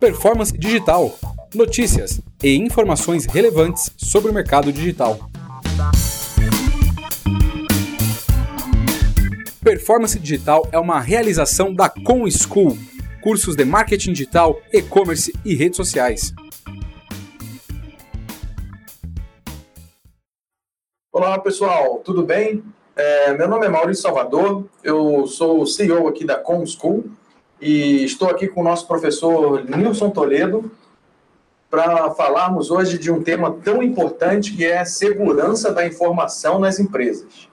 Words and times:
Performance 0.00 0.56
Digital. 0.56 1.12
Notícias 1.52 2.20
e 2.40 2.54
informações 2.54 3.26
relevantes 3.26 3.90
sobre 3.96 4.30
o 4.30 4.32
mercado 4.32 4.72
digital. 4.72 5.18
Performance 9.60 10.16
Digital 10.16 10.68
é 10.70 10.78
uma 10.78 11.00
realização 11.00 11.74
da 11.74 11.88
Com 11.88 12.30
School, 12.30 12.78
cursos 13.20 13.56
de 13.56 13.64
marketing 13.64 14.12
digital, 14.12 14.62
e-commerce 14.72 15.34
e 15.44 15.56
redes 15.56 15.76
sociais. 15.76 16.32
Olá 21.12 21.40
pessoal, 21.40 21.98
tudo 22.04 22.22
bem? 22.22 22.62
É, 22.94 23.32
meu 23.36 23.48
nome 23.48 23.66
é 23.66 23.68
Maurício 23.68 24.04
Salvador, 24.04 24.64
eu 24.84 25.26
sou 25.26 25.66
CEO 25.66 26.06
aqui 26.06 26.24
da 26.24 26.36
Com 26.36 26.64
School 26.64 27.10
e 27.60 28.04
estou 28.04 28.28
aqui 28.28 28.46
com 28.46 28.60
o 28.60 28.64
nosso 28.64 28.86
professor 28.86 29.64
Nilson 29.64 30.10
Toledo 30.10 30.70
para 31.70 32.10
falarmos 32.12 32.70
hoje 32.70 32.98
de 32.98 33.10
um 33.10 33.22
tema 33.22 33.50
tão 33.62 33.82
importante 33.82 34.56
que 34.56 34.64
é 34.64 34.78
a 34.78 34.84
segurança 34.84 35.72
da 35.72 35.86
informação 35.86 36.58
nas 36.58 36.78
empresas. 36.78 37.48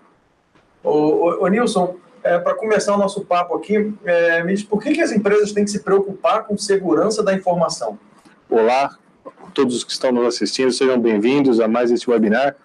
Ô 0.83 1.47
Nilson, 1.47 1.95
é, 2.23 2.39
para 2.39 2.55
começar 2.55 2.95
o 2.95 2.97
nosso 2.97 3.25
papo 3.25 3.55
aqui, 3.55 3.93
é, 4.05 4.43
me 4.43 4.53
diz 4.53 4.63
por 4.63 4.81
que, 4.81 4.93
que 4.93 5.01
as 5.01 5.11
empresas 5.11 5.51
têm 5.51 5.65
que 5.65 5.71
se 5.71 5.79
preocupar 5.79 6.45
com 6.45 6.57
segurança 6.57 7.21
da 7.21 7.33
informação? 7.33 7.99
Olá, 8.49 8.95
todos 9.53 9.75
os 9.75 9.83
que 9.83 9.91
estão 9.91 10.11
nos 10.11 10.25
assistindo, 10.27 10.71
sejam 10.71 10.99
bem-vindos 10.99 11.59
a 11.59 11.67
mais 11.67 11.91
este 11.91 12.09
webinar. 12.09 12.55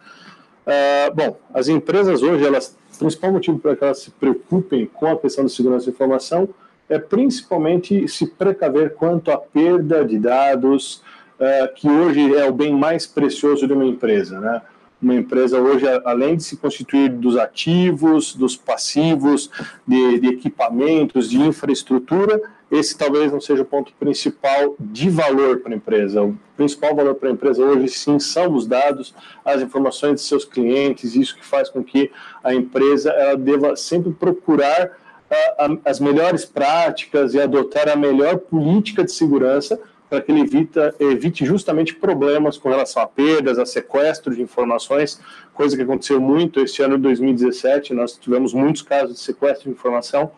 Uh, 0.66 1.14
bom, 1.14 1.36
as 1.54 1.68
empresas 1.68 2.22
hoje, 2.22 2.44
elas, 2.44 2.76
o 2.94 2.98
principal 2.98 3.32
motivo 3.32 3.58
para 3.58 3.74
que 3.74 3.82
elas 3.82 3.98
se 3.98 4.10
preocupem 4.10 4.86
com 4.86 5.06
a 5.06 5.18
questão 5.18 5.44
da 5.44 5.50
segurança 5.50 5.86
da 5.86 5.92
informação 5.92 6.48
é 6.90 6.98
principalmente 6.98 8.06
se 8.08 8.26
precaver 8.26 8.94
quanto 8.94 9.30
à 9.30 9.38
perda 9.38 10.04
de 10.04 10.18
dados, 10.18 11.02
uh, 11.38 11.72
que 11.74 11.88
hoje 11.88 12.34
é 12.34 12.44
o 12.46 12.52
bem 12.52 12.74
mais 12.74 13.06
precioso 13.06 13.66
de 13.66 13.72
uma 13.72 13.86
empresa, 13.86 14.40
né? 14.40 14.60
Uma 15.00 15.14
empresa 15.14 15.58
hoje, 15.58 15.86
além 16.04 16.36
de 16.36 16.42
se 16.42 16.58
constituir 16.58 17.08
dos 17.08 17.38
ativos, 17.38 18.34
dos 18.34 18.54
passivos, 18.54 19.50
de, 19.86 20.18
de 20.18 20.28
equipamentos, 20.28 21.30
de 21.30 21.40
infraestrutura, 21.40 22.38
esse 22.70 22.98
talvez 22.98 23.32
não 23.32 23.40
seja 23.40 23.62
o 23.62 23.64
ponto 23.64 23.94
principal 23.98 24.76
de 24.78 25.08
valor 25.08 25.60
para 25.60 25.72
a 25.72 25.76
empresa. 25.76 26.22
O 26.22 26.38
principal 26.54 26.94
valor 26.94 27.14
para 27.14 27.30
a 27.30 27.32
empresa 27.32 27.64
hoje, 27.64 27.88
sim, 27.88 28.18
são 28.18 28.52
os 28.52 28.66
dados, 28.66 29.14
as 29.42 29.62
informações 29.62 30.16
de 30.16 30.20
seus 30.20 30.44
clientes, 30.44 31.14
isso 31.14 31.34
que 31.34 31.46
faz 31.46 31.70
com 31.70 31.82
que 31.82 32.12
a 32.44 32.52
empresa 32.52 33.10
ela 33.10 33.36
deva 33.36 33.76
sempre 33.76 34.12
procurar 34.12 34.90
uh, 35.30 35.80
as 35.84 36.00
melhores 36.00 36.44
práticas 36.44 37.34
e 37.34 37.40
adotar 37.40 37.88
a 37.88 37.96
melhor 37.96 38.38
política 38.38 39.04
de 39.04 39.12
segurança 39.12 39.80
para 40.10 40.20
que 40.20 40.32
ele 40.32 40.40
evita, 40.40 40.92
evite 40.98 41.46
justamente 41.46 41.94
problemas 41.94 42.58
com 42.58 42.68
relação 42.68 43.00
a 43.00 43.06
perdas, 43.06 43.60
a 43.60 43.64
sequestro 43.64 44.34
de 44.34 44.42
informações, 44.42 45.20
coisa 45.54 45.76
que 45.76 45.82
aconteceu 45.82 46.20
muito 46.20 46.58
este 46.60 46.82
ano 46.82 46.96
de 46.96 47.02
2017. 47.04 47.94
Nós 47.94 48.16
tivemos 48.16 48.52
muitos 48.52 48.82
casos 48.82 49.14
de 49.14 49.20
sequestro 49.20 49.70
de 49.70 49.70
informação. 49.70 50.32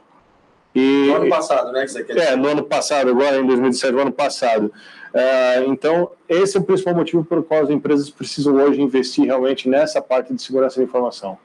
E, 0.74 1.06
no 1.06 1.16
ano 1.16 1.28
passado, 1.30 1.72
né? 1.72 1.86
Que 1.86 2.12
é, 2.12 2.36
no 2.36 2.48
ano 2.48 2.62
passado, 2.64 3.10
agora 3.10 3.38
em 3.38 3.46
2017, 3.46 3.94
no 3.94 4.00
ano 4.02 4.12
passado. 4.12 4.66
Uh, 4.66 5.70
então, 5.70 6.10
esse 6.28 6.56
é 6.56 6.60
o 6.60 6.62
principal 6.62 6.94
motivo 6.94 7.24
pelo 7.24 7.42
qual 7.42 7.62
as 7.62 7.70
empresas 7.70 8.10
precisam 8.10 8.54
hoje 8.56 8.80
investir 8.80 9.24
realmente 9.24 9.68
nessa 9.68 10.02
parte 10.02 10.34
de 10.34 10.42
segurança 10.42 10.76
da 10.76 10.84
informação. 10.84 11.38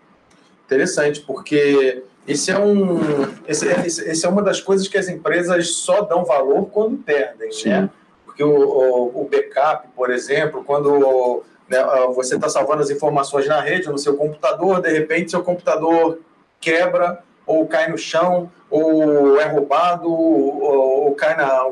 Interessante, 0.66 1.22
porque 1.22 2.04
esse 2.28 2.52
é, 2.52 2.60
um, 2.60 3.00
esse, 3.48 3.68
é, 3.68 3.86
esse 3.86 4.26
é 4.26 4.30
uma 4.30 4.42
das 4.42 4.60
coisas 4.60 4.88
que 4.88 4.98
as 4.98 5.08
empresas 5.08 5.76
só 5.76 6.02
dão 6.02 6.26
valor 6.26 6.66
quando 6.66 6.98
perdem, 6.98 7.52
Sim. 7.52 7.70
né? 7.70 7.90
Porque 8.26 8.44
o, 8.44 8.50
o, 8.50 9.22
o 9.22 9.30
backup, 9.30 9.88
por 9.96 10.12
exemplo, 10.12 10.64
quando 10.64 11.44
né, 11.70 11.80
você 12.14 12.36
está 12.36 12.50
salvando 12.50 12.82
as 12.82 12.90
informações 12.90 13.48
na 13.48 13.62
rede, 13.62 13.88
no 13.88 13.98
seu 13.98 14.16
computador, 14.16 14.82
de 14.82 14.90
repente 14.90 15.32
seu 15.32 15.42
computador 15.42 16.20
quebra, 16.60 17.24
ou 17.46 17.66
cai 17.66 17.90
no 17.90 17.98
chão, 17.98 18.52
ou 18.70 19.40
é 19.40 19.46
roubado, 19.46 20.12
ou, 20.12 21.06
ou 21.06 21.16
cai 21.16 21.36
na 21.38 21.66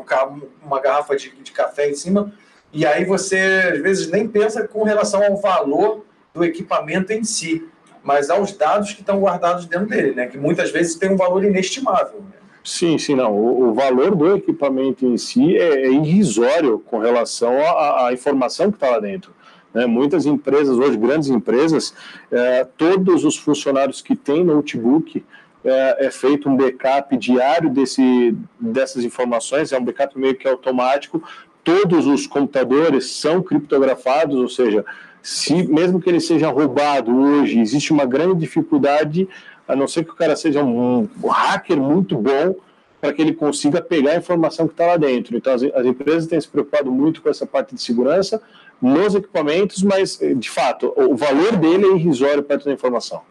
uma 0.64 0.80
garrafa 0.80 1.16
de, 1.16 1.30
de 1.36 1.52
café 1.52 1.90
em 1.90 1.96
cima, 1.96 2.34
e 2.72 2.86
aí 2.86 3.04
você 3.06 3.72
às 3.74 3.80
vezes 3.82 4.10
nem 4.10 4.28
pensa 4.28 4.68
com 4.68 4.84
relação 4.84 5.24
ao 5.24 5.38
valor 5.38 6.06
do 6.34 6.44
equipamento 6.44 7.14
em 7.14 7.24
si, 7.24 7.68
mas 8.06 8.30
aos 8.30 8.52
dados 8.52 8.94
que 8.94 9.02
estão 9.02 9.20
guardados 9.20 9.66
dentro 9.66 9.88
dele, 9.88 10.14
né? 10.14 10.28
Que 10.28 10.38
muitas 10.38 10.70
vezes 10.72 10.96
tem 10.96 11.12
um 11.12 11.18
valor 11.18 11.44
inestimável. 11.44 12.20
Né? 12.20 12.38
Sim, 12.64 13.00
sim, 13.00 13.16
não. 13.16 13.34
O, 13.34 13.70
o, 13.70 13.74
valor 13.74 14.16
do 14.16 14.36
equipamento 14.36 15.06
em 15.08 15.18
si 15.18 15.58
é, 15.58 15.88
é 15.88 15.92
irrisório 15.92 16.80
com 16.80 17.00
relação 17.00 17.54
à, 17.60 18.14
informação 18.14 18.70
que 18.70 18.78
está 18.78 18.92
lá 18.92 19.00
dentro. 19.00 19.34
Né? 19.74 19.88
Muitas 19.88 20.28
empresas, 20.28 20.78
hoje, 20.78 20.96
grandes 20.98 21.30
empresas, 21.30 21.96
é, 22.32 22.64
todos 22.78 23.26
os 23.26 23.38
funcionários 23.38 24.02
que 24.02 24.16
têm 24.16 24.44
notebook 24.44 25.24
é, 25.64 26.06
é, 26.06 26.12
feito 26.12 26.48
um 26.48 26.56
backup 26.56 27.18
diário 27.18 27.72
desse, 27.72 28.38
dessas 28.60 29.04
informações, 29.04 29.74
é 29.74 29.80
um 29.80 29.84
backup 29.84 30.18
meio 30.18 30.36
que 30.36 30.48
automático. 30.48 31.24
Todos 31.64 32.06
os 32.06 32.28
computadores 32.28 33.12
são 33.14 33.42
criptografados, 33.42 34.36
ou 34.36 34.48
seja, 34.48 34.86
se 35.26 35.64
mesmo 35.64 36.00
que 36.00 36.08
ele 36.08 36.20
seja 36.20 36.52
roubado 36.52 37.12
hoje, 37.18 37.60
existe 37.60 37.92
uma 37.92 38.06
grande 38.06 38.42
dificuldade 38.42 39.28
a 39.68 39.76
não 39.76 39.88
ser 39.88 40.04
que 40.04 40.12
o 40.12 40.16
cara 40.16 40.36
seja 40.36 40.64
um, 40.64 41.10
um 41.24 41.28
hacker 41.28 41.78
muito 41.78 42.16
bom 42.16 42.54
para 43.02 43.12
que 43.12 43.24
ele 43.24 43.34
consiga 43.34 43.82
pegar 43.82 44.12
a 44.12 44.18
informação 44.18 44.68
que 44.68 44.76
está 44.76 44.86
lá 44.86 44.98
dentro. 44.98 45.36
Então, 45.36 45.52
as, 45.52 45.64
as, 45.64 45.84
empresas 45.84 46.28
têm 46.28 46.40
se 46.40 46.48
preocupado 46.48 46.92
muito 46.92 47.24
com 47.24 47.30
essa 47.30 47.44
parte 47.44 47.74
de 47.74 47.82
segurança 47.82 48.40
nos 48.80 49.16
equipamentos, 49.16 49.82
mas, 49.82 50.20
de 50.38 50.48
fato, 50.48 50.94
o 50.96 51.16
valor 51.16 51.56
dele 51.56 51.86
é 51.86 51.96
irrisório 51.96 52.44
perto 52.44 52.66
da 52.66 52.72
informação. 52.72 53.24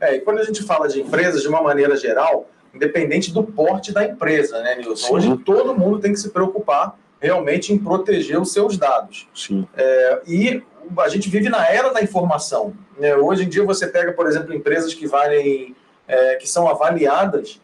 É, 0.00 0.16
e 0.16 0.20
quando 0.22 0.40
a 0.40 0.44
gente 0.44 0.64
fala 0.64 0.88
de 0.88 1.00
empresas, 1.00 1.42
de 1.42 1.48
uma 1.48 1.62
maneira 1.62 1.96
geral, 1.96 2.50
independente 2.74 3.32
do 3.32 3.44
porte 3.44 3.92
da 3.92 4.04
empresa, 4.04 4.60
né, 4.62 4.74
Nilson? 4.74 5.14
Hoje 5.14 5.36
todo 5.44 5.78
mundo 5.78 6.00
tem 6.00 6.12
que 6.12 6.18
se 6.18 6.30
preocupar 6.30 6.98
realmente 7.20 7.72
em 7.72 7.78
proteger 7.78 8.40
os 8.40 8.52
seus 8.52 8.76
dados. 8.76 9.28
Sim. 9.32 9.64
É, 9.76 10.22
e 10.26 10.62
a 10.98 11.08
gente 11.08 11.28
vive 11.28 11.48
na 11.48 11.66
era 11.66 11.92
da 11.92 12.02
informação. 12.02 12.72
Né? 12.98 13.14
Hoje 13.16 13.44
em 13.44 13.48
dia 13.48 13.64
você 13.64 13.86
pega, 13.86 14.12
por 14.12 14.26
exemplo, 14.26 14.54
empresas 14.54 14.94
que 14.94 15.06
valem, 15.06 15.74
é, 16.06 16.36
que 16.36 16.48
são 16.48 16.68
avaliadas 16.68 17.60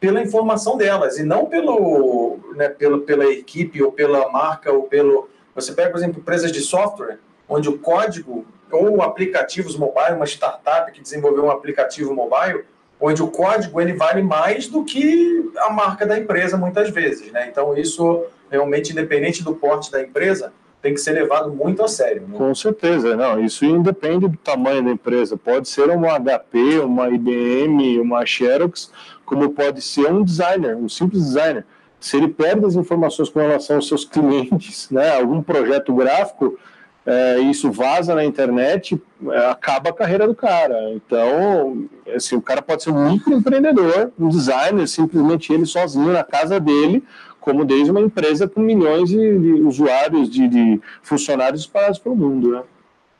pela 0.00 0.20
informação 0.20 0.76
delas 0.76 1.18
e 1.18 1.22
não 1.22 1.46
pelo, 1.46 2.38
né, 2.56 2.68
pela, 2.68 3.00
pela 3.00 3.24
equipe 3.26 3.82
ou 3.82 3.90
pela 3.90 4.30
marca 4.30 4.72
ou 4.72 4.82
pelo. 4.84 5.28
Você 5.54 5.72
pega, 5.72 5.90
por 5.90 5.98
exemplo, 5.98 6.20
empresas 6.20 6.52
de 6.52 6.60
software, 6.60 7.18
onde 7.48 7.68
o 7.68 7.78
código 7.78 8.44
ou 8.70 9.02
aplicativos 9.02 9.76
mobile, 9.76 10.16
uma 10.16 10.26
startup 10.26 10.90
que 10.92 11.00
desenvolveu 11.00 11.44
um 11.44 11.50
aplicativo 11.50 12.12
mobile, 12.12 12.64
onde 13.00 13.22
o 13.22 13.28
código 13.28 13.80
ele 13.80 13.92
vale 13.92 14.22
mais 14.22 14.66
do 14.66 14.84
que 14.84 15.50
a 15.58 15.70
marca 15.70 16.04
da 16.04 16.18
empresa 16.18 16.56
muitas 16.56 16.90
vezes, 16.90 17.30
né? 17.30 17.48
Então 17.48 17.76
isso 17.76 18.26
realmente 18.50 18.92
independente 18.92 19.42
do 19.42 19.54
porte 19.54 19.90
da 19.90 20.02
empresa, 20.02 20.52
tem 20.84 20.92
que 20.92 21.00
ser 21.00 21.12
levado 21.12 21.50
muito 21.50 21.82
a 21.82 21.88
sério. 21.88 22.24
Né? 22.28 22.36
Com 22.36 22.54
certeza, 22.54 23.16
não. 23.16 23.42
Isso 23.42 23.64
independe 23.64 24.28
do 24.28 24.36
tamanho 24.36 24.84
da 24.84 24.90
empresa. 24.90 25.34
Pode 25.34 25.66
ser 25.66 25.88
uma 25.88 26.20
HP, 26.20 26.80
uma 26.80 27.08
IBM, 27.08 27.98
uma 27.98 28.26
Xerox, 28.26 28.92
como 29.24 29.48
pode 29.48 29.80
ser 29.80 30.12
um 30.12 30.22
designer, 30.22 30.76
um 30.76 30.86
simples 30.86 31.24
designer. 31.24 31.64
Se 31.98 32.18
ele 32.18 32.28
perde 32.28 32.66
as 32.66 32.74
informações 32.74 33.30
com 33.30 33.38
relação 33.38 33.76
aos 33.76 33.88
seus 33.88 34.04
clientes, 34.04 34.90
né, 34.90 35.16
algum 35.16 35.42
projeto 35.42 35.94
gráfico, 35.94 36.58
é, 37.06 37.38
isso 37.38 37.72
vaza 37.72 38.14
na 38.14 38.22
internet, 38.22 39.00
é, 39.30 39.46
acaba 39.46 39.88
a 39.88 39.94
carreira 39.94 40.28
do 40.28 40.34
cara. 40.34 40.92
Então, 40.92 41.88
assim, 42.14 42.36
o 42.36 42.42
cara 42.42 42.60
pode 42.60 42.82
ser 42.82 42.90
um 42.90 43.10
microempreendedor, 43.10 44.10
um 44.20 44.28
designer, 44.28 44.86
simplesmente 44.86 45.50
ele 45.50 45.64
sozinho 45.64 46.12
na 46.12 46.24
casa 46.24 46.60
dele, 46.60 47.02
como 47.44 47.62
desde 47.62 47.90
uma 47.90 48.00
empresa 48.00 48.48
com 48.48 48.58
milhões 48.58 49.10
de, 49.10 49.38
de 49.38 49.52
usuários, 49.60 50.30
de, 50.30 50.48
de, 50.48 50.80
funcionários 51.02 51.60
espalhados 51.60 51.98
pelo 51.98 52.16
mundo, 52.16 52.52
né? 52.52 52.62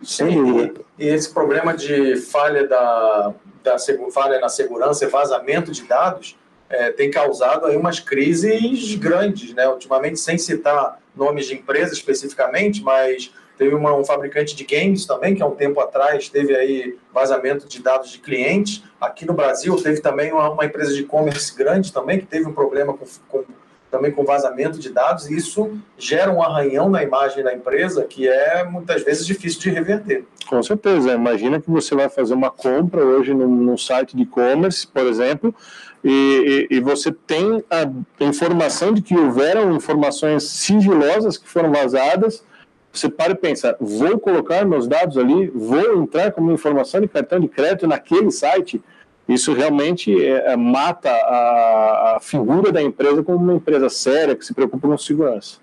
Sem 0.02 0.42
dúvida. 0.42 0.80
E, 0.98 1.04
e, 1.04 1.08
esse 1.08 1.32
problema 1.32 1.74
de 1.74 2.16
falha, 2.16 2.66
da, 2.66 3.34
da, 3.62 3.76
falha 4.10 4.40
na 4.40 4.48
segurança 4.48 5.04
e 5.04 5.08
vazamento 5.08 5.70
de 5.70 5.82
dados 5.82 6.38
é, 6.70 6.90
tem 6.90 7.10
causado 7.10 7.66
aí 7.66 7.76
umas 7.76 8.00
crises 8.00 8.94
grandes, 8.94 9.52
né? 9.52 9.68
Ultimamente, 9.68 10.18
sem 10.18 10.38
citar 10.38 10.98
nomes 11.14 11.44
de 11.46 11.54
empresas 11.54 11.92
especificamente, 11.92 12.82
mas 12.82 13.30
teve 13.58 13.74
uma, 13.74 13.94
um 13.94 14.06
fabricante 14.06 14.56
de 14.56 14.64
games 14.64 15.04
também, 15.04 15.34
que 15.34 15.42
há 15.42 15.46
um 15.46 15.54
tempo 15.54 15.78
atrás 15.80 16.30
teve 16.30 16.56
aí 16.56 16.96
vazamento 17.12 17.68
de 17.68 17.82
dados 17.82 18.10
de 18.10 18.20
clientes. 18.20 18.82
Aqui 18.98 19.26
no 19.26 19.34
Brasil 19.34 19.76
teve 19.76 20.00
também 20.00 20.32
uma, 20.32 20.48
uma 20.48 20.64
empresa 20.64 20.94
de 20.94 21.02
e-commerce 21.02 21.54
grande 21.54 21.92
também, 21.92 22.20
que 22.20 22.26
teve 22.26 22.46
um 22.46 22.54
problema 22.54 22.94
com, 22.94 23.04
com 23.28 23.44
também 23.94 24.10
com 24.10 24.24
vazamento 24.24 24.76
de 24.80 24.90
dados, 24.90 25.30
e 25.30 25.36
isso 25.36 25.78
gera 25.96 26.32
um 26.32 26.42
arranhão 26.42 26.88
na 26.88 27.04
imagem 27.04 27.44
da 27.44 27.54
empresa 27.54 28.02
que 28.02 28.28
é 28.28 28.64
muitas 28.64 29.04
vezes 29.04 29.24
difícil 29.24 29.60
de 29.60 29.70
reverter. 29.70 30.24
Com 30.48 30.60
certeza. 30.64 31.12
Imagina 31.12 31.60
que 31.60 31.70
você 31.70 31.94
vai 31.94 32.08
fazer 32.08 32.34
uma 32.34 32.50
compra 32.50 33.04
hoje 33.04 33.32
num, 33.32 33.78
site 33.78 34.16
de 34.16 34.24
e-commerce, 34.24 34.84
por 34.84 35.06
exemplo, 35.06 35.54
e, 36.02 36.66
e, 36.70 36.76
e, 36.76 36.80
você 36.80 37.12
tem 37.12 37.62
a 37.70 37.88
informação 38.24 38.92
de 38.92 39.00
que 39.00 39.16
houveram 39.16 39.74
informações 39.74 40.42
sigilosas 40.42 41.38
que 41.38 41.48
foram 41.48 41.70
vazadas, 41.70 42.44
você 42.92 43.08
para 43.08 43.32
e 43.32 43.36
pensa, 43.36 43.76
vou 43.80 44.18
colocar 44.18 44.64
meus 44.64 44.86
dados 44.88 45.16
ali, 45.16 45.50
vou 45.54 46.02
entrar 46.02 46.32
como 46.32 46.52
informação 46.52 47.00
de 47.00 47.08
cartão 47.08 47.38
de 47.40 47.48
crédito 47.48 47.86
naquele 47.86 48.30
site, 48.30 48.82
isso 49.28 49.52
realmente 49.52 50.12
é, 50.22 50.52
é, 50.52 50.56
mata 50.56 51.10
a, 51.10 52.16
a, 52.16 52.20
figura 52.20 52.70
da 52.70 52.82
empresa 52.82 53.22
como 53.22 53.38
uma 53.38 53.54
empresa 53.54 53.88
séria 53.88 54.36
que 54.36 54.44
se 54.44 54.52
preocupa 54.52 54.86
com 54.86 54.98
segurança. 54.98 55.58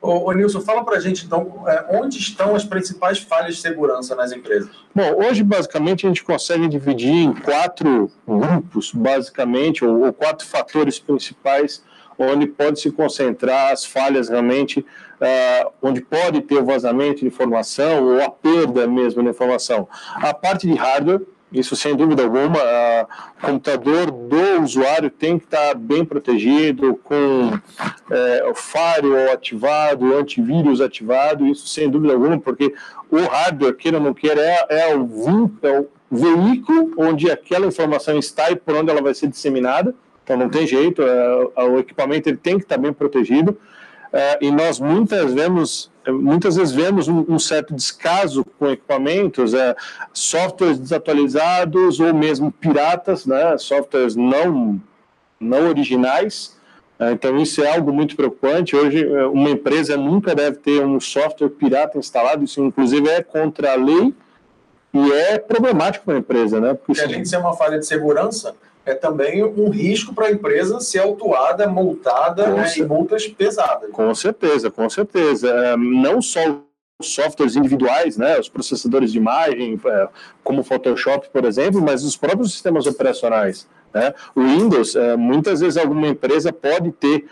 Ô, 0.00 0.28
ô 0.28 0.32
Nilson, 0.32 0.60
fala 0.60 0.84
para 0.84 0.96
a 0.96 1.00
gente 1.00 1.24
então 1.24 1.64
é, 1.66 1.98
onde 1.98 2.18
estão 2.18 2.54
as 2.54 2.64
principais 2.64 3.18
falhas 3.18 3.56
de 3.56 3.62
segurança 3.62 4.14
nas 4.14 4.32
empresas? 4.32 4.70
Bom, 4.94 5.24
hoje 5.24 5.42
basicamente 5.42 6.06
a 6.06 6.08
gente 6.08 6.22
consegue 6.22 6.68
dividir 6.68 7.14
em 7.14 7.32
quatro 7.32 8.10
grupos, 8.26 8.92
basicamente, 8.92 9.84
ou, 9.84 10.04
ou 10.04 10.12
quatro 10.12 10.46
fatores 10.46 10.98
principais 10.98 11.82
onde 12.18 12.46
pode 12.46 12.80
se 12.80 12.90
concentrar 12.90 13.72
as 13.72 13.84
falhas 13.84 14.28
realmente, 14.28 14.80
uh, 14.80 15.72
onde 15.82 16.00
pode 16.00 16.40
ter 16.42 16.56
o 16.56 16.64
vazamento 16.64 17.20
de 17.20 17.26
informação 17.26 18.04
ou 18.04 18.22
a 18.22 18.30
perda 18.30 18.86
mesmo 18.86 19.22
da 19.22 19.30
informação. 19.30 19.88
A 20.14 20.32
parte 20.32 20.66
de 20.66 20.74
hardware, 20.74 21.20
isso 21.58 21.74
sem 21.74 21.96
dúvida 21.96 22.22
alguma, 22.22 22.58
o 23.38 23.46
computador 23.46 24.10
do 24.10 24.62
usuário 24.62 25.10
tem 25.10 25.38
que 25.38 25.44
estar 25.44 25.74
bem 25.74 26.04
protegido, 26.04 26.98
com 27.02 27.58
é, 28.10 28.44
o 28.48 28.54
firewall 28.54 29.32
ativado, 29.32 30.16
antivírus 30.16 30.80
ativado, 30.80 31.46
isso 31.46 31.66
sem 31.66 31.88
dúvida 31.88 32.12
alguma, 32.12 32.38
porque 32.38 32.74
o 33.10 33.18
hardware, 33.22 33.74
queira 33.74 33.98
ou 33.98 34.04
não 34.04 34.14
queira, 34.14 34.40
é, 34.40 34.90
é, 34.90 34.96
o, 34.96 35.50
é 35.62 35.80
o 35.80 35.88
veículo 36.10 36.92
onde 36.98 37.30
aquela 37.30 37.66
informação 37.66 38.18
está 38.18 38.50
e 38.50 38.56
por 38.56 38.76
onde 38.76 38.90
ela 38.90 39.02
vai 39.02 39.14
ser 39.14 39.28
disseminada. 39.28 39.94
Então 40.22 40.36
não 40.36 40.48
tem 40.48 40.66
jeito, 40.66 41.02
é, 41.02 41.62
o 41.64 41.78
equipamento 41.78 42.28
ele 42.28 42.36
tem 42.36 42.58
que 42.58 42.64
estar 42.64 42.76
bem 42.76 42.92
protegido. 42.92 43.56
É, 44.16 44.38
e 44.40 44.50
nós 44.50 44.80
muitas, 44.80 45.34
vemos, 45.34 45.90
muitas 46.08 46.56
vezes 46.56 46.74
vemos 46.74 47.06
um, 47.06 47.22
um 47.28 47.38
certo 47.38 47.74
descaso 47.74 48.46
com 48.58 48.70
equipamentos, 48.70 49.52
é, 49.52 49.76
softwares 50.10 50.78
desatualizados 50.78 52.00
ou 52.00 52.14
mesmo 52.14 52.50
piratas, 52.50 53.26
né, 53.26 53.58
softwares 53.58 54.16
não, 54.16 54.80
não 55.38 55.68
originais. 55.68 56.56
É, 56.98 57.12
então 57.12 57.36
isso 57.36 57.62
é 57.62 57.76
algo 57.76 57.92
muito 57.92 58.16
preocupante. 58.16 58.74
Hoje 58.74 59.06
é, 59.06 59.26
uma 59.26 59.50
empresa 59.50 59.98
nunca 59.98 60.34
deve 60.34 60.56
ter 60.56 60.82
um 60.82 60.98
software 60.98 61.50
pirata 61.50 61.98
instalado, 61.98 62.42
isso 62.42 62.58
inclusive 62.62 63.06
é 63.10 63.22
contra 63.22 63.72
a 63.72 63.76
lei 63.76 64.14
e 64.94 65.12
é 65.12 65.38
problemático 65.38 66.06
para 66.06 66.14
a 66.14 66.18
empresa, 66.18 66.58
né? 66.58 66.68
Porque, 66.68 66.86
Porque 66.86 67.02
além 67.02 67.20
de 67.20 67.28
ser 67.28 67.36
uma 67.36 67.52
falha 67.52 67.78
de 67.78 67.84
segurança, 67.84 68.54
é 68.86 68.94
também 68.94 69.44
um 69.44 69.68
risco 69.68 70.14
para 70.14 70.28
a 70.28 70.30
empresa 70.30 70.78
ser 70.78 71.00
autuada, 71.00 71.68
multada 71.68 72.46
né, 72.46 72.72
e 72.76 72.84
multas 72.84 73.26
pesadas. 73.26 73.90
Com 73.90 74.14
certeza, 74.14 74.70
com 74.70 74.88
certeza. 74.88 75.48
É, 75.48 75.76
não 75.76 76.22
só 76.22 76.40
os 76.98 77.12
softwares 77.12 77.56
individuais, 77.56 78.16
né, 78.16 78.38
os 78.38 78.48
processadores 78.48 79.10
de 79.10 79.18
imagem, 79.18 79.78
é, 79.84 80.08
como 80.44 80.60
o 80.60 80.64
Photoshop, 80.64 81.28
por 81.30 81.44
exemplo, 81.44 81.82
mas 81.82 82.04
os 82.04 82.16
próprios 82.16 82.52
sistemas 82.52 82.86
operacionais. 82.86 83.68
Né? 83.92 84.14
O 84.36 84.42
Windows, 84.42 84.94
é, 84.94 85.16
muitas 85.16 85.60
vezes 85.60 85.76
alguma 85.76 86.06
empresa 86.06 86.52
pode 86.52 86.92
ter 86.92 87.26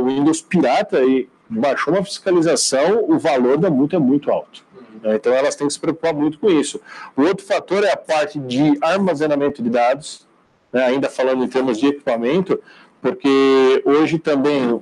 o 0.00 0.06
Windows 0.06 0.42
pirata 0.42 1.00
e 1.04 1.28
baixou 1.48 1.94
uma 1.94 2.04
fiscalização, 2.04 3.04
o 3.08 3.16
valor 3.18 3.56
da 3.56 3.70
multa 3.70 3.96
é 3.96 3.98
muito 3.98 4.30
alto. 4.30 4.66
Uhum. 5.04 5.14
Então 5.14 5.32
elas 5.32 5.54
têm 5.54 5.68
que 5.68 5.72
se 5.72 5.78
preocupar 5.80 6.12
muito 6.12 6.38
com 6.38 6.50
isso. 6.50 6.80
O 7.16 7.22
outro 7.22 7.46
fator 7.46 7.84
é 7.84 7.92
a 7.92 7.96
parte 7.96 8.38
de 8.40 8.76
armazenamento 8.82 9.62
de 9.62 9.70
dados, 9.70 10.27
né, 10.72 10.84
ainda 10.84 11.08
falando 11.08 11.44
em 11.44 11.48
termos 11.48 11.78
de 11.78 11.86
equipamento, 11.86 12.60
porque 13.00 13.82
hoje 13.84 14.18
também 14.18 14.80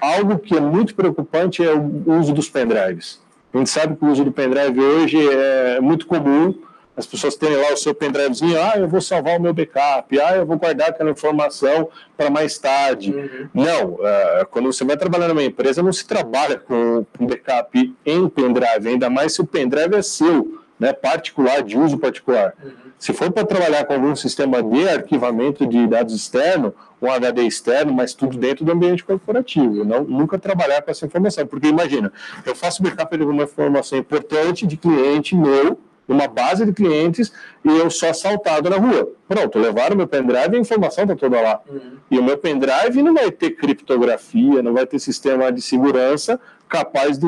algo 0.00 0.38
que 0.38 0.54
é 0.54 0.60
muito 0.60 0.94
preocupante 0.94 1.62
é 1.62 1.72
o 1.74 2.18
uso 2.18 2.32
dos 2.32 2.48
pendrives. 2.48 3.20
A 3.52 3.58
gente 3.58 3.70
sabe 3.70 3.96
que 3.96 4.04
o 4.04 4.08
uso 4.08 4.24
do 4.24 4.32
pendrive 4.32 4.80
hoje 4.80 5.18
é 5.28 5.80
muito 5.80 6.06
comum, 6.06 6.54
as 6.96 7.06
pessoas 7.06 7.34
terem 7.34 7.56
lá 7.56 7.72
o 7.72 7.76
seu 7.76 7.94
pendrivezinho, 7.94 8.56
ah, 8.60 8.74
eu 8.76 8.88
vou 8.88 9.00
salvar 9.00 9.36
o 9.36 9.42
meu 9.42 9.52
backup, 9.52 10.20
ah, 10.20 10.36
eu 10.36 10.46
vou 10.46 10.56
guardar 10.56 10.90
aquela 10.90 11.10
informação 11.10 11.88
para 12.16 12.30
mais 12.30 12.56
tarde. 12.56 13.12
Uhum. 13.12 13.48
Não, 13.52 13.94
uh, 13.94 14.46
quando 14.50 14.72
você 14.72 14.84
vai 14.84 14.96
trabalhar 14.96 15.28
numa 15.28 15.42
empresa, 15.42 15.82
não 15.82 15.92
se 15.92 16.06
trabalha 16.06 16.56
com, 16.56 17.04
com 17.16 17.26
backup 17.26 17.94
em 18.06 18.28
pendrive, 18.28 18.88
ainda 18.88 19.10
mais 19.10 19.34
se 19.34 19.40
o 19.40 19.46
pendrive 19.46 19.96
é 19.96 20.02
seu, 20.02 20.60
né, 20.84 20.92
particular, 20.92 21.62
de 21.62 21.78
uso 21.78 21.96
particular. 21.96 22.52
Uhum. 22.62 22.70
Se 22.98 23.14
for 23.14 23.32
para 23.32 23.46
trabalhar 23.46 23.86
com 23.86 23.94
algum 23.94 24.14
sistema 24.14 24.62
de 24.62 24.86
arquivamento 24.86 25.66
de 25.66 25.86
dados 25.86 26.14
externo, 26.14 26.74
um 27.00 27.10
HD 27.10 27.42
externo, 27.44 27.90
mas 27.90 28.12
tudo 28.12 28.36
dentro 28.36 28.66
do 28.66 28.72
ambiente 28.72 29.02
corporativo, 29.02 29.82
não, 29.82 30.04
nunca 30.04 30.38
trabalhar 30.38 30.82
com 30.82 30.90
essa 30.90 31.06
informação, 31.06 31.46
porque 31.46 31.68
imagina, 31.68 32.12
eu 32.44 32.54
faço 32.54 32.82
backup 32.82 33.16
de 33.16 33.24
uma 33.24 33.44
informação 33.44 33.98
importante 33.98 34.66
de 34.66 34.76
cliente 34.76 35.34
meu, 35.34 35.80
uma 36.06 36.28
base 36.28 36.66
de 36.66 36.72
clientes, 36.74 37.32
e 37.64 37.68
eu 37.68 37.88
sou 37.88 38.10
assaltado 38.10 38.68
na 38.68 38.76
rua. 38.76 39.10
Pronto, 39.26 39.58
levaram 39.58 39.96
meu 39.96 40.06
pendrive 40.06 40.52
e 40.52 40.56
a 40.56 40.60
informação 40.60 41.04
está 41.04 41.16
toda 41.16 41.40
lá. 41.40 41.62
Uhum. 41.66 41.96
E 42.10 42.18
o 42.18 42.22
meu 42.22 42.36
pendrive 42.36 43.02
não 43.02 43.14
vai 43.14 43.30
ter 43.30 43.52
criptografia, 43.52 44.62
não 44.62 44.74
vai 44.74 44.84
ter 44.84 44.98
sistema 44.98 45.50
de 45.50 45.62
segurança 45.62 46.38
capaz 46.68 47.18
de 47.18 47.26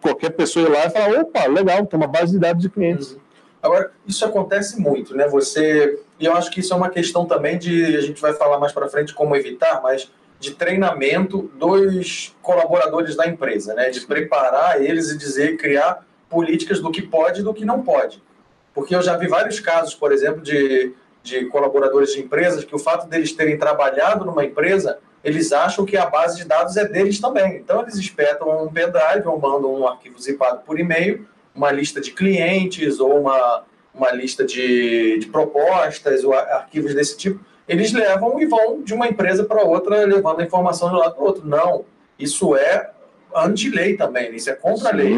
qualquer 0.00 0.30
pessoa 0.30 0.66
ir 0.66 0.70
lá 0.70 0.86
e 0.86 0.90
falar, 0.90 1.20
opa, 1.20 1.46
legal, 1.46 1.86
tem 1.86 1.98
uma 1.98 2.06
base 2.06 2.32
de 2.32 2.38
dados 2.38 2.62
de 2.62 2.68
clientes. 2.68 3.12
Uhum. 3.12 3.20
Agora, 3.62 3.92
isso 4.06 4.24
acontece 4.24 4.80
muito, 4.80 5.16
né? 5.16 5.26
Você. 5.28 6.00
E 6.18 6.24
eu 6.24 6.34
acho 6.34 6.50
que 6.50 6.60
isso 6.60 6.72
é 6.72 6.76
uma 6.76 6.90
questão 6.90 7.26
também 7.26 7.58
de. 7.58 7.96
A 7.96 8.00
gente 8.00 8.20
vai 8.20 8.32
falar 8.32 8.58
mais 8.58 8.72
para 8.72 8.88
frente 8.88 9.12
como 9.14 9.34
evitar, 9.34 9.80
mas 9.82 10.10
de 10.38 10.54
treinamento 10.54 11.50
dos 11.54 12.36
colaboradores 12.40 13.16
da 13.16 13.26
empresa, 13.26 13.74
né? 13.74 13.90
De 13.90 14.00
preparar 14.02 14.80
eles 14.80 15.10
e 15.10 15.18
dizer, 15.18 15.56
criar 15.56 16.06
políticas 16.28 16.80
do 16.80 16.90
que 16.90 17.02
pode 17.02 17.40
e 17.40 17.44
do 17.44 17.52
que 17.52 17.64
não 17.64 17.82
pode. 17.82 18.22
Porque 18.72 18.94
eu 18.94 19.02
já 19.02 19.16
vi 19.16 19.26
vários 19.26 19.58
casos, 19.58 19.94
por 19.94 20.12
exemplo, 20.12 20.40
de, 20.40 20.94
de 21.22 21.46
colaboradores 21.46 22.12
de 22.12 22.20
empresas 22.20 22.64
que 22.64 22.74
o 22.74 22.78
fato 22.78 23.08
deles 23.08 23.32
terem 23.32 23.58
trabalhado 23.58 24.24
numa 24.24 24.44
empresa, 24.44 25.00
eles 25.28 25.52
acham 25.52 25.84
que 25.84 25.96
a 25.96 26.06
base 26.06 26.38
de 26.38 26.44
dados 26.44 26.76
é 26.76 26.86
deles 26.86 27.20
também. 27.20 27.56
Então, 27.56 27.82
eles 27.82 27.94
espetam 27.94 28.64
um 28.64 28.72
pendrive 28.72 29.26
ou 29.26 29.38
mandam 29.38 29.74
um 29.74 29.86
arquivo 29.86 30.18
zipado 30.18 30.62
por 30.64 30.78
e-mail 30.78 31.26
uma 31.58 31.72
lista 31.72 32.00
de 32.00 32.12
clientes 32.12 33.00
ou 33.00 33.20
uma, 33.20 33.64
uma 33.92 34.12
lista 34.12 34.44
de, 34.44 35.18
de 35.18 35.26
propostas 35.26 36.22
ou 36.24 36.32
arquivos 36.32 36.94
desse 36.94 37.16
tipo, 37.16 37.44
eles 37.66 37.92
levam 37.92 38.40
e 38.40 38.46
vão 38.46 38.80
de 38.80 38.94
uma 38.94 39.08
empresa 39.08 39.44
para 39.44 39.62
outra, 39.62 40.06
levando 40.06 40.40
a 40.40 40.44
informação 40.44 40.88
de 40.88 40.94
um 40.94 40.98
lado 40.98 41.14
para 41.14 41.22
o 41.22 41.26
outro. 41.26 41.46
Não, 41.46 41.84
isso 42.18 42.56
é 42.56 42.90
anti-lei 43.34 43.96
também, 43.96 44.34
isso 44.34 44.48
é 44.48 44.54
contra 44.54 44.88
a 44.88 44.92
lei. 44.92 45.14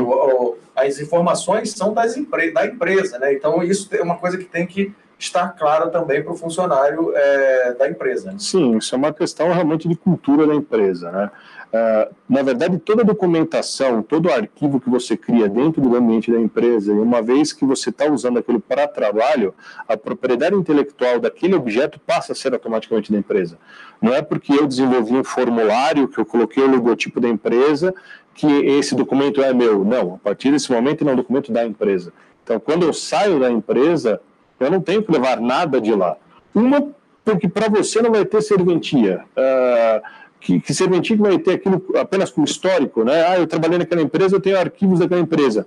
As 0.75 0.99
informações 0.99 1.71
são 1.73 1.93
das 1.93 2.17
empre 2.17 2.51
da 2.51 2.67
empresa, 2.67 3.19
né? 3.19 3.33
Então, 3.35 3.63
isso 3.63 3.89
é 3.93 4.03
uma 4.03 4.17
coisa 4.17 4.37
que 4.37 4.45
tem 4.45 4.67
que 4.67 4.93
estar 5.25 5.49
clara 5.51 5.89
também 5.89 6.23
para 6.23 6.33
o 6.33 6.37
funcionário 6.37 7.13
é, 7.15 7.75
da 7.75 7.89
empresa. 7.89 8.33
Né? 8.33 8.39
Sim, 8.39 8.79
isso 8.79 8.95
é 8.95 8.99
uma 8.99 9.13
questão 9.13 9.53
realmente 9.53 9.87
de 9.87 9.95
cultura 9.95 10.47
da 10.47 10.55
empresa, 10.55 11.11
né? 11.11 11.31
Uh, 11.71 12.13
na 12.29 12.43
verdade, 12.43 12.79
toda 12.79 13.05
documentação, 13.05 14.03
todo 14.03 14.29
arquivo 14.29 14.81
que 14.81 14.91
você 14.91 15.17
cria 15.17 15.49
dentro 15.49 15.81
do 15.81 15.95
ambiente 15.95 16.29
da 16.29 16.41
empresa, 16.41 16.93
e 16.93 16.97
uma 16.97 17.23
vez 17.23 17.53
que 17.53 17.65
você 17.65 17.91
está 17.91 18.07
usando 18.11 18.41
aquilo 18.41 18.59
para 18.61 18.89
trabalho, 18.89 19.55
a 19.87 19.97
propriedade 19.97 20.57
intelectual 20.57 21.21
daquele 21.21 21.55
objeto 21.55 22.01
passa 22.05 22.33
a 22.33 22.35
ser 22.35 22.53
automaticamente 22.55 23.13
da 23.13 23.19
empresa. 23.19 23.57
Não 24.03 24.13
é 24.13 24.21
porque 24.21 24.53
eu 24.53 24.67
desenvolvi 24.67 25.15
um 25.15 25.23
formulário, 25.23 26.09
que 26.09 26.19
eu 26.19 26.27
coloquei 26.27 26.65
o 26.65 26.71
logotipo 26.71 27.21
da 27.21 27.29
empresa, 27.29 27.95
que 28.35 28.49
esse 28.49 28.97
documento 28.97 29.41
é 29.41 29.53
meu. 29.55 29.85
Não, 29.85 30.15
a 30.15 30.19
partir 30.19 30.51
desse 30.51 30.73
momento 30.73 31.03
ele 31.03 31.11
é 31.11 31.13
um 31.13 31.17
documento 31.17 31.53
da 31.53 31.65
empresa. 31.65 32.13
Então, 32.43 32.59
quando 32.59 32.83
eu 32.83 32.93
saio 32.93 33.39
da 33.39 33.49
empresa, 33.49 34.21
eu 34.61 34.71
não 34.71 34.81
tenho 34.81 35.03
que 35.03 35.11
levar 35.11 35.41
nada 35.41 35.81
de 35.81 35.95
lá. 35.95 36.17
Uma, 36.55 36.89
porque 37.25 37.49
para 37.49 37.69
você 37.69 38.03
não 38.03 38.11
vai 38.11 38.25
ter 38.25 38.43
serventia. 38.43 39.25
Uh, 39.37 40.21
que, 40.41 40.61
que 40.61 40.75
serventia 40.75 41.17
que 41.17 41.23
vai 41.23 41.39
ter 41.39 41.53
aquilo 41.53 41.85
apenas 41.97 42.31
como 42.31 42.47
histórico, 42.47 43.05
né? 43.05 43.27
Ah, 43.27 43.39
eu 43.39 43.47
trabalhei 43.47 43.79
naquela 43.79 44.03
empresa, 44.03 44.37
eu 44.37 44.41
tenho 44.41 44.59
arquivos 44.59 44.99
daquela 44.99 45.21
empresa. 45.21 45.67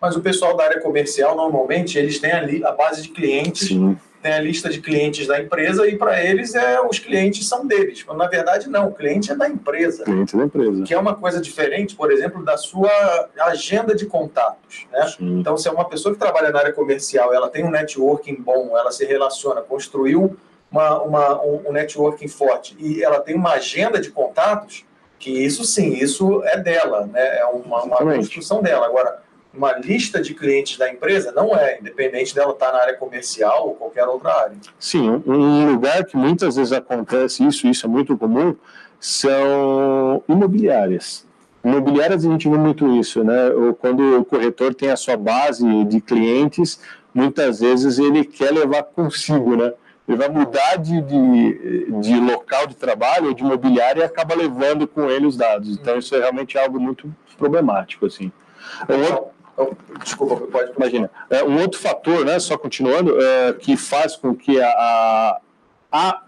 Mas 0.00 0.16
o 0.16 0.20
pessoal 0.20 0.56
da 0.56 0.64
área 0.64 0.80
comercial, 0.80 1.34
normalmente, 1.36 1.98
eles 1.98 2.18
têm 2.18 2.32
ali 2.32 2.64
a 2.64 2.72
base 2.72 3.02
de 3.02 3.08
clientes, 3.08 3.68
Sim. 3.68 3.96
Tem 4.24 4.32
a 4.32 4.40
lista 4.40 4.70
de 4.70 4.80
clientes 4.80 5.26
da 5.26 5.38
empresa 5.38 5.86
e 5.86 5.98
para 5.98 6.24
eles 6.24 6.54
é 6.54 6.80
os 6.80 6.98
clientes 6.98 7.46
são 7.46 7.66
deles. 7.66 8.02
Mas, 8.08 8.16
na 8.16 8.26
verdade, 8.26 8.70
não, 8.70 8.88
o 8.88 8.94
cliente 8.94 9.30
é 9.30 9.36
da 9.36 9.46
empresa. 9.46 10.02
Cliente 10.02 10.34
da 10.34 10.44
empresa. 10.44 10.82
Que 10.82 10.94
é 10.94 10.98
uma 10.98 11.14
coisa 11.14 11.42
diferente, 11.42 11.94
por 11.94 12.10
exemplo, 12.10 12.42
da 12.42 12.56
sua 12.56 12.90
agenda 13.38 13.94
de 13.94 14.06
contatos. 14.06 14.86
Né? 14.90 15.12
Então, 15.20 15.58
se 15.58 15.68
é 15.68 15.70
uma 15.70 15.86
pessoa 15.86 16.14
que 16.14 16.18
trabalha 16.18 16.50
na 16.50 16.58
área 16.58 16.72
comercial, 16.72 17.34
ela 17.34 17.50
tem 17.50 17.66
um 17.66 17.70
networking 17.70 18.36
bom, 18.36 18.74
ela 18.78 18.90
se 18.90 19.04
relaciona, 19.04 19.60
construiu 19.60 20.34
uma, 20.72 21.02
uma, 21.02 21.42
um, 21.44 21.70
networking 21.70 22.28
forte 22.28 22.74
e 22.78 23.04
ela 23.04 23.20
tem 23.20 23.34
uma 23.34 23.52
agenda 23.52 24.00
de 24.00 24.10
contatos, 24.10 24.86
que 25.18 25.30
isso 25.30 25.66
sim, 25.66 25.92
isso 25.96 26.42
é 26.44 26.56
dela, 26.56 27.06
né? 27.06 27.40
é 27.40 27.44
uma, 27.44 27.82
uma 27.82 27.98
construção 27.98 28.62
dela. 28.62 28.86
Agora, 28.86 29.22
uma 29.56 29.72
lista 29.78 30.20
de 30.20 30.34
clientes 30.34 30.76
da 30.78 30.90
empresa? 30.90 31.32
Não 31.32 31.56
é, 31.56 31.78
independente 31.80 32.34
dela 32.34 32.52
estar 32.52 32.72
na 32.72 32.78
área 32.78 32.96
comercial 32.96 33.68
ou 33.68 33.74
qualquer 33.74 34.06
outra 34.06 34.32
área. 34.32 34.56
Sim, 34.78 35.22
um 35.26 35.70
lugar 35.70 36.04
que 36.04 36.16
muitas 36.16 36.56
vezes 36.56 36.72
acontece 36.72 37.44
isso, 37.44 37.66
isso 37.66 37.86
é 37.86 37.88
muito 37.88 38.16
comum, 38.16 38.56
são 38.98 40.22
imobiliárias. 40.28 41.26
Imobiliárias 41.64 42.24
a 42.24 42.28
gente 42.28 42.48
vê 42.48 42.56
muito 42.56 42.86
isso, 42.98 43.24
né? 43.24 43.50
Quando 43.80 44.20
o 44.20 44.24
corretor 44.24 44.74
tem 44.74 44.90
a 44.90 44.96
sua 44.96 45.16
base 45.16 45.84
de 45.84 46.00
clientes, 46.00 46.78
muitas 47.12 47.60
vezes 47.60 47.98
ele 47.98 48.24
quer 48.24 48.50
levar 48.50 48.82
consigo, 48.82 49.56
né? 49.56 49.72
Ele 50.06 50.18
vai 50.18 50.28
mudar 50.28 50.76
de, 50.76 51.00
de, 51.00 51.90
de 52.00 52.20
local 52.20 52.66
de 52.66 52.76
trabalho 52.76 53.28
ou 53.28 53.34
de 53.34 53.42
imobiliária 53.42 54.00
e 54.00 54.04
acaba 54.04 54.34
levando 54.34 54.86
com 54.86 55.08
ele 55.08 55.26
os 55.26 55.36
dados. 55.36 55.70
Então 55.70 55.96
isso 55.96 56.14
é 56.14 56.18
realmente 56.18 56.58
algo 56.58 56.78
muito 56.78 57.10
problemático, 57.38 58.04
assim. 58.04 58.30
Oh, 59.56 59.72
desculpa, 60.02 60.36
pode. 60.46 60.72
Imagina. 60.76 61.10
É, 61.30 61.44
um 61.44 61.60
outro 61.60 61.78
fator, 61.80 62.24
né, 62.24 62.38
só 62.38 62.58
continuando, 62.58 63.20
é, 63.20 63.52
que 63.52 63.76
faz 63.76 64.16
com 64.16 64.34
que 64.34 64.60
a, 64.60 64.68
a, 64.68 65.40
a 65.92 66.22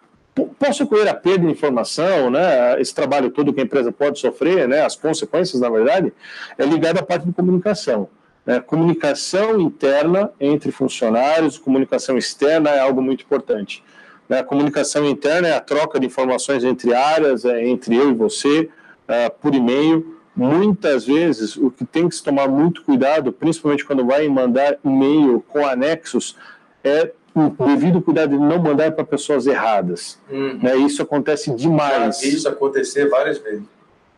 possa 0.59 0.85
ocorrer 0.85 1.09
a 1.09 1.14
perda 1.14 1.47
de 1.47 1.52
informação, 1.52 2.30
né, 2.30 2.80
esse 2.80 2.95
trabalho 2.95 3.30
todo 3.30 3.52
que 3.52 3.61
a 3.61 3.64
empresa 3.64 3.90
pode 3.90 4.18
sofrer, 4.18 4.68
né, 4.68 4.83
as 4.85 4.95
consequências, 4.95 5.61
na 5.61 5.71
verdade, 5.71 6.12
é 6.59 6.64
ligado 6.64 6.99
à 6.99 7.02
parte 7.02 7.26
de 7.26 7.33
comunicação. 7.33 8.09
Né, 8.45 8.61
comunicação 8.61 9.61
interna 9.61 10.30
entre 10.38 10.71
funcionários, 10.71 11.59
comunicação 11.59 12.16
externa 12.16 12.71
é 12.71 12.78
algo 12.78 13.02
muito 13.02 13.25
importante. 13.25 13.83
Né, 14.28 14.38
a 14.40 14.45
comunicação 14.45 15.04
interna 15.06 15.49
é 15.49 15.56
a 15.56 15.61
troca 15.61 15.99
de 15.99 16.06
informações 16.06 16.62
entre 16.62 16.95
áreas, 16.95 17.45
é, 17.45 17.66
entre 17.66 17.97
eu 17.97 18.11
e 18.11 18.14
você, 18.14 18.68
é, 19.09 19.28
por 19.28 19.54
e-mail, 19.54 20.15
muitas 20.37 21.07
vezes 21.07 21.57
o 21.57 21.71
que 21.71 21.85
tem 21.85 22.09
que 22.09 22.14
se 22.14 22.23
tomar 22.23 22.49
muito 22.49 22.83
cuidado, 22.83 23.33
principalmente 23.33 23.85
quando 23.85 24.05
vai 24.05 24.28
mandar 24.28 24.78
e-mail 24.85 25.43
com 25.49 25.66
anexos, 25.66 26.37
é 26.85 27.11
o 27.35 27.50
devido 27.66 28.00
cuidado 28.00 28.31
de 28.31 28.38
não 28.38 28.59
mandar 28.59 28.93
para 28.93 29.05
pessoas 29.05 29.47
erradas. 29.47 30.19
Uhum. 30.31 30.59
Né? 30.62 30.76
Isso 30.76 31.02
acontece 31.02 31.50
demais. 31.55 32.16
Já 32.16 32.23
vi 32.23 32.35
isso 32.35 32.49
acontecer 32.49 33.09
várias 33.09 33.38
vezes. 33.38 33.64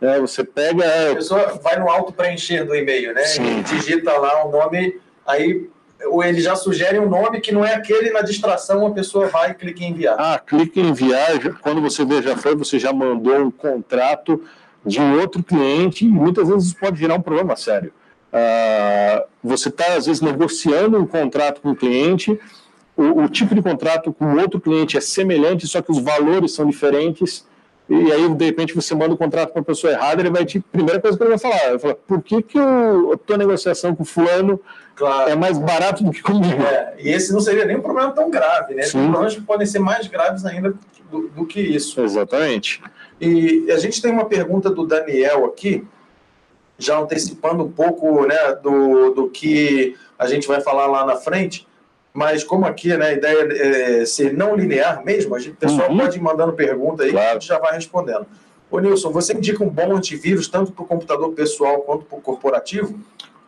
É, 0.01 0.21
você 0.21 0.45
pega. 0.45 0.85
A 1.13 1.15
pessoa 1.17 1.59
vai 1.63 1.79
no 1.79 1.89
auto 1.91 2.13
preencher 2.13 2.65
do 2.65 2.75
e-mail, 2.75 3.13
né? 3.13 3.25
Sim. 3.25 3.59
E 3.59 3.63
digita 3.63 4.13
lá 4.17 4.47
o 4.47 4.53
nome, 4.53 5.01
aí 5.27 5.69
ou 6.07 6.23
ele 6.23 6.41
já 6.41 6.55
sugere 6.55 6.99
um 6.99 7.09
nome 7.09 7.41
que 7.41 7.51
não 7.51 7.65
é 7.65 7.75
aquele 7.75 8.11
na 8.11 8.23
distração, 8.23 8.87
a 8.87 8.91
pessoa 8.93 9.27
vai 9.27 9.51
e 9.51 9.55
clica 9.55 9.83
em 9.83 9.91
enviar. 9.91 10.17
Ah, 10.19 10.39
clica 10.39 10.79
em 10.79 10.91
enviar, 10.91 11.59
quando 11.61 11.81
você 11.81 12.05
vê 12.05 12.23
já 12.23 12.37
foi, 12.37 12.55
você 12.55 12.79
já 12.79 12.93
mandou 12.93 13.37
um 13.39 13.51
contrato 13.51 14.41
de 14.85 15.01
um 15.01 15.19
outro 15.21 15.43
cliente 15.43 16.05
e 16.05 16.09
muitas 16.09 16.49
vezes 16.49 16.69
isso 16.69 16.77
pode 16.77 16.99
gerar 16.99 17.15
um 17.15 17.23
problema 17.23 17.57
sério. 17.57 17.93
Uh, 18.29 19.25
você 19.43 19.69
está, 19.69 19.95
às 19.95 20.07
vezes, 20.07 20.21
negociando 20.21 20.99
um 20.99 21.07
contrato 21.07 21.61
com 21.61 21.71
o 21.71 21.77
cliente, 21.77 22.39
o, 22.97 23.23
o, 23.23 23.29
tipo 23.29 23.55
de 23.55 23.63
contrato 23.63 24.13
com 24.13 24.37
outro 24.37 24.61
cliente 24.61 24.97
é 24.97 25.01
semelhante, 25.01 25.67
só 25.67 25.81
que 25.81 25.91
os 25.91 25.99
valores 25.99 26.53
são 26.53 26.67
diferentes, 26.67 27.47
e 27.89 28.13
aí, 28.13 28.29
de 28.29 28.45
repente, 28.45 28.75
você 28.75 28.95
manda 28.95 29.15
o 29.15 29.17
contrato 29.17 29.51
para 29.51 29.63
a 29.63 29.65
pessoa 29.65 29.93
errada, 29.93 30.21
ele 30.21 30.29
vai 30.29 30.45
te. 30.45 30.61
Primeira 30.61 31.01
coisa 31.01 31.17
que 31.17 31.23
ele 31.23 31.31
vai 31.31 31.39
falar, 31.39 31.71
vai 31.71 31.79
falar, 31.79 31.95
por 31.95 32.23
que, 32.23 32.43
que 32.43 32.59
eu, 32.59 33.13
a 33.15 33.17
tua 33.17 33.39
negociação 33.39 33.97
com 33.97 34.03
o 34.03 34.07
fulano 34.07 34.61
claro. 34.95 35.31
é 35.31 35.35
mais 35.35 35.57
barato 35.57 36.05
do 36.05 36.11
que 36.11 36.21
comigo? 36.21 36.63
É, 36.63 36.97
e 36.99 37.09
esse 37.09 37.33
não 37.33 37.41
seria 37.41 37.65
nem 37.65 37.79
um 37.79 37.81
problema 37.81 38.11
tão 38.11 38.31
grave, 38.31 38.75
né? 38.75 38.83
Sim. 38.83 38.99
Tem 38.99 39.11
problemas 39.11 39.37
podem 39.37 39.67
ser 39.67 39.79
mais 39.79 40.07
graves 40.07 40.45
ainda 40.45 40.75
do, 41.11 41.29
do 41.29 41.47
que 41.47 41.61
isso. 41.61 41.99
Exatamente. 42.03 42.83
E 43.21 43.71
a 43.71 43.79
gente 43.79 44.01
tem 44.01 44.13
uma 44.13 44.27
pergunta 44.27 44.71
do 44.71 44.87
Daniel 44.87 45.45
aqui, 45.45 45.85
já 46.79 46.99
antecipando 46.99 47.65
um 47.65 47.71
pouco 47.71 48.27
né, 48.27 48.55
do, 48.63 49.11
do 49.11 49.29
que 49.29 49.97
a 50.19 50.27
gente 50.27 50.47
vai 50.47 50.61
falar 50.61 50.87
lá 50.87 51.05
na 51.05 51.17
frente, 51.17 51.67
mas 52.13 52.45
como 52.45 52.65
aqui 52.67 52.97
né, 52.97 53.07
a 53.07 53.13
ideia 53.13 54.01
é 54.01 54.05
ser 54.05 54.33
não 54.33 54.55
linear 54.55 55.05
mesmo, 55.05 55.35
a 55.35 55.39
gente, 55.39 55.55
o 55.55 55.57
pessoal 55.57 55.91
uhum. 55.91 55.99
pode 55.99 56.19
ir 56.19 56.21
mandando 56.21 56.53
pergunta 56.53 57.03
aí 57.03 57.11
claro. 57.11 57.27
que 57.27 57.31
a 57.31 57.39
gente 57.41 57.49
já 57.49 57.59
vai 57.59 57.75
respondendo. 57.75 58.27
Ô 58.71 58.79
Nilson, 58.79 59.11
você 59.11 59.33
indica 59.33 59.65
um 59.65 59.69
bom 59.69 59.97
antivírus 59.97 60.47
tanto 60.47 60.73
para 60.73 60.83
o 60.83 60.87
computador 60.87 61.33
pessoal 61.33 61.81
quanto 61.81 62.05
para 62.05 62.19
o 62.19 62.21
corporativo? 62.21 62.99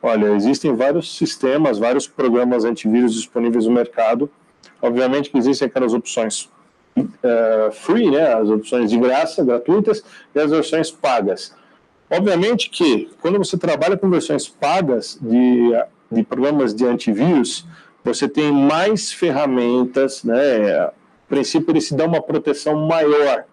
Olha, 0.03 0.29
existem 0.35 0.75
vários 0.75 1.17
sistemas, 1.17 1.79
vários 1.79 2.09
programas 2.09 2.65
antivírus 2.65 3.15
disponíveis 3.15 3.67
no 3.67 3.73
mercado. 3.73 4.31
Obviamente 4.81 5.31
que 5.31 5.37
existem 5.37 5.69
aquelas 5.69 5.93
opções 5.93 6.49
uh, 7.01 7.73
free, 7.73 8.11
né, 8.11 8.35
as 8.35 8.49
opções 8.49 8.91
de 8.91 8.99
graça, 8.99 9.45
gratuitas, 9.45 10.03
e 10.35 10.39
as 10.39 10.51
versões 10.51 10.91
pagas. 10.91 11.55
Obviamente 12.11 12.71
que 12.71 13.09
quando 13.21 13.39
você 13.39 13.57
trabalha 13.57 13.97
com 13.97 14.11
versões 14.11 14.49
pagas 14.49 15.19
de, 15.21 15.73
de 16.11 16.23
programas 16.25 16.75
de 16.75 16.85
antivírus, 16.85 17.65
você 18.05 18.29
tem 18.29 18.51
mais 18.51 19.13
ferramentas, 19.13 20.25
né? 20.25 20.73
A 20.79 20.93
princípio, 21.29 21.71
ele 21.71 21.81
se 21.81 21.95
dá 21.95 22.07
uma 22.07 22.21
proteção 22.21 22.87
maior 22.87 23.45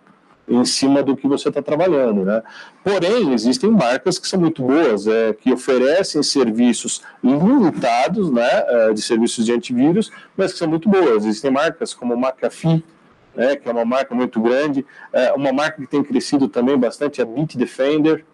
em 0.47 0.63
cima 0.63 1.03
do 1.03 1.15
que 1.15 1.27
você 1.27 1.49
está 1.49 1.61
trabalhando, 1.61 2.23
né? 2.23 2.41
Porém, 2.83 3.33
existem 3.33 3.69
marcas 3.69 4.17
que 4.17 4.27
são 4.27 4.39
muito 4.39 4.63
boas, 4.63 5.05
é, 5.05 5.33
que 5.33 5.51
oferecem 5.51 6.23
serviços 6.23 7.01
limitados, 7.21 8.31
né, 8.31 8.49
é, 8.67 8.93
de 8.93 9.01
serviços 9.01 9.45
de 9.45 9.51
antivírus, 9.51 10.09
mas 10.37 10.53
que 10.53 10.59
são 10.59 10.67
muito 10.67 10.87
boas. 10.87 11.25
Existem 11.25 11.51
marcas 11.51 11.93
como 11.93 12.15
McAfee, 12.15 12.83
né, 13.37 13.55
que 13.55 13.69
é 13.69 13.71
uma 13.71 13.85
marca 13.85 14.15
muito 14.15 14.41
grande. 14.41 14.83
É, 15.13 15.31
uma 15.31 15.53
marca 15.53 15.79
que 15.79 15.87
tem 15.87 16.03
crescido 16.03 16.47
também 16.47 16.75
bastante 16.75 17.21
é 17.21 17.23
a 17.23 17.27
Bitdefender. 17.27 18.25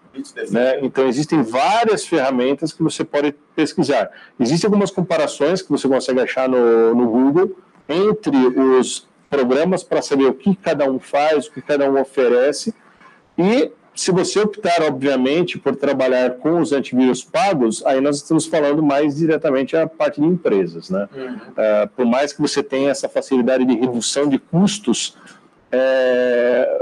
Né? 0.49 0.79
Então, 0.81 1.07
existem 1.07 1.41
várias 1.43 2.05
ferramentas 2.05 2.71
que 2.71 2.81
você 2.81 3.03
pode 3.03 3.35
pesquisar. 3.55 4.09
Existem 4.39 4.67
algumas 4.67 4.91
comparações 4.91 5.61
que 5.61 5.69
você 5.69 5.87
consegue 5.87 6.21
achar 6.21 6.47
no, 6.47 6.95
no 6.95 7.09
Google 7.09 7.57
entre 7.89 8.37
os 8.37 9.07
programas 9.29 9.83
para 9.83 10.01
saber 10.01 10.25
o 10.25 10.33
que 10.33 10.55
cada 10.55 10.89
um 10.89 10.99
faz, 10.99 11.47
o 11.47 11.51
que 11.51 11.61
cada 11.61 11.89
um 11.89 11.99
oferece. 11.99 12.73
E 13.37 13.71
se 13.95 14.11
você 14.11 14.39
optar, 14.39 14.81
obviamente, 14.81 15.57
por 15.57 15.75
trabalhar 15.75 16.35
com 16.37 16.59
os 16.59 16.71
antivírus 16.71 17.23
pagos, 17.23 17.85
aí 17.85 18.01
nós 18.01 18.17
estamos 18.17 18.45
falando 18.45 18.81
mais 18.81 19.17
diretamente 19.17 19.77
a 19.77 19.87
parte 19.87 20.19
de 20.19 20.27
empresas, 20.27 20.89
né? 20.89 21.07
Uhum. 21.15 21.35
Uh, 21.35 21.87
por 21.95 22.05
mais 22.05 22.33
que 22.33 22.41
você 22.41 22.63
tenha 22.63 22.89
essa 22.89 23.07
facilidade 23.07 23.65
de 23.65 23.75
redução 23.75 24.27
de 24.27 24.39
custos, 24.39 25.17
é, 25.71 26.79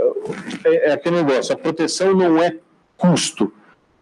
é, 0.65 0.89
é 0.89 0.91
aquele 0.91 1.23
negócio, 1.23 1.53
a 1.53 1.57
proteção 1.57 2.13
não 2.13 2.41
é 2.41 2.57
custo, 2.97 3.53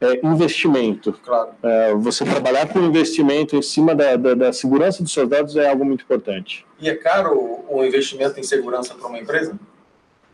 é 0.01 0.25
investimento. 0.25 1.13
Claro. 1.23 1.49
É, 1.61 1.93
você 1.93 2.23
trabalhar 2.23 2.67
com 2.67 2.79
investimento 2.79 3.55
em 3.55 3.61
cima 3.61 3.93
da, 3.93 4.15
da, 4.15 4.33
da, 4.33 4.53
segurança 4.53 5.03
dos 5.03 5.11
seus 5.11 5.27
dados 5.27 5.55
é 5.55 5.67
algo 5.67 5.85
muito 5.85 6.03
importante. 6.03 6.65
E 6.79 6.89
é 6.89 6.95
caro 6.95 7.65
o 7.67 7.83
investimento 7.83 8.39
em 8.39 8.43
segurança 8.43 8.95
para 8.95 9.07
uma 9.07 9.19
empresa? 9.19 9.57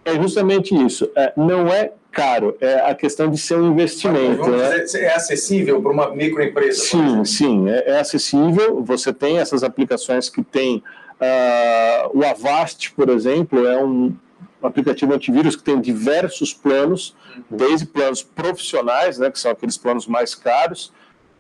É 0.05 0.13
justamente 0.21 0.75
isso. 0.75 1.09
É, 1.15 1.33
não 1.35 1.67
é 1.67 1.91
caro, 2.11 2.55
é 2.61 2.75
a 2.75 2.95
questão 2.95 3.29
de 3.29 3.37
ser 3.37 3.57
um 3.57 3.71
investimento. 3.71 4.49
Né? 4.49 4.79
Dizer, 4.79 5.03
é 5.03 5.15
acessível 5.15 5.81
para 5.81 5.91
uma 5.91 6.15
microempresa? 6.15 6.81
Sim, 6.81 7.25
sim, 7.25 7.69
é, 7.69 7.91
é, 7.91 7.99
acessível. 7.99 8.81
Você 8.83 9.11
tem 9.11 9.39
essas 9.39 9.63
aplicações 9.63 10.29
que 10.29 10.41
tem. 10.41 10.81
Uh, 11.15 12.19
o 12.19 12.25
Avast, 12.25 12.91
por 12.91 13.09
exemplo, 13.09 13.65
é 13.67 13.83
um 13.83 14.13
aplicativo 14.61 15.13
antivírus 15.13 15.55
que 15.55 15.63
tem 15.63 15.79
diversos 15.79 16.53
planos, 16.53 17.15
desde 17.49 17.85
planos 17.85 18.21
profissionais, 18.21 19.17
né, 19.17 19.29
que 19.29 19.39
são 19.39 19.51
aqueles 19.51 19.77
planos 19.77 20.07
mais 20.07 20.35
caros, 20.35 20.91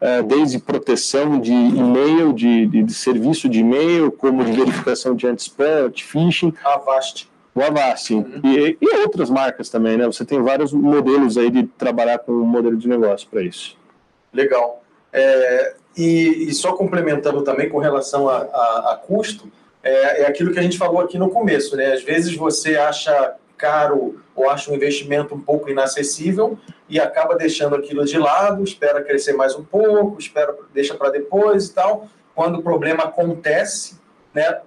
uh, 0.01 0.23
desde 0.23 0.59
proteção 0.59 1.39
de 1.39 1.51
e-mail, 1.51 2.31
de, 2.33 2.67
de, 2.67 2.83
de 2.83 2.93
serviço 2.93 3.49
de 3.49 3.59
e-mail, 3.59 4.11
como 4.11 4.43
de 4.43 4.51
verificação 4.51 5.15
de 5.15 5.27
anti-spam, 5.27 5.87
anti-phishing. 5.87 6.53
Avast 6.63 7.29
o 7.55 7.63
Avast 7.63 8.13
uhum. 8.13 8.41
e, 8.43 8.77
e, 8.81 8.95
outras 8.97 9.29
marcas 9.29 9.69
também, 9.69 9.95
né? 9.95 10.05
Você 10.05 10.25
tem 10.25 10.41
vários 10.41 10.73
modelos 10.73 11.37
aí 11.37 11.49
de 11.49 11.63
trabalhar 11.63 12.19
com 12.19 12.33
um 12.33 12.45
modelo 12.45 12.75
de 12.75 12.87
negócio 12.87 13.27
para 13.29 13.41
isso. 13.41 13.77
Legal. 14.33 14.83
É, 15.13 15.75
e, 15.95 16.49
e, 16.49 16.53
só 16.53 16.73
complementando 16.73 17.41
também 17.43 17.69
com 17.69 17.77
relação 17.77 18.27
a, 18.27 18.39
a, 18.39 18.91
a 18.91 18.97
custo, 18.97 19.49
é, 19.81 20.23
é, 20.23 20.27
aquilo 20.27 20.51
que 20.51 20.59
a 20.59 20.61
gente 20.61 20.77
falou 20.77 20.99
aqui 20.99 21.17
no 21.17 21.29
começo, 21.29 21.77
né? 21.77 21.93
Às 21.93 22.03
vezes 22.03 22.35
você 22.35 22.75
acha 22.75 23.35
caro 23.57 24.19
ou 24.35 24.49
acha 24.49 24.69
um 24.69 24.75
investimento 24.75 25.33
um 25.33 25.39
pouco 25.39 25.69
inacessível 25.69 26.59
e 26.89 26.99
acaba 26.99 27.37
deixando 27.37 27.75
aquilo 27.75 28.03
de 28.03 28.17
lado, 28.17 28.61
espera 28.65 29.01
crescer 29.01 29.31
mais 29.31 29.55
um 29.55 29.63
pouco, 29.63 30.19
espera 30.19 30.53
deixa 30.73 30.93
para 30.93 31.09
depois 31.09 31.67
e 31.67 31.73
tal. 31.73 32.09
Quando 32.35 32.59
o 32.59 32.61
problema 32.61 33.03
acontece, 33.05 33.97
né? 34.33 34.59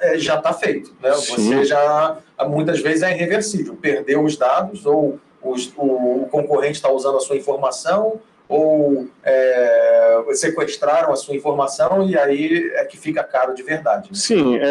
É, 0.00 0.18
já 0.18 0.36
está 0.36 0.52
feito. 0.52 0.94
Né? 1.02 1.10
Você 1.10 1.64
já, 1.64 2.18
muitas 2.46 2.80
vezes, 2.80 3.02
é 3.02 3.12
irreversível. 3.12 3.76
Perdeu 3.80 4.24
os 4.24 4.36
dados, 4.36 4.84
ou 4.86 5.18
os, 5.42 5.72
o, 5.76 6.22
o, 6.22 6.28
concorrente 6.30 6.76
está 6.76 6.90
usando 6.90 7.16
a 7.16 7.20
sua 7.20 7.36
informação, 7.36 8.20
ou 8.48 9.08
é, 9.22 10.22
sequestraram 10.32 11.12
a 11.12 11.16
sua 11.16 11.34
informação, 11.34 12.06
e 12.06 12.16
aí 12.16 12.70
é 12.74 12.84
que 12.84 12.96
fica 12.96 13.22
caro 13.22 13.54
de 13.54 13.62
verdade. 13.62 14.10
Né? 14.10 14.16
Sim, 14.18 14.56
é, 14.56 14.62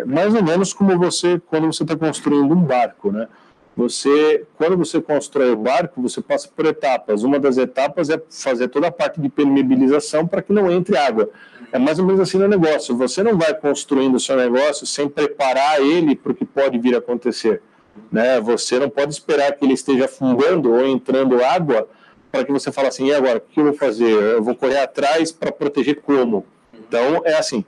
é, 0.00 0.04
mais 0.04 0.34
ou 0.34 0.42
menos 0.42 0.72
como 0.72 0.98
você, 0.98 1.40
quando 1.46 1.66
você 1.66 1.82
está 1.82 1.96
construindo 1.96 2.52
um 2.52 2.62
barco, 2.62 3.10
né? 3.10 3.28
você, 3.76 4.44
quando 4.56 4.76
você 4.76 5.00
constrói 5.00 5.50
o 5.50 5.56
barco, 5.56 6.00
você 6.02 6.20
passa 6.20 6.48
por 6.54 6.66
etapas. 6.66 7.22
Uma 7.22 7.38
das 7.38 7.56
etapas 7.56 8.10
é 8.10 8.20
fazer 8.30 8.68
toda 8.68 8.88
a 8.88 8.92
parte 8.92 9.20
de 9.20 9.28
permeabilização 9.28 10.26
para 10.26 10.42
que 10.42 10.52
não 10.52 10.70
entre 10.70 10.96
água. 10.96 11.30
É 11.72 11.78
mais 11.78 11.98
ou 11.98 12.04
menos 12.04 12.20
assim 12.20 12.36
no 12.36 12.46
negócio. 12.46 12.94
Você 12.96 13.22
não 13.22 13.36
vai 13.36 13.54
construindo 13.54 14.14
o 14.16 14.20
seu 14.20 14.36
negócio 14.36 14.86
sem 14.86 15.08
preparar 15.08 15.80
ele 15.80 16.14
para 16.14 16.32
o 16.32 16.34
que 16.34 16.44
pode 16.44 16.78
vir 16.78 16.94
a 16.94 16.98
acontecer. 16.98 17.62
Né? 18.10 18.38
Você 18.40 18.78
não 18.78 18.90
pode 18.90 19.12
esperar 19.12 19.52
que 19.52 19.64
ele 19.64 19.72
esteja 19.72 20.04
afundando 20.04 20.72
ou 20.72 20.86
entrando 20.86 21.42
água 21.42 21.88
para 22.30 22.44
que 22.44 22.52
você 22.52 22.70
fale 22.70 22.88
assim, 22.88 23.06
e 23.06 23.14
agora, 23.14 23.38
o 23.38 23.40
que 23.40 23.60
eu 23.60 23.64
vou 23.64 23.74
fazer? 23.74 24.10
Eu 24.10 24.42
vou 24.42 24.54
correr 24.54 24.78
atrás 24.78 25.30
para 25.30 25.52
proteger 25.52 26.00
como? 26.00 26.46
Então, 26.72 27.22
é 27.24 27.34
assim, 27.34 27.64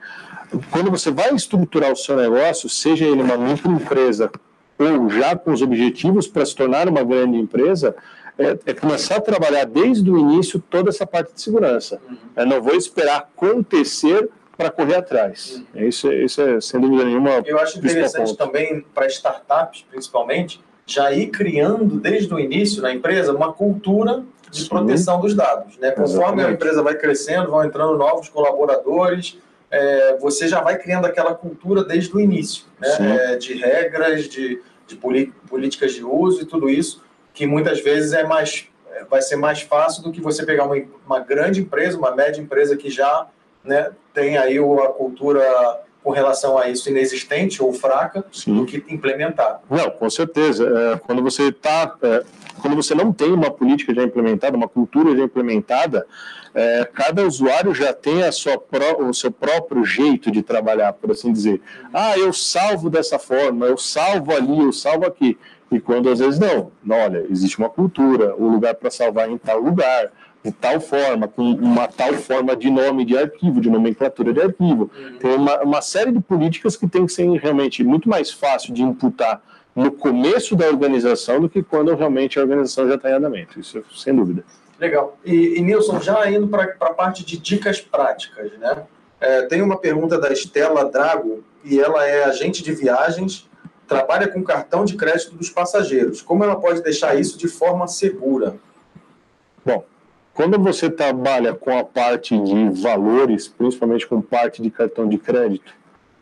quando 0.71 0.89
você 0.89 1.11
vai 1.11 1.33
estruturar 1.35 1.91
o 1.91 1.95
seu 1.95 2.15
negócio, 2.15 2.67
seja 2.67 3.05
ele 3.05 3.21
uma 3.21 3.37
microempresa 3.37 4.31
ou 4.77 5.09
já 5.09 5.35
com 5.35 5.51
os 5.51 5.61
objetivos 5.61 6.27
para 6.27 6.45
se 6.45 6.55
tornar 6.55 6.89
uma 6.89 7.03
grande 7.03 7.37
empresa, 7.37 7.95
é, 8.37 8.57
é, 8.65 8.73
começar 8.73 9.17
a 9.17 9.21
trabalhar 9.21 9.65
desde 9.65 10.09
o 10.09 10.17
início 10.17 10.61
toda 10.69 10.89
essa 10.89 11.05
parte 11.05 11.33
de 11.33 11.41
segurança. 11.41 11.99
Uhum. 12.07 12.17
É, 12.35 12.45
não 12.45 12.61
vou 12.61 12.75
esperar 12.75 13.17
acontecer 13.17 14.29
para 14.57 14.69
correr 14.69 14.95
atrás. 14.95 15.63
Uhum. 15.73 15.87
Isso, 15.87 16.11
isso 16.11 16.41
é, 16.41 16.61
sem 16.61 16.79
dúvida 16.79 17.05
nenhuma. 17.05 17.41
Eu 17.45 17.59
acho 17.59 17.77
interessante 17.77 18.29
ponto. 18.29 18.37
também 18.37 18.85
para 18.93 19.07
startups, 19.07 19.85
principalmente, 19.89 20.61
já 20.85 21.11
ir 21.11 21.27
criando 21.27 21.99
desde 21.99 22.33
o 22.33 22.39
início 22.39 22.81
na 22.81 22.93
empresa 22.93 23.33
uma 23.33 23.51
cultura 23.53 24.23
de 24.51 24.63
Sim. 24.63 24.69
proteção 24.69 25.19
dos 25.19 25.33
dados. 25.33 25.77
Né? 25.77 25.91
Conforme 25.91 26.13
Exatamente. 26.13 26.47
a 26.47 26.51
empresa 26.51 26.83
vai 26.83 26.95
crescendo, 26.95 27.49
vão 27.49 27.63
entrando 27.63 27.97
novos 27.97 28.29
colaboradores, 28.29 29.37
é, 29.71 30.17
você 30.17 30.47
já 30.47 30.61
vai 30.61 30.77
criando 30.77 31.05
aquela 31.05 31.33
cultura 31.33 31.83
desde 31.83 32.15
o 32.15 32.19
início, 32.19 32.65
né? 32.79 33.33
É, 33.33 33.35
de 33.35 33.53
regras, 33.55 34.29
de, 34.29 34.61
de 34.87 34.95
políticas 34.95 35.93
de 35.93 36.03
uso 36.03 36.43
e 36.43 36.45
tudo 36.45 36.69
isso, 36.69 37.03
que 37.35 37.45
muitas 37.45 37.81
vezes 37.81 38.13
é 38.13 38.23
mais, 38.23 38.67
vai 39.09 39.21
ser 39.21 39.35
mais 39.35 39.61
fácil 39.61 40.01
do 40.01 40.11
que 40.11 40.21
você 40.21 40.43
pegar 40.45 40.65
uma, 40.65 40.81
uma 41.05 41.19
grande 41.19 41.61
empresa, 41.61 41.97
uma 41.97 42.15
média 42.15 42.41
empresa 42.41 42.75
que 42.75 42.89
já 42.89 43.27
né, 43.63 43.91
tem 44.13 44.37
aí 44.37 44.57
a 44.57 44.87
cultura 44.87 45.83
com 46.01 46.11
relação 46.11 46.57
a 46.57 46.69
isso 46.69 46.87
inexistente 46.87 47.61
ou 47.61 47.73
fraca 47.73 48.23
Sim. 48.31 48.55
do 48.55 48.65
que 48.65 48.77
implementar. 48.89 49.59
Não, 49.69 49.89
com 49.89 50.07
certeza. 50.07 50.93
É, 50.93 50.97
quando 50.99 51.21
você 51.23 51.47
está, 51.47 51.95
é, 52.03 52.23
quando 52.61 52.75
você 52.75 52.93
não 52.93 53.11
tem 53.11 53.33
uma 53.33 53.49
política 53.49 53.93
já 53.93 54.03
implementada, 54.03 54.55
uma 54.55 54.67
cultura 54.67 55.17
já 55.17 55.23
implementada, 55.23 56.05
é, 56.53 56.87
cada 56.93 57.25
usuário 57.25 57.73
já 57.73 57.91
tem 57.91 58.23
a 58.23 58.31
sua 58.31 58.63
o 58.99 59.13
seu 59.13 59.31
próprio 59.31 59.83
jeito 59.83 60.31
de 60.31 60.43
trabalhar, 60.43 60.93
por 60.93 61.11
assim 61.11 61.33
dizer. 61.33 61.59
Ah, 61.91 62.17
eu 62.17 62.31
salvo 62.31 62.87
dessa 62.87 63.17
forma, 63.17 63.65
eu 63.65 63.77
salvo 63.77 64.31
ali, 64.31 64.59
eu 64.59 64.71
salvo 64.71 65.07
aqui. 65.07 65.37
E 65.71 65.79
quando 65.79 66.09
às 66.09 66.19
vezes 66.19 66.39
não, 66.39 66.71
não 66.83 66.95
olha, 66.97 67.25
existe 67.29 67.57
uma 67.57 67.69
cultura, 67.69 68.35
o 68.35 68.47
lugar 68.47 68.75
para 68.75 68.91
salvar 68.91 69.27
é 69.27 69.31
em 69.31 69.37
tal 69.37 69.59
lugar 69.59 70.11
de 70.43 70.51
tal 70.51 70.79
forma, 70.79 71.27
com 71.27 71.41
uma 71.53 71.87
tal 71.87 72.13
forma 72.13 72.55
de 72.55 72.69
nome 72.69 73.03
de 73.03 73.17
arquivo, 73.17 73.59
de 73.59 73.67
nomenclatura 73.67 74.31
de 74.31 74.41
arquivo. 74.41 74.91
Uhum. 74.95 75.17
Tem 75.17 75.35
uma, 75.35 75.61
uma 75.63 75.81
série 75.81 76.11
de 76.11 76.19
políticas 76.19 76.77
que 76.77 76.87
tem 76.87 77.07
que 77.07 77.11
ser 77.11 77.27
realmente 77.39 77.83
muito 77.83 78.07
mais 78.07 78.31
fácil 78.31 78.71
de 78.71 78.83
imputar 78.83 79.41
no 79.75 79.91
começo 79.91 80.55
da 80.55 80.67
organização 80.67 81.41
do 81.41 81.49
que 81.49 81.63
quando 81.63 81.93
realmente 81.95 82.37
a 82.37 82.43
organização 82.43 82.87
já 82.87 82.93
está 82.93 83.09
em 83.09 83.13
andamento. 83.13 83.59
Isso 83.59 83.83
sem 83.95 84.15
dúvida. 84.15 84.45
Legal. 84.79 85.17
E, 85.25 85.57
e 85.57 85.61
Nilson, 85.61 85.99
já 85.99 86.29
indo 86.29 86.47
para 86.47 86.75
a 86.79 86.93
parte 86.93 87.25
de 87.25 87.37
dicas 87.37 87.81
práticas, 87.81 88.51
né? 88.59 88.83
É, 89.19 89.41
tem 89.43 89.63
uma 89.63 89.77
pergunta 89.77 90.19
da 90.19 90.31
Estela 90.31 90.85
Drago, 90.85 91.43
e 91.63 91.79
ela 91.79 92.05
é 92.05 92.25
agente 92.25 92.61
de 92.61 92.71
viagens, 92.73 93.49
trabalha 93.87 94.27
com 94.27 94.43
cartão 94.43 94.85
de 94.85 94.95
crédito 94.95 95.35
dos 95.35 95.49
passageiros. 95.49 96.21
Como 96.21 96.43
ela 96.43 96.55
pode 96.55 96.81
deixar 96.81 97.19
isso 97.19 97.37
de 97.37 97.47
forma 97.47 97.87
segura? 97.87 98.55
Bom, 99.65 99.83
quando 100.33 100.59
você 100.59 100.89
trabalha 100.89 101.53
com 101.53 101.77
a 101.77 101.83
parte 101.83 102.37
de 102.37 102.69
valores, 102.81 103.47
principalmente 103.47 104.05
com 104.05 104.21
parte 104.21 104.61
de 104.61 104.69
cartão 104.69 105.07
de 105.07 105.17
crédito, 105.17 105.73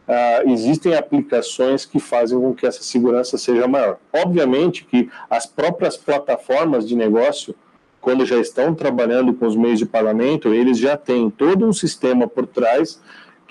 uh, 0.08 0.50
existem 0.50 0.96
aplicações 0.96 1.86
que 1.86 2.00
fazem 2.00 2.39
com 2.39 2.53
que 2.53 2.65
essa 2.65 2.84
segurança 2.84 3.38
seja 3.38 3.67
maior. 3.67 3.98
Obviamente 4.13 4.86
que 4.86 5.10
as 5.29 5.46
próprias 5.46 5.98
plataformas 5.98 6.88
de 6.88 6.96
negócio, 6.96 7.55
quando 8.00 8.25
já 8.25 8.38
estão 8.38 8.75
trabalhando 8.75 9.34
com 9.34 9.48
os 9.48 9.55
meios 9.55 9.79
de 9.79 9.86
pagamento, 9.86 10.54
eles 10.54 10.78
já 10.78 10.95
têm 10.95 11.30
todo 11.30 11.65
um 11.65 11.73
sistema 11.73 12.28
por 12.28 12.45
trás 12.45 13.02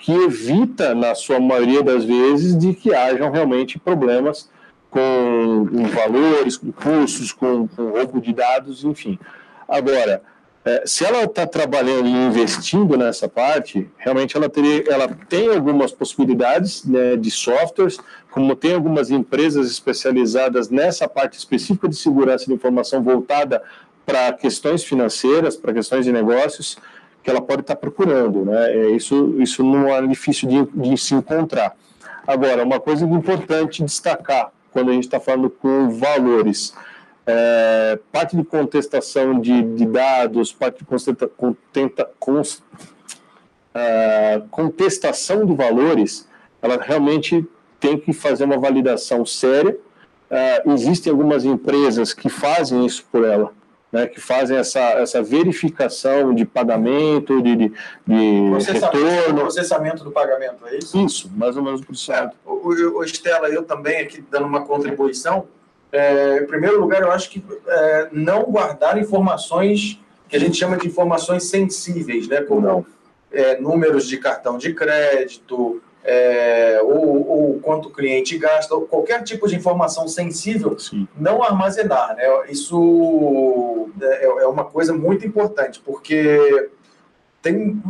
que 0.03 0.11
evita, 0.11 0.93
na 0.93 1.15
sua 1.15 1.39
maioria 1.39 1.81
das 1.81 2.03
vezes, 2.03 2.57
de 2.57 2.73
que 2.73 2.93
hajam 2.93 3.31
realmente 3.31 3.79
problemas 3.79 4.49
com, 4.91 5.65
valores, 5.95 6.57
com 6.57 6.73
custos, 6.73 7.31
com, 7.31 7.69
com 7.69 7.91
roubo 7.91 8.19
de 8.19 8.33
dados, 8.33 8.83
enfim. 8.83 9.17
Agora, 9.65 10.21
é, 10.65 10.83
se 10.85 11.05
ela 11.05 11.23
está 11.23 11.47
trabalhando 11.47 12.05
e 12.05 12.11
investindo 12.11 12.97
nessa 12.97 13.29
parte, 13.29 13.89
realmente 13.97 14.35
ela, 14.35 14.49
teria, 14.49 14.83
ela 14.91 15.07
tem 15.29 15.47
algumas 15.47 15.93
possibilidades 15.93 16.83
né, 16.83 17.15
de 17.15 17.31
softwares, 17.31 17.97
como 18.29 18.57
tem 18.57 18.73
algumas 18.73 19.09
empresas 19.09 19.71
especializadas 19.71 20.69
nessa 20.69 21.07
parte 21.07 21.37
específica 21.37 21.87
de 21.87 21.95
segurança 21.95 22.45
de 22.45 22.53
informação 22.53 23.01
voltada 23.01 23.63
para 24.05 24.33
questões 24.33 24.83
financeiras, 24.83 25.55
para 25.55 25.71
questões 25.71 26.03
de 26.03 26.11
negócios, 26.11 26.77
que 27.23 27.29
ela 27.29 27.41
pode 27.41 27.61
estar 27.61 27.75
procurando. 27.75 28.45
Né? 28.45 28.71
É, 28.71 28.89
isso, 28.91 29.35
isso 29.39 29.63
não 29.63 29.87
é 29.87 30.05
difícil 30.05 30.49
de, 30.49 30.65
de 30.65 30.97
se 30.97 31.15
encontrar. 31.15 31.75
Agora, 32.27 32.63
uma 32.63 32.79
coisa 32.79 33.05
importante 33.05 33.83
destacar 33.83 34.51
quando 34.71 34.89
a 34.89 34.93
gente 34.93 35.05
está 35.05 35.19
falando 35.19 35.49
com 35.49 35.89
valores 35.89 36.73
é, 37.25 37.97
parte 38.11 38.35
de 38.35 38.43
contestação 38.43 39.39
de, 39.39 39.61
de, 39.61 39.85
dados, 39.85 40.51
parte 40.51 40.79
de 40.79 40.85
contenta, 40.85 41.27
contenta, 41.27 42.09
é, 43.73 44.41
contestação 44.51 45.45
de 45.45 45.53
valores, 45.53 46.27
ela 46.61 46.77
realmente 46.81 47.45
tem 47.79 47.97
que 47.97 48.13
fazer 48.13 48.43
uma 48.43 48.57
validação 48.57 49.25
séria. 49.25 49.77
É, 50.29 50.63
existem 50.71 51.11
algumas 51.11 51.45
empresas 51.45 52.13
que 52.13 52.27
fazem 52.27 52.85
isso 52.85 53.05
por 53.11 53.23
ela, 53.23 53.51
né, 53.93 54.07
que 54.07 54.19
fazem 54.19 54.57
essa, 54.57 54.79
essa 54.79 55.21
verificação 55.21 56.33
de 56.33 56.43
pagamento, 56.45 57.39
de, 57.43 57.55
de, 57.55 57.73
de 58.07 58.49
processamento, 58.49 58.97
retorno. 58.97 59.39
processamento 59.41 60.03
do 60.03 60.11
pagamento, 60.11 60.65
é 60.65 60.77
isso? 60.79 60.97
Isso, 61.05 61.31
mais 61.35 61.55
ou 61.55 61.61
menos 61.61 61.79
o 61.81 61.85
processamento. 61.85 62.35
É, 62.43 62.49
o, 62.49 62.97
o 62.97 63.03
Estela, 63.03 63.49
eu 63.49 63.61
também 63.61 64.01
aqui 64.01 64.25
dando 64.31 64.47
uma 64.47 64.65
contribuição, 64.65 65.47
é, 65.91 66.39
em 66.39 66.47
primeiro 66.47 66.81
lugar, 66.81 67.03
eu 67.03 67.11
acho 67.11 67.29
que 67.29 67.45
é, 67.67 68.09
não 68.11 68.45
guardar 68.45 68.97
informações 68.97 69.99
que 70.27 70.35
a 70.35 70.39
gente 70.39 70.57
chama 70.57 70.75
de 70.75 70.87
informações 70.87 71.43
sensíveis, 71.43 72.27
né? 72.27 72.41
como 72.41 72.83
é, 73.31 73.61
números 73.61 74.07
de 74.07 74.17
cartão 74.17 74.57
de 74.57 74.73
crédito, 74.73 75.79
é, 76.03 76.81
ou, 76.83 77.27
ou, 77.27 77.59
quanto 77.59 77.87
o 77.87 77.91
cliente 77.91 78.37
gasta, 78.37 78.75
qualquer 78.89 79.23
tipo 79.23 79.47
de 79.47 79.55
informação 79.55 80.07
sensível, 80.07 80.77
Sim. 80.77 81.07
não 81.17 81.41
armazenar. 81.41 82.15
Né? 82.15 82.25
Isso 82.49 83.89
é, 84.01 84.25
é 84.25 84.47
uma 84.47 84.65
coisa 84.65 84.93
muito 84.93 85.25
importante, 85.25 85.81
porque 85.83 86.69
tem 87.41 87.81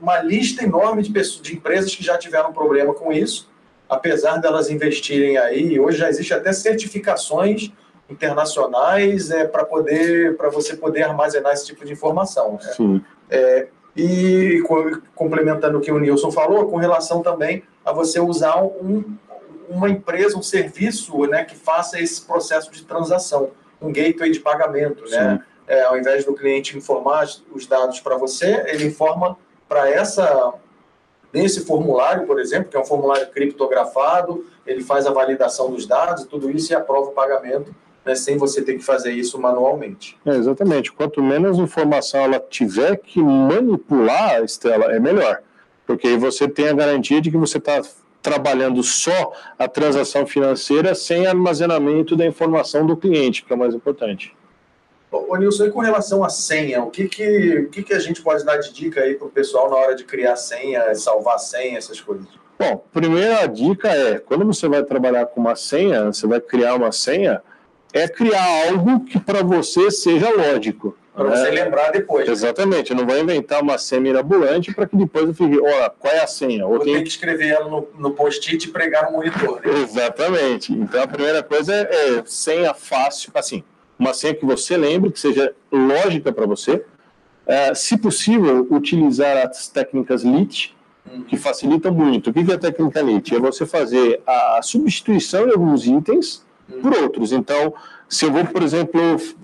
uma 0.00 0.20
lista 0.22 0.64
enorme 0.64 1.02
de, 1.02 1.10
pessoas, 1.10 1.42
de 1.42 1.56
empresas 1.56 1.94
que 1.94 2.02
já 2.02 2.16
tiveram 2.16 2.52
problema 2.52 2.94
com 2.94 3.12
isso, 3.12 3.50
apesar 3.88 4.36
delas 4.38 4.70
investirem 4.70 5.36
aí, 5.36 5.78
hoje 5.78 5.98
já 5.98 6.08
existe 6.08 6.32
até 6.32 6.52
certificações 6.52 7.72
internacionais 8.08 9.30
é, 9.30 9.46
para 9.46 9.64
poder 9.64 10.36
para 10.36 10.48
você 10.48 10.74
poder 10.74 11.02
armazenar 11.02 11.52
esse 11.52 11.66
tipo 11.66 11.84
de 11.84 11.92
informação. 11.92 12.52
Né? 12.54 12.72
Sim. 12.74 13.04
É, 13.28 13.68
e 13.98 14.62
complementando 15.16 15.78
o 15.78 15.80
que 15.80 15.90
o 15.90 15.98
Nilson 15.98 16.30
falou, 16.30 16.70
com 16.70 16.76
relação 16.76 17.20
também 17.20 17.64
a 17.84 17.92
você 17.92 18.20
usar 18.20 18.62
um, 18.62 19.16
uma 19.68 19.90
empresa, 19.90 20.38
um 20.38 20.42
serviço 20.42 21.26
né, 21.26 21.44
que 21.44 21.56
faça 21.56 22.00
esse 22.00 22.22
processo 22.22 22.70
de 22.70 22.84
transação, 22.84 23.50
um 23.82 23.92
gateway 23.92 24.30
de 24.30 24.38
pagamento. 24.38 25.04
Né? 25.10 25.42
É, 25.66 25.82
ao 25.82 25.98
invés 25.98 26.24
do 26.24 26.32
cliente 26.32 26.78
informar 26.78 27.26
os 27.52 27.66
dados 27.66 27.98
para 27.98 28.16
você, 28.16 28.64
ele 28.68 28.86
informa 28.86 29.36
para 29.68 29.90
essa 29.90 30.54
Nesse 31.30 31.66
formulário, 31.66 32.26
por 32.26 32.40
exemplo, 32.40 32.70
que 32.70 32.76
é 32.76 32.80
um 32.80 32.84
formulário 32.86 33.28
criptografado, 33.28 34.46
ele 34.66 34.82
faz 34.82 35.06
a 35.06 35.10
validação 35.10 35.70
dos 35.70 35.86
dados 35.86 36.24
tudo 36.24 36.50
isso 36.50 36.72
e 36.72 36.74
aprova 36.74 37.08
o 37.08 37.12
pagamento, 37.12 37.74
né, 38.08 38.14
sem 38.14 38.38
você 38.38 38.62
ter 38.62 38.74
que 38.74 38.82
fazer 38.82 39.12
isso 39.12 39.38
manualmente. 39.38 40.16
É, 40.24 40.30
exatamente. 40.30 40.90
Quanto 40.90 41.22
menos 41.22 41.58
informação 41.58 42.20
ela 42.20 42.40
tiver 42.40 42.96
que 42.96 43.22
manipular, 43.22 44.42
Estela, 44.42 44.86
é 44.86 44.98
melhor. 44.98 45.42
Porque 45.86 46.08
aí 46.08 46.16
você 46.16 46.48
tem 46.48 46.68
a 46.68 46.72
garantia 46.72 47.20
de 47.20 47.30
que 47.30 47.36
você 47.36 47.58
está 47.58 47.82
trabalhando 48.22 48.82
só 48.82 49.32
a 49.58 49.68
transação 49.68 50.26
financeira 50.26 50.94
sem 50.94 51.26
armazenamento 51.26 52.16
da 52.16 52.24
informação 52.24 52.86
do 52.86 52.96
cliente, 52.96 53.44
que 53.44 53.52
é 53.52 53.56
o 53.56 53.58
mais 53.58 53.74
importante. 53.74 54.34
Ô, 55.10 55.36
Nilson, 55.36 55.66
e 55.66 55.70
com 55.70 55.80
relação 55.80 56.24
à 56.24 56.30
senha, 56.30 56.82
o 56.82 56.90
que, 56.90 57.08
que, 57.08 57.58
o 57.58 57.68
que, 57.68 57.82
que 57.82 57.92
a 57.92 57.98
gente 57.98 58.22
pode 58.22 58.42
dar 58.42 58.56
de 58.56 58.72
dica 58.72 59.02
aí 59.02 59.14
para 59.14 59.26
o 59.26 59.30
pessoal 59.30 59.70
na 59.70 59.76
hora 59.76 59.94
de 59.94 60.04
criar 60.04 60.36
senha, 60.36 60.94
salvar 60.94 61.38
senha, 61.38 61.76
essas 61.76 62.00
coisas? 62.00 62.26
Bom, 62.58 62.82
primeira 62.92 63.46
dica 63.46 63.88
é, 63.88 64.18
quando 64.18 64.46
você 64.46 64.66
vai 64.66 64.82
trabalhar 64.82 65.26
com 65.26 65.40
uma 65.40 65.54
senha, 65.54 66.06
você 66.06 66.26
vai 66.26 66.40
criar 66.40 66.74
uma 66.74 66.90
senha, 66.90 67.42
é 67.92 68.08
criar 68.08 68.68
algo 68.68 69.04
que 69.04 69.18
para 69.18 69.42
você 69.42 69.90
seja 69.90 70.30
lógico. 70.30 70.96
Para 71.14 71.30
você 71.30 71.50
lembrar 71.50 71.90
depois. 71.90 72.28
Exatamente, 72.28 72.92
eu 72.92 72.96
não 72.96 73.04
vou 73.04 73.18
inventar 73.18 73.60
uma 73.60 73.76
senha 73.76 74.00
mirabolante 74.00 74.72
para 74.72 74.86
que 74.86 74.96
depois 74.96 75.26
eu 75.26 75.34
fique, 75.34 75.58
olha, 75.58 75.90
qual 75.90 76.14
é 76.14 76.20
a 76.20 76.28
senha? 76.28 76.64
Ou 76.64 76.78
tem 76.78 77.02
que 77.02 77.08
escrever 77.08 77.48
ela 77.48 77.68
no, 77.68 77.88
no 77.98 78.12
post-it 78.12 78.68
e 78.68 78.70
pregar 78.70 79.06
no 79.06 79.18
monitor. 79.18 79.60
Né? 79.64 79.80
Exatamente. 79.82 80.72
Então 80.72 81.02
a 81.02 81.08
primeira 81.08 81.42
coisa 81.42 81.74
é, 81.74 82.18
é 82.18 82.22
senha 82.24 82.72
fácil, 82.72 83.32
assim, 83.34 83.64
uma 83.98 84.14
senha 84.14 84.32
que 84.32 84.44
você 84.44 84.76
lembre, 84.76 85.10
que 85.10 85.18
seja 85.18 85.52
lógica 85.72 86.32
para 86.32 86.46
você. 86.46 86.84
É, 87.44 87.74
se 87.74 87.96
possível, 87.96 88.66
utilizar 88.70 89.38
as 89.38 89.66
técnicas 89.66 90.22
LIT, 90.22 90.76
uhum. 91.10 91.22
que 91.22 91.36
facilitam 91.36 91.92
muito. 91.92 92.30
O 92.30 92.32
que 92.32 92.48
é 92.48 92.54
a 92.54 92.58
técnica 92.58 93.00
LIT? 93.00 93.34
É 93.34 93.40
você 93.40 93.66
fazer 93.66 94.20
a 94.24 94.60
substituição 94.62 95.46
de 95.46 95.52
alguns 95.52 95.84
itens. 95.84 96.46
Por 96.80 96.96
outros. 96.96 97.32
Então, 97.32 97.74
se 98.08 98.24
eu 98.24 98.32
vou, 98.32 98.44
por 98.44 98.62
exemplo, 98.62 99.00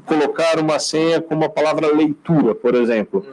colocar 0.06 0.58
uma 0.58 0.78
senha 0.78 1.20
com 1.20 1.34
uma 1.34 1.48
palavra 1.48 1.94
leitura, 1.94 2.54
por 2.54 2.74
exemplo. 2.74 3.26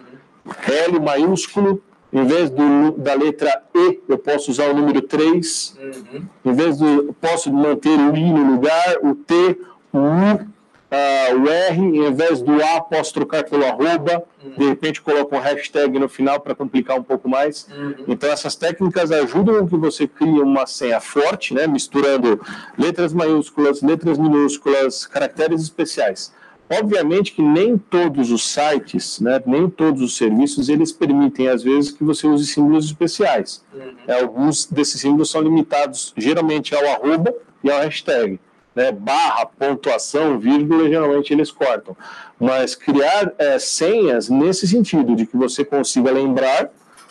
L 0.67 0.99
maiúsculo, 0.99 1.81
em 2.11 2.25
vez 2.25 2.49
do, 2.49 2.91
da 2.97 3.13
letra 3.13 3.63
E, 3.73 3.99
eu 4.07 4.17
posso 4.17 4.51
usar 4.51 4.69
o 4.69 4.73
número 4.73 5.01
3. 5.01 5.77
Uhum. 5.79 6.23
Em 6.43 6.53
vez 6.53 6.77
do. 6.77 7.15
Posso 7.21 7.51
manter 7.53 7.97
o 7.97 8.15
I 8.15 8.33
no 8.33 8.51
lugar, 8.51 8.97
o 9.03 9.15
T, 9.15 9.57
o 9.93 9.97
U, 9.97 10.47
uh, 10.91 11.39
o 11.39 11.49
R, 11.49 11.79
em 11.79 12.13
vez 12.13 12.41
do 12.41 12.61
A, 12.61 12.81
posso 12.81 13.13
trocar 13.13 13.43
pelo 13.45 13.65
arroba, 13.65 14.23
uhum. 14.43 14.51
de 14.57 14.65
repente 14.67 15.01
coloco 15.01 15.35
um 15.35 15.39
hashtag 15.39 15.97
no 15.97 16.09
final 16.09 16.39
para 16.39 16.53
complicar 16.53 16.99
um 16.99 17.03
pouco 17.03 17.29
mais. 17.29 17.67
Uhum. 17.71 17.95
Então, 18.07 18.29
essas 18.29 18.55
técnicas 18.55 19.11
ajudam 19.11 19.65
que 19.65 19.77
você 19.77 20.07
crie 20.07 20.39
uma 20.41 20.67
senha 20.67 20.99
forte, 20.99 21.53
né, 21.53 21.65
misturando 21.65 22.41
letras 22.77 23.13
maiúsculas, 23.13 23.81
letras 23.81 24.17
minúsculas, 24.17 25.05
caracteres 25.05 25.61
especiais. 25.61 26.33
Obviamente 26.69 27.33
que 27.33 27.41
nem 27.41 27.77
todos 27.77 28.31
os 28.31 28.47
sites, 28.49 29.19
né, 29.19 29.41
nem 29.45 29.69
todos 29.69 30.01
os 30.01 30.15
serviços, 30.15 30.69
eles 30.69 30.91
permitem, 30.91 31.49
às 31.49 31.63
vezes, 31.63 31.91
que 31.91 32.03
você 32.03 32.27
use 32.27 32.45
símbolos 32.45 32.85
especiais. 32.85 33.63
Uhum. 33.73 34.15
Alguns 34.21 34.65
desses 34.65 35.01
símbolos 35.01 35.29
são 35.29 35.41
limitados, 35.41 36.13
geralmente, 36.15 36.73
ao 36.73 36.85
arroba 36.87 37.33
e 37.61 37.69
ao 37.69 37.79
hashtag 37.81 38.39
né, 38.75 38.91
barra, 38.91 39.45
pontuação, 39.45 40.39
vírgula, 40.39 40.87
geralmente 40.87 41.33
eles 41.33 41.51
cortam. 41.51 41.95
Mas 42.39 42.75
criar 42.75 43.33
é, 43.37 43.59
senhas 43.59 44.29
nesse 44.29 44.67
sentido, 44.67 45.15
de 45.15 45.25
que 45.25 45.37
você 45.37 45.63
consiga 45.63 46.11
lembrar, 46.11 46.69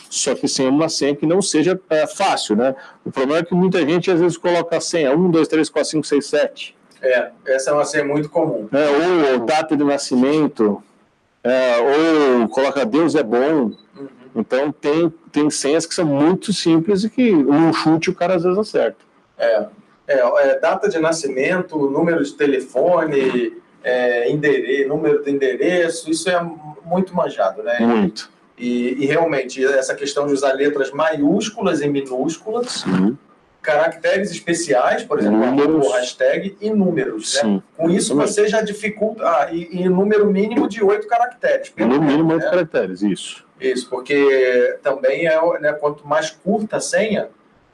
só 0.08 0.34
que 0.34 0.48
sem 0.48 0.66
uma 0.66 0.88
senha 0.88 1.14
que 1.14 1.26
não 1.26 1.40
seja 1.40 1.80
é, 1.88 2.06
fácil, 2.06 2.56
né? 2.56 2.74
O 3.04 3.12
problema 3.12 3.40
é 3.40 3.44
que 3.44 3.54
muita 3.54 3.80
gente 3.86 4.10
às 4.10 4.20
vezes 4.20 4.36
coloca 4.36 4.76
a 4.76 4.80
senha 4.80 5.16
1, 5.16 5.30
2, 5.30 5.48
3, 5.48 5.68
4, 5.70 5.90
5, 5.90 6.06
6, 6.06 6.26
7. 6.26 6.76
É, 7.02 7.30
essa 7.46 7.70
é 7.70 7.72
uma 7.72 7.84
senha 7.84 8.04
muito 8.04 8.28
comum. 8.28 8.68
É, 8.72 9.34
ou 9.34 9.38
data 9.40 9.76
de 9.76 9.84
nascimento, 9.84 10.82
é, 11.42 11.76
ou 12.40 12.48
coloca 12.48 12.84
Deus 12.84 13.14
é 13.14 13.22
bom. 13.22 13.70
Uhum. 13.96 14.08
Então 14.34 14.72
tem, 14.72 15.12
tem 15.30 15.48
senhas 15.48 15.86
que 15.86 15.94
são 15.94 16.04
muito 16.04 16.52
simples 16.52 17.04
e 17.04 17.10
que 17.10 17.32
um 17.32 17.72
chute 17.72 18.10
o 18.10 18.14
cara 18.14 18.34
às 18.34 18.42
vezes 18.42 18.58
acerta. 18.58 18.98
É, 19.38 19.66
é, 20.10 20.48
é, 20.48 20.58
data 20.58 20.88
de 20.88 20.98
nascimento, 20.98 21.88
número 21.88 22.24
de 22.24 22.32
telefone, 22.32 23.56
é, 23.82 24.28
endereço, 24.28 24.88
número 24.88 25.22
de 25.22 25.30
endereço, 25.30 26.10
isso 26.10 26.28
é 26.28 26.42
muito 26.84 27.14
manjado, 27.14 27.62
né? 27.62 27.78
Muito. 27.78 28.28
E, 28.58 29.04
e 29.04 29.06
realmente, 29.06 29.64
essa 29.64 29.94
questão 29.94 30.26
de 30.26 30.32
usar 30.32 30.52
letras 30.52 30.90
maiúsculas 30.90 31.80
e 31.80 31.88
minúsculas, 31.88 32.82
Sim. 32.84 33.16
caracteres 33.62 34.32
especiais, 34.32 35.04
por 35.04 35.20
exemplo, 35.20 35.38
números. 35.38 35.86
o 35.86 35.92
hashtag, 35.92 36.56
e 36.60 36.70
números. 36.70 37.40
Né? 37.42 37.62
Com 37.76 37.88
isso, 37.88 38.14
você 38.16 38.48
já 38.48 38.60
dificulta. 38.62 39.24
Ah, 39.24 39.48
e, 39.52 39.68
e 39.70 39.88
número 39.88 40.26
mínimo 40.26 40.68
de 40.68 40.82
oito 40.82 41.06
caracteres. 41.06 41.72
No 41.78 42.02
mínimo 42.02 42.32
oito 42.32 42.44
né? 42.44 42.50
caracteres, 42.50 43.00
isso. 43.00 43.46
Isso, 43.60 43.88
porque 43.88 44.76
também 44.82 45.28
é, 45.28 45.60
né, 45.60 45.72
quanto 45.72 46.06
mais 46.06 46.30
curta 46.30 46.78
a 46.78 46.80
senha, 46.80 47.28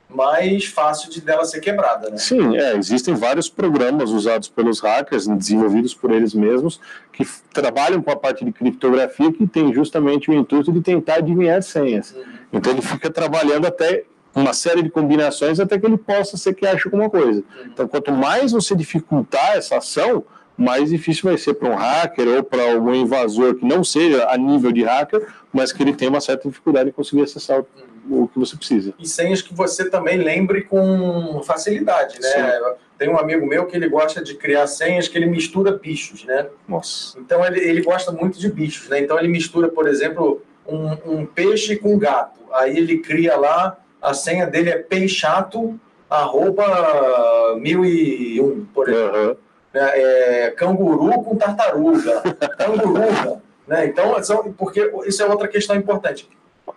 mais 0.09 0.67
fácil 0.67 1.11
de 1.11 1.21
dela 1.21 1.45
ser 1.45 1.61
quebrada, 1.61 2.11
né? 2.11 2.17
Sim, 2.17 2.57
é, 2.57 2.77
existem 2.77 3.15
vários 3.15 3.49
programas 3.49 4.11
usados 4.11 4.49
pelos 4.49 4.81
hackers, 4.81 5.27
desenvolvidos 5.27 5.95
por 5.95 6.11
eles 6.13 6.33
mesmos, 6.33 6.81
que 7.13 7.27
trabalham 7.53 8.01
com 8.01 8.11
a 8.11 8.17
parte 8.17 8.45
de 8.45 8.53
criptografia 8.53 9.33
que 9.33 9.47
tem 9.47 9.73
justamente 9.73 10.31
o 10.31 10.35
intuito 10.35 10.73
de 10.73 10.81
tentar 10.81 11.17
adivinhar 11.17 11.63
senhas. 11.63 12.13
Uhum. 12.13 12.23
Então 12.53 12.73
ele 12.73 12.83
fica 12.83 13.11
trabalhando 13.11 13.67
até 13.67 14.05
uma 14.35 14.53
série 14.53 14.83
de 14.83 14.91
combinações 14.91 15.59
até 15.59 15.79
que 15.79 15.87
ele 15.87 15.97
possa 15.97 16.37
ser 16.37 16.55
que 16.55 16.67
ache 16.67 16.87
alguma 16.87 17.11
coisa. 17.11 17.41
Uhum. 17.41 17.67
Então 17.73 17.89
quanto 17.89 18.13
mais 18.13 18.53
você 18.53 18.77
dificultar 18.77 19.57
essa 19.57 19.79
ação, 19.79 20.25
mais 20.57 20.89
difícil 20.89 21.25
vai 21.25 21.37
ser 21.37 21.55
para 21.55 21.69
um 21.69 21.75
hacker 21.75 22.29
ou 22.29 22.43
para 22.43 22.73
algum 22.73 22.95
invasor 22.95 23.57
que 23.57 23.67
não 23.67 23.85
seja 23.85 24.27
a 24.31 24.39
nível 24.39 24.73
de 24.73 24.85
hacker, 24.85 25.27
mas 25.53 25.73
que 25.73 25.83
ele 25.83 25.93
tenha 25.93 26.11
uma 26.11 26.21
certa 26.21 26.49
dificuldade 26.49 26.89
em 26.89 26.93
conseguir 26.93 27.23
acessar 27.23 27.61
o, 27.61 27.67
o 28.11 28.29
que 28.29 28.39
você 28.39 28.57
precisa. 28.57 28.95
E 28.99 29.07
senhas 29.07 29.43
que 29.43 29.55
você 29.55 29.89
também 29.89 30.19
lembre 30.19 30.63
com 30.63 31.43
facilidade, 31.45 32.21
né? 32.21 32.29
Sim. 32.29 32.75
Tem 32.99 33.09
um 33.09 33.19
amigo 33.19 33.47
meu 33.47 33.67
que 33.67 33.77
ele 33.77 33.89
gosta 33.89 34.23
de 34.23 34.35
criar 34.35 34.67
senhas 34.67 35.07
que 35.07 35.19
ele 35.19 35.27
mistura 35.27 35.73
bichos, 35.73 36.25
né? 36.25 36.47
Nossa. 36.67 37.19
Então 37.19 37.45
ele, 37.45 37.61
ele 37.61 37.83
gosta 37.83 38.11
muito 38.11 38.39
de 38.39 38.51
bichos, 38.51 38.89
né? 38.89 39.01
Então 39.01 39.19
ele 39.19 39.29
mistura, 39.29 39.69
por 39.69 39.87
exemplo, 39.87 40.43
um, 40.67 40.93
um 41.05 41.27
peixe 41.27 41.77
com 41.77 41.99
gato. 41.99 42.41
Aí 42.53 42.77
ele 42.77 42.99
cria 42.99 43.37
lá, 43.37 43.77
a 44.01 44.15
senha 44.15 44.47
dele 44.47 44.71
é 44.71 44.79
peixato, 44.79 45.79
arroba 46.09 47.57
1001, 47.59 48.67
por 48.73 48.89
exemplo. 48.89 49.29
Uhum 49.29 49.37
é, 49.77 50.51
canguru 50.57 51.23
com 51.23 51.37
tartaruga, 51.37 52.23
canguruga. 52.59 53.43
Né? 53.67 53.87
Então, 53.87 54.15
porque 54.57 54.91
isso 55.07 55.23
é 55.23 55.27
outra 55.27 55.49
questão 55.49 55.77
importante. 55.77 56.29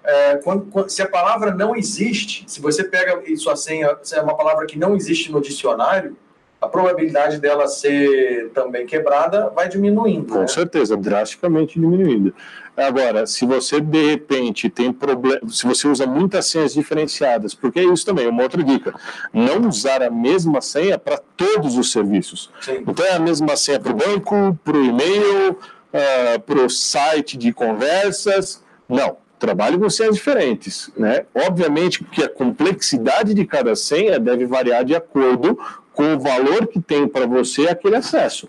É, 0.04 0.38
quando, 0.38 0.66
quando, 0.66 0.90
se 0.90 1.02
a 1.02 1.08
palavra 1.08 1.54
não 1.54 1.76
existe, 1.76 2.44
se 2.48 2.62
você 2.62 2.84
pega 2.84 3.22
sua 3.38 3.56
senha, 3.56 3.98
se 4.02 4.16
é 4.16 4.22
uma 4.22 4.36
palavra 4.36 4.66
que 4.66 4.78
não 4.78 4.96
existe 4.96 5.32
no 5.32 5.42
dicionário, 5.42 6.16
a 6.62 6.68
probabilidade 6.68 7.40
dela 7.40 7.68
ser 7.68 8.50
também 8.54 8.86
quebrada 8.86 9.50
vai 9.50 9.70
diminuindo. 9.70 10.34
Com 10.34 10.40
né? 10.40 10.48
certeza, 10.48 10.98
drasticamente 10.98 11.80
diminuindo. 11.80 12.34
Agora, 12.76 13.26
se 13.26 13.46
você 13.46 13.80
de 13.82 14.12
repente 14.12 14.70
tem 14.70 14.92
problema, 14.92 15.42
se 15.50 15.66
você 15.66 15.88
usa 15.88 16.06
muitas 16.06 16.46
senhas 16.48 16.74
diferenciadas, 16.74 17.54
porque 17.54 17.80
é 17.80 17.84
isso 17.84 18.06
também, 18.06 18.28
uma 18.28 18.44
outra 18.44 18.64
dica, 18.64 18.94
não 19.34 19.68
usar 19.68 20.02
a 20.02 20.10
mesma 20.10 20.62
senha 20.62 20.98
para 20.98 21.18
todos 21.18 21.78
os 21.78 21.92
serviços. 21.92 22.50
Sim. 22.62 22.84
Então 22.88 23.06
é 23.06 23.14
a 23.14 23.20
mesma 23.20 23.56
senha 23.56 23.80
para 23.80 23.92
o 23.92 23.96
banco, 23.96 24.58
para 24.64 24.78
o 24.78 24.84
e-mail, 24.84 25.52
uh, 25.52 25.58
ah, 25.94 26.40
para 26.40 26.60
o 26.60 26.70
site 26.70 27.38
de 27.38 27.52
conversas. 27.52 28.64
Não, 28.88 29.18
trabalhe 29.40 29.78
com 29.78 29.90
senhas 29.90 30.16
diferentes. 30.16 30.92
Né? 30.98 31.26
Obviamente 31.34 32.04
que 32.04 32.22
a 32.22 32.30
complexidade 32.30 33.34
de 33.34 33.46
cada 33.46 33.76
senha 33.76 34.20
deve 34.20 34.46
variar 34.46 34.84
de 34.84 34.94
acordo 34.94 35.58
com 35.94 36.14
o 36.14 36.20
valor 36.20 36.68
que 36.68 36.80
tem 36.80 37.08
para 37.08 37.26
você 37.26 37.68
aquele 37.68 37.96
acesso. 37.96 38.48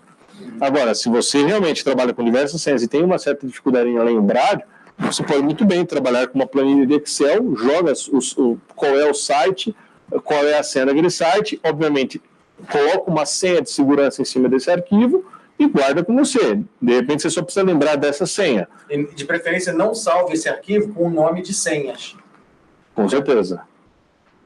Agora, 0.59 0.93
se 0.93 1.09
você 1.09 1.43
realmente 1.43 1.83
trabalha 1.83 2.13
com 2.13 2.23
diversas 2.23 2.61
senhas 2.61 2.83
e 2.83 2.87
tem 2.87 3.03
uma 3.03 3.17
certa 3.17 3.47
dificuldade 3.47 3.89
em 3.89 3.99
lembrar, 3.99 4.61
você 4.97 5.23
pode 5.23 5.41
muito 5.41 5.65
bem 5.65 5.85
trabalhar 5.85 6.27
com 6.27 6.37
uma 6.37 6.47
planilha 6.47 6.85
de 6.85 6.93
Excel, 6.95 7.55
joga 7.55 7.93
o, 8.37 8.57
qual 8.75 8.97
é 8.97 9.09
o 9.09 9.13
site, 9.13 9.75
qual 10.23 10.45
é 10.45 10.57
a 10.57 10.63
senha 10.63 10.85
daquele 10.85 11.09
site, 11.09 11.59
obviamente 11.63 12.21
coloca 12.69 13.09
uma 13.09 13.25
senha 13.25 13.61
de 13.61 13.71
segurança 13.71 14.21
em 14.21 14.25
cima 14.25 14.47
desse 14.47 14.69
arquivo 14.69 15.25
e 15.63 15.67
guarda 15.67 16.03
com 16.03 16.15
você. 16.15 16.59
De 16.81 16.93
repente 16.93 17.21
você 17.21 17.29
só 17.29 17.41
precisa 17.41 17.65
lembrar 17.65 17.95
dessa 17.95 18.25
senha. 18.25 18.67
De 19.15 19.25
preferência, 19.25 19.73
não 19.73 19.93
salve 19.93 20.33
esse 20.33 20.49
arquivo 20.49 20.93
com 20.93 21.07
o 21.07 21.09
nome 21.09 21.41
de 21.41 21.53
senhas. 21.53 22.15
Com 22.93 23.07
certeza. 23.07 23.61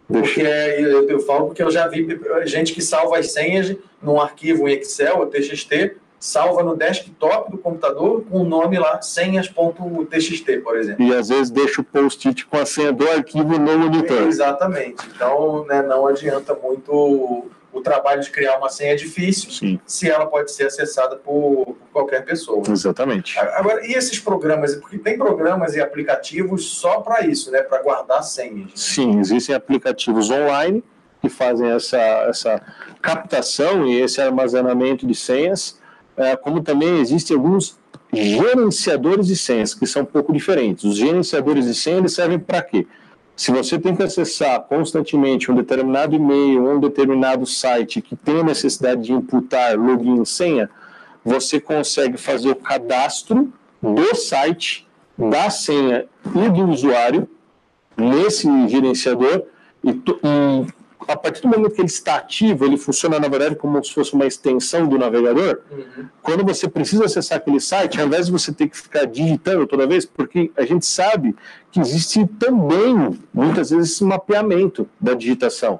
Porque 0.07 0.41
eu, 0.41 1.09
eu, 1.09 1.19
falo 1.21 1.47
porque 1.47 1.63
eu 1.63 1.71
já 1.71 1.87
vi 1.87 2.07
gente 2.45 2.73
que 2.73 2.81
salva 2.81 3.17
as 3.17 3.31
senhas 3.31 3.75
num 4.01 4.21
arquivo 4.21 4.67
em 4.67 4.73
Excel 4.73 5.17
ou 5.17 5.25
TXT, 5.25 5.97
salva 6.19 6.63
no 6.63 6.75
desktop 6.75 7.51
do 7.51 7.57
computador 7.57 8.23
com 8.29 8.41
o 8.41 8.43
nome 8.43 8.77
lá, 8.77 9.01
senhas.txt, 9.01 10.57
por 10.59 10.77
exemplo. 10.77 11.03
E 11.03 11.13
às 11.13 11.29
vezes 11.29 11.49
deixa 11.49 11.81
o 11.81 11.83
post-it 11.83 12.45
com 12.45 12.57
a 12.57 12.65
senha 12.65 12.93
do 12.93 13.09
arquivo 13.09 13.57
no 13.57 13.77
monitor. 13.77 14.27
Exatamente. 14.27 15.03
Então, 15.15 15.65
né, 15.65 15.81
não 15.81 16.05
adianta 16.07 16.53
muito 16.53 17.45
o 17.75 17.81
trabalho 17.81 18.21
de 18.21 18.31
criar 18.31 18.57
uma 18.57 18.69
senha 18.69 18.95
difícil 18.95 19.51
Sim. 19.51 19.79
se 19.85 20.09
ela 20.09 20.25
pode 20.25 20.51
ser 20.51 20.67
acessada 20.67 21.17
por, 21.17 21.75
qualquer 21.91 22.25
pessoa. 22.25 22.63
Exatamente. 22.69 23.37
Agora, 23.39 23.85
e 23.85 23.93
esses 23.93 24.19
programas? 24.19 24.75
Porque 24.75 24.97
tem 24.97 25.17
programas 25.17 25.75
e 25.75 25.81
aplicativos 25.81 26.67
só 26.67 27.01
para 27.01 27.25
isso, 27.25 27.51
né? 27.51 27.61
Para 27.61 27.81
guardar 27.81 28.23
senhas. 28.23 28.71
Sim, 28.75 29.19
existem 29.19 29.55
aplicativos 29.55 30.29
online 30.29 30.83
que 31.21 31.29
fazem 31.29 31.69
essa, 31.69 31.97
essa 31.97 32.61
captação 33.01 33.87
e 33.87 33.99
esse 34.01 34.21
armazenamento 34.21 35.07
de 35.07 35.15
senhas, 35.15 35.79
é, 36.17 36.35
como 36.35 36.61
também 36.61 36.99
existem 36.99 37.35
alguns 37.35 37.79
gerenciadores 38.13 39.27
de 39.27 39.35
senhas 39.35 39.73
que 39.73 39.85
são 39.87 40.03
um 40.03 40.05
pouco 40.05 40.31
diferentes. 40.31 40.83
Os 40.83 40.95
gerenciadores 40.97 41.65
de 41.65 41.73
senhas 41.73 42.13
servem 42.13 42.39
para 42.39 42.61
quê? 42.61 42.85
Se 43.35 43.51
você 43.51 43.77
tem 43.77 43.95
que 43.95 44.03
acessar 44.03 44.61
constantemente 44.61 45.51
um 45.51 45.55
determinado 45.55 46.15
e-mail 46.15 46.63
ou 46.63 46.75
um 46.75 46.79
determinado 46.79 47.45
site 47.45 48.01
que 48.01 48.15
tem 48.15 48.39
a 48.39 48.43
necessidade 48.43 49.03
de 49.03 49.13
imputar 49.13 49.77
login 49.77 50.21
e 50.21 50.25
senha, 50.25 50.69
você 51.23 51.59
consegue 51.59 52.17
fazer 52.17 52.51
o 52.51 52.55
cadastro 52.55 53.51
do 53.81 54.15
site, 54.15 54.87
da 55.17 55.49
senha 55.49 56.05
e 56.33 56.49
do 56.49 56.69
usuário 56.69 57.27
nesse 57.97 58.47
gerenciador 58.69 59.43
e, 59.83 59.89
e 59.89 60.73
a 61.07 61.15
partir 61.15 61.41
do 61.41 61.47
momento 61.47 61.71
que 61.71 61.81
ele 61.81 61.87
está 61.87 62.15
ativo, 62.15 62.65
ele 62.65 62.77
funciona, 62.77 63.19
na 63.19 63.27
verdade, 63.27 63.55
como 63.55 63.83
se 63.83 63.93
fosse 63.93 64.13
uma 64.13 64.25
extensão 64.25 64.87
do 64.87 64.97
navegador. 64.97 65.59
Uhum. 65.71 66.05
Quando 66.21 66.43
você 66.43 66.67
precisa 66.67 67.05
acessar 67.05 67.37
aquele 67.37 67.59
site, 67.59 67.99
ao 67.99 68.07
invés 68.07 68.27
de 68.27 68.31
você 68.31 68.51
ter 68.51 68.67
que 68.67 68.77
ficar 68.77 69.05
digitando 69.05 69.67
toda 69.67 69.85
vez, 69.85 70.05
porque 70.05 70.51
a 70.57 70.65
gente 70.65 70.85
sabe 70.85 71.35
que 71.71 71.79
existe 71.79 72.25
também, 72.39 73.17
muitas 73.33 73.69
vezes, 73.69 73.93
esse 73.93 74.03
mapeamento 74.03 74.87
da 74.99 75.13
digitação. 75.13 75.79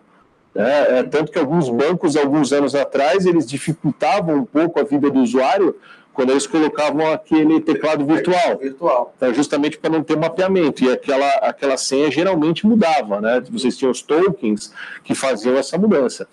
É, 0.56 0.99
é, 0.99 1.04
tanto 1.04 1.32
que 1.32 1.39
alguns 1.39 1.67
bancos, 1.69 2.15
alguns 2.15 2.54
anos 2.54 2.75
atrás, 2.75 3.25
eles 3.25 3.45
dificultavam 3.45 4.38
um 4.38 4.45
pouco 4.45 4.80
a 4.80 4.84
vida 4.84 5.10
do 5.10 5.19
usuário 5.19 5.75
quando 6.15 6.30
eles 6.30 6.47
colocavam 6.47 7.12
aquele 7.12 7.60
teclado 7.60 8.06
virtual. 8.06 8.58
virtual. 8.58 9.13
Então, 9.17 9.34
justamente 9.34 9.78
para 9.78 9.89
não 9.89 10.01
ter 10.01 10.17
mapeamento. 10.17 10.84
E 10.84 10.89
aquela, 10.89 11.28
aquela 11.41 11.75
senha 11.75 12.10
geralmente 12.10 12.65
mudava, 12.65 13.19
né? 13.19 13.43
Vocês 13.51 13.78
tinham 13.78 13.91
os 13.91 14.01
tokens 14.01 14.71
que 15.04 15.13
faziam 15.13 15.58
essa 15.58 15.78
mudança. 15.78 16.25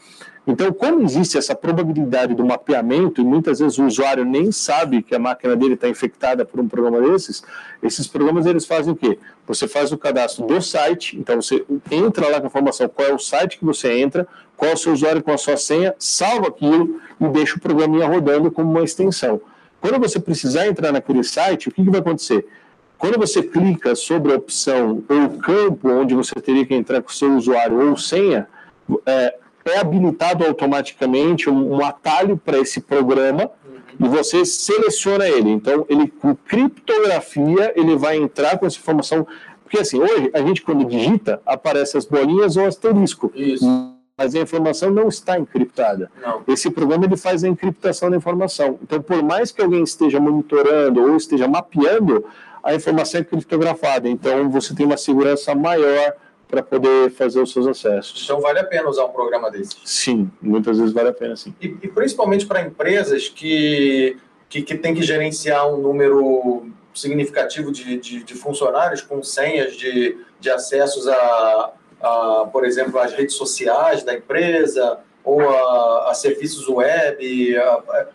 Então, 0.45 0.73
como 0.73 1.03
existe 1.03 1.39
essa 1.39 1.55
probabilidade 1.55 2.35
do 2.35 2.45
mapeamento, 2.45 3.21
e 3.21 3.25
muitas 3.25 3.61
vezes 3.61 3.79
o 3.79 3.85
usuário 3.85 4.25
nem 4.25 4.51
sabe 4.51 5.03
que 5.03 5.15
a 5.15 5.19
máquina 5.19 5.55
dele 5.55 5.75
está 5.75 5.89
infectada 5.89 6.45
por 6.45 6.59
um 6.59 6.67
programa 6.67 7.01
desses, 7.01 7.45
esses 7.81 8.09
programas 8.09 8.47
eles 8.47 8.67
fazem 8.67 8.93
o 8.93 8.97
quê? 8.97 9.19
Você 9.47 9.69
faz 9.69 9.93
o 9.93 9.99
cadastro 9.99 10.45
do 10.45 10.61
site, 10.61 11.17
então 11.17 11.41
você 11.41 11.65
entra 11.91 12.29
lá 12.29 12.41
com 12.41 12.47
a 12.47 12.49
informação 12.49 12.89
qual 12.89 13.09
é 13.09 13.13
o 13.13 13.21
site 13.21 13.57
que 13.57 13.65
você 13.65 13.93
entra, 14.01 14.27
qual 14.57 14.73
é 14.73 14.75
o 14.75 14.77
seu 14.77 14.93
usuário 14.93 15.23
com 15.23 15.33
a 15.33 15.39
sua 15.39 15.57
senha, 15.57 15.95
salva 15.97 16.49
aquilo 16.49 17.01
e 17.21 17.29
deixa 17.29 17.57
o 17.57 17.61
programinha 17.61 18.07
rodando 18.07 18.51
como 18.51 18.69
uma 18.69 18.83
extensão. 18.83 19.41
Quando 19.83 19.99
você 19.99 20.21
precisar 20.21 20.69
entrar 20.69 20.93
naquele 20.93 21.25
site, 21.25 21.69
o 21.69 21.73
que, 21.73 21.83
que 21.83 21.91
vai 21.91 21.99
acontecer? 21.99 22.47
Quando 22.97 23.19
você 23.19 23.43
clica 23.43 23.97
sobre 23.97 24.33
a 24.33 24.37
opção 24.37 25.03
ou 25.09 25.31
campo 25.39 25.91
onde 25.91 26.15
você 26.15 26.37
teria 26.37 26.65
que 26.65 26.73
entrar 26.73 27.03
com 27.03 27.11
o 27.11 27.13
seu 27.13 27.35
usuário 27.35 27.91
ou 27.91 27.97
senha, 27.97 28.47
é, 29.05 29.35
é 29.65 29.79
habilitado 29.79 30.47
automaticamente 30.47 31.51
um, 31.51 31.75
um 31.75 31.85
atalho 31.85 32.37
para 32.37 32.61
esse 32.61 32.81
programa 32.81 33.51
uhum. 33.67 34.07
e 34.07 34.09
você 34.09 34.45
seleciona 34.45 35.29
ele. 35.29 35.51
Então, 35.51 35.85
ele 35.89 36.07
com 36.07 36.37
criptografia, 36.37 37.73
ele 37.75 37.97
vai 37.97 38.17
entrar 38.17 38.57
com 38.59 38.67
essa 38.67 38.79
informação. 38.79 39.27
Porque 39.65 39.79
assim, 39.79 39.99
hoje 39.99 40.31
a 40.33 40.41
gente 40.43 40.63
quando 40.63 40.85
digita, 40.85 41.43
aparece 41.45 41.99
as 41.99 42.07
bolinhas 42.07 42.57
ou 42.57 42.67
asterisco. 42.67 43.33
Isso 43.35 43.92
mas 44.17 44.35
a 44.35 44.41
informação 44.41 44.91
não 44.91 45.09
está 45.09 45.39
encriptada. 45.39 46.11
Não. 46.21 46.43
Esse 46.47 46.71
programa 46.71 47.05
ele 47.07 47.17
faz 47.17 47.43
a 47.45 47.49
encriptação 47.49 48.11
da 48.11 48.17
informação. 48.17 48.79
Então, 48.83 49.01
por 49.01 49.23
mais 49.23 49.51
que 49.51 49.63
alguém 49.63 49.83
esteja 49.83 50.21
monitorando 50.21 51.03
ou 51.03 51.17
esteja 51.17 51.49
mapeando, 51.49 52.25
a 52.63 52.75
informação 52.75 53.21
é 53.21 53.25
criptografada. 53.25 54.09
Então, 54.09 54.51
você 54.51 54.75
tem 54.75 54.87
uma 54.87 54.97
segurança 54.97 55.55
maior 55.55 56.15
para 56.47 56.63
poder 56.63 57.11
fazer 57.11 57.41
os 57.41 57.51
seus 57.51 57.67
acessos. 57.67 58.23
Então, 58.25 58.41
vale 58.41 58.59
a 58.59 58.65
pena 58.65 58.89
usar 58.89 59.07
um 59.07 59.11
programa 59.11 59.51
desse? 59.51 59.77
Sim, 59.85 60.31
muitas 60.41 60.77
vezes 60.79 60.93
vale 60.93 61.09
a 61.09 61.13
pena, 61.13 61.35
sim. 61.35 61.55
E, 61.61 61.69
e 61.83 61.89
principalmente 61.89 62.45
para 62.45 62.61
empresas 62.61 63.29
que, 63.29 64.19
que, 64.51 64.61
que 64.61 64.75
têm 64.77 64.95
que 64.95 65.03
gerenciar 65.03 65.67
um 65.73 65.79
número 65.79 66.67
significativo 66.95 67.73
de, 67.73 67.97
de, 67.97 68.23
de 68.23 68.35
funcionários 68.35 69.01
com 69.01 69.23
senhas 69.23 69.75
de, 69.77 70.19
de 70.39 70.51
acessos 70.51 71.09
a 71.09 71.73
a, 72.03 72.49
por 72.53 72.65
exemplo, 72.65 72.99
as 72.99 73.13
redes 73.13 73.37
sociais 73.37 74.03
da 74.03 74.15
empresa 74.15 74.99
ou 75.25 75.41
a, 75.41 76.11
a 76.11 76.15
serviços 76.15 76.69
web. 76.69 77.57
A, 77.57 78.07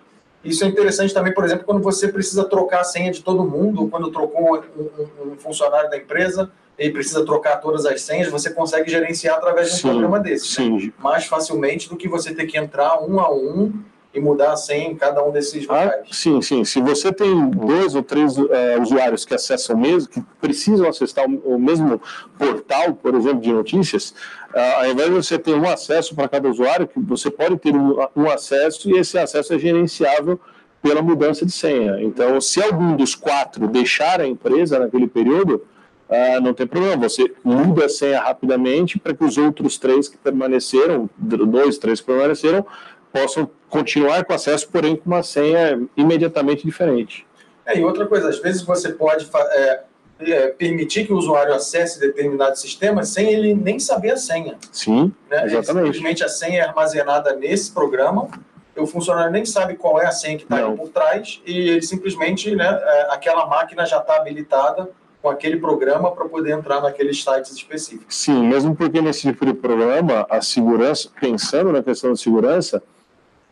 isso 0.44 0.64
é 0.64 0.68
interessante 0.68 1.14
também, 1.14 1.34
por 1.34 1.44
exemplo, 1.44 1.66
quando 1.66 1.82
você 1.82 2.08
precisa 2.08 2.46
trocar 2.46 2.82
a 2.82 2.84
senha 2.84 3.12
de 3.12 3.22
todo 3.22 3.44
mundo, 3.44 3.88
quando 3.90 4.12
trocou 4.12 4.58
um, 4.58 5.32
um 5.32 5.38
funcionário 5.38 5.90
da 5.90 5.98
empresa 5.98 6.52
e 6.78 6.90
precisa 6.90 7.26
trocar 7.26 7.58
todas 7.58 7.86
as 7.86 8.02
senhas, 8.02 8.30
você 8.30 8.52
consegue 8.52 8.90
gerenciar 8.90 9.38
através 9.38 9.70
de 9.70 9.74
um 9.74 9.78
sim, 9.78 9.90
programa 9.90 10.20
desse. 10.20 10.62
Né? 10.62 10.94
Mais 11.00 11.26
facilmente 11.26 11.90
do 11.90 11.98
que 11.98 12.08
você 12.08 12.34
ter 12.34 12.46
que 12.46 12.58
entrar 12.58 13.02
um 13.02 13.20
a 13.20 13.34
um 13.34 13.74
e 14.18 14.22
mudar 14.22 14.54
a 14.54 14.58
senha 14.58 14.90
em 14.90 14.96
cada 14.96 15.24
um 15.24 15.32
desses 15.32 15.70
ah, 15.70 15.74
locais. 15.74 16.02
Ah, 16.02 16.14
sim, 16.14 16.42
sim. 16.42 16.66
Se 16.66 16.82
você 16.82 17.12
tem 17.12 17.50
dois 17.50 17.96
ou 17.96 18.04
três 18.04 18.38
é, 18.38 18.80
usuários 18.80 19.24
que 19.24 19.34
acessam 19.34 19.76
o 19.76 19.80
mesmo, 19.80 20.10
que 20.10 20.22
precisam 20.42 20.88
acessar 20.90 21.26
o, 21.26 21.60
mesmo 21.60 22.02
portal, 22.38 22.94
por 22.96 23.16
exemplo, 23.16 23.42
de 23.42 23.54
notícias, 23.54 24.10
uh, 24.54 24.80
ao 24.80 24.88
invés 24.88 25.10
de 25.10 25.16
você 25.16 25.40
ter 25.40 25.54
um 25.54 25.68
acesso 25.68 26.16
para 26.16 26.28
cada 26.28 26.50
usuário, 26.50 26.88
que 26.88 27.00
você 27.00 27.30
pode 27.30 27.58
ter 27.58 27.76
um, 27.76 27.98
um 28.16 28.30
acesso 28.30 28.90
e 28.90 28.98
esse 28.98 29.18
acesso 29.18 29.54
é 29.54 29.60
gerenciável 29.60 30.40
pela 30.82 31.02
mudança 31.02 31.46
de 31.46 31.52
senha. 31.52 32.02
Então, 32.02 32.40
se 32.42 32.62
algum 32.62 32.96
dos 32.96 33.16
quatro 33.16 33.68
deixar 33.68 34.20
a 34.22 34.28
empresa 34.28 34.80
naquele 34.80 35.08
período, 35.08 35.64
Uh, 36.10 36.40
não 36.40 36.54
tem 36.54 36.66
problema, 36.66 36.96
você 36.96 37.30
muda 37.44 37.84
a 37.84 37.90
senha 37.90 38.22
rapidamente 38.22 38.98
para 38.98 39.14
que 39.14 39.26
os 39.26 39.38
outros 39.38 39.78
três 39.78 40.08
que 40.08 40.16
permaneceram, 40.16 41.10
dois, 41.18 41.78
três 41.78 42.00
que 42.00 42.08
permaneceram, 42.08 42.66
possam 43.12 43.50
continuar 43.70 44.26
com 44.26 44.34
acesso, 44.34 44.70
porém 44.70 44.96
com 44.96 45.10
uma 45.10 45.24
senha 45.24 45.82
imediatamente 45.96 46.66
diferente. 46.66 47.26
É, 47.66 47.78
e 47.78 47.84
outra 47.84 48.06
coisa, 48.06 48.30
às 48.30 48.40
vezes 48.40 48.62
você 48.62 48.94
pode 48.94 49.30
é, 49.52 49.84
é, 50.20 50.48
permitir 50.48 51.06
que 51.06 51.14
o 51.14 51.18
usuário 51.18 51.54
acesse 51.54 52.00
determinado 52.00 52.58
sistema 52.58 53.04
sem 53.04 53.32
ele 53.32 53.54
nem 53.54 53.78
saber 53.78 54.12
a 54.12 54.18
senha. 54.18 54.58
Sim, 54.72 55.12
né? 55.30 55.46
exatamente. 55.46 55.86
simplesmente 55.86 56.24
a 56.24 56.30
senha 56.30 56.60
é 56.60 56.68
armazenada 56.68 57.36
nesse 57.36 57.72
programa, 57.72 58.30
o 58.78 58.86
funcionário 58.86 59.32
nem 59.32 59.44
sabe 59.44 59.76
qual 59.76 60.00
é 60.00 60.06
a 60.06 60.12
senha 60.12 60.38
que 60.38 60.44
está 60.44 60.72
por 60.72 60.90
trás 60.90 61.42
e 61.46 61.70
ele 61.70 61.82
simplesmente, 61.82 62.56
né, 62.56 62.68
é, 62.68 63.08
aquela 63.14 63.46
máquina 63.48 63.86
já 63.86 63.98
está 63.98 64.18
habilitada 64.18 64.90
com 65.22 65.30
aquele 65.30 65.58
programa 65.58 66.12
para 66.12 66.26
poder 66.26 66.52
entrar 66.52 66.80
naqueles 66.82 67.24
sites 67.24 67.52
específicos. 67.52 68.16
Sim, 68.16 68.48
mesmo 68.48 68.76
porque 68.76 69.02
nesse 69.02 69.22
tipo 69.22 69.46
de 69.46 69.54
programa, 69.54 70.26
a 70.30 70.42
segurança, 70.42 71.10
pensando 71.20 71.72
na 71.72 71.82
questão 71.82 72.14
de 72.14 72.20
segurança, 72.20 72.82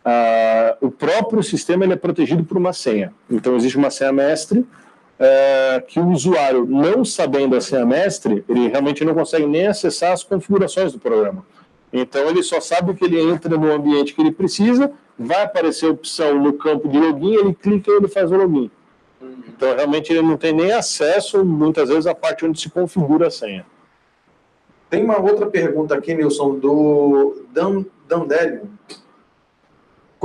Uh, 0.05 0.85
o 0.85 0.91
próprio 0.91 1.41
sistema 1.41 1.83
é 1.91 1.95
protegido 1.95 2.43
por 2.43 2.57
uma 2.57 2.73
senha. 2.73 3.11
Então, 3.29 3.55
existe 3.55 3.75
uma 3.75 3.89
senha 3.89 4.13
mestre 4.13 4.59
uh, 4.59 5.85
que 5.87 5.99
o 5.99 6.09
usuário, 6.09 6.63
não 6.63 7.03
sabendo 7.03 7.55
a 7.55 7.61
senha 7.61 7.83
mestre, 7.83 8.45
ele 8.47 8.67
realmente 8.67 9.03
não 9.03 9.15
consegue 9.15 9.47
nem 9.47 9.65
acessar 9.65 10.11
as 10.11 10.23
configurações 10.23 10.93
do 10.93 10.99
programa. 10.99 11.43
Então, 11.91 12.29
ele 12.29 12.43
só 12.43 12.61
sabe 12.61 12.93
que 12.93 13.03
ele 13.03 13.19
entra 13.19 13.57
no 13.57 13.71
ambiente 13.71 14.13
que 14.13 14.21
ele 14.21 14.31
precisa, 14.31 14.91
vai 15.17 15.41
aparecer 15.41 15.87
a 15.87 15.91
opção 15.91 16.37
no 16.39 16.53
campo 16.53 16.87
de 16.87 16.99
login, 16.99 17.33
ele 17.33 17.53
clica 17.55 17.89
e 17.89 17.95
ele 17.95 18.07
faz 18.07 18.31
o 18.31 18.35
login. 18.35 18.69
Então, 19.47 19.75
realmente, 19.75 20.13
ele 20.13 20.21
não 20.21 20.37
tem 20.37 20.53
nem 20.53 20.71
acesso, 20.71 21.43
muitas 21.43 21.89
vezes, 21.89 22.05
à 22.05 22.13
parte 22.13 22.45
onde 22.45 22.61
se 22.61 22.69
configura 22.69 23.27
a 23.27 23.31
senha. 23.31 23.65
Tem 24.87 25.03
uma 25.03 25.19
outra 25.19 25.47
pergunta 25.47 25.95
aqui, 25.95 26.13
Nilson, 26.13 26.59
do 26.59 27.43
Dan, 27.51 27.85
Dandélio 28.07 28.69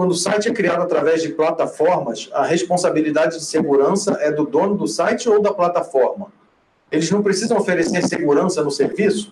quando 0.00 0.12
o 0.12 0.14
site 0.14 0.48
é 0.48 0.52
criado 0.54 0.80
através 0.80 1.20
de 1.20 1.28
plataformas, 1.28 2.30
a 2.32 2.42
responsabilidade 2.42 3.36
de 3.36 3.44
segurança 3.44 4.16
é 4.22 4.32
do 4.32 4.46
dono 4.46 4.74
do 4.74 4.86
site 4.86 5.28
ou 5.28 5.42
da 5.42 5.52
plataforma? 5.52 6.28
Eles 6.90 7.10
não 7.10 7.22
precisam 7.22 7.58
oferecer 7.58 8.00
segurança 8.08 8.64
no 8.64 8.70
serviço? 8.70 9.30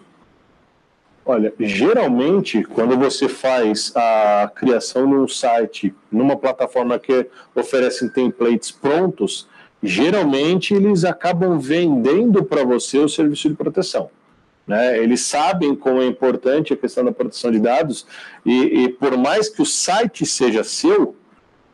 Olha, 1.24 1.50
geralmente, 1.58 2.62
quando 2.64 2.98
você 2.98 3.30
faz 3.30 3.90
a 3.96 4.52
criação 4.54 5.08
de 5.08 5.14
um 5.14 5.26
site 5.26 5.94
numa 6.12 6.36
plataforma 6.36 6.98
que 6.98 7.26
oferece 7.54 8.10
templates 8.10 8.70
prontos, 8.70 9.48
geralmente 9.82 10.74
eles 10.74 11.02
acabam 11.02 11.58
vendendo 11.58 12.44
para 12.44 12.62
você 12.62 12.98
o 12.98 13.08
serviço 13.08 13.48
de 13.48 13.54
proteção. 13.54 14.10
Né? 14.68 14.98
Eles 14.98 15.22
sabem 15.22 15.74
como 15.74 16.02
é 16.02 16.06
importante 16.06 16.74
a 16.74 16.76
questão 16.76 17.02
da 17.02 17.10
proteção 17.10 17.50
de 17.50 17.58
dados 17.58 18.06
e, 18.44 18.84
e 18.84 18.88
por 18.90 19.16
mais 19.16 19.48
que 19.48 19.62
o 19.62 19.66
site 19.66 20.26
seja 20.26 20.62
seu, 20.62 21.16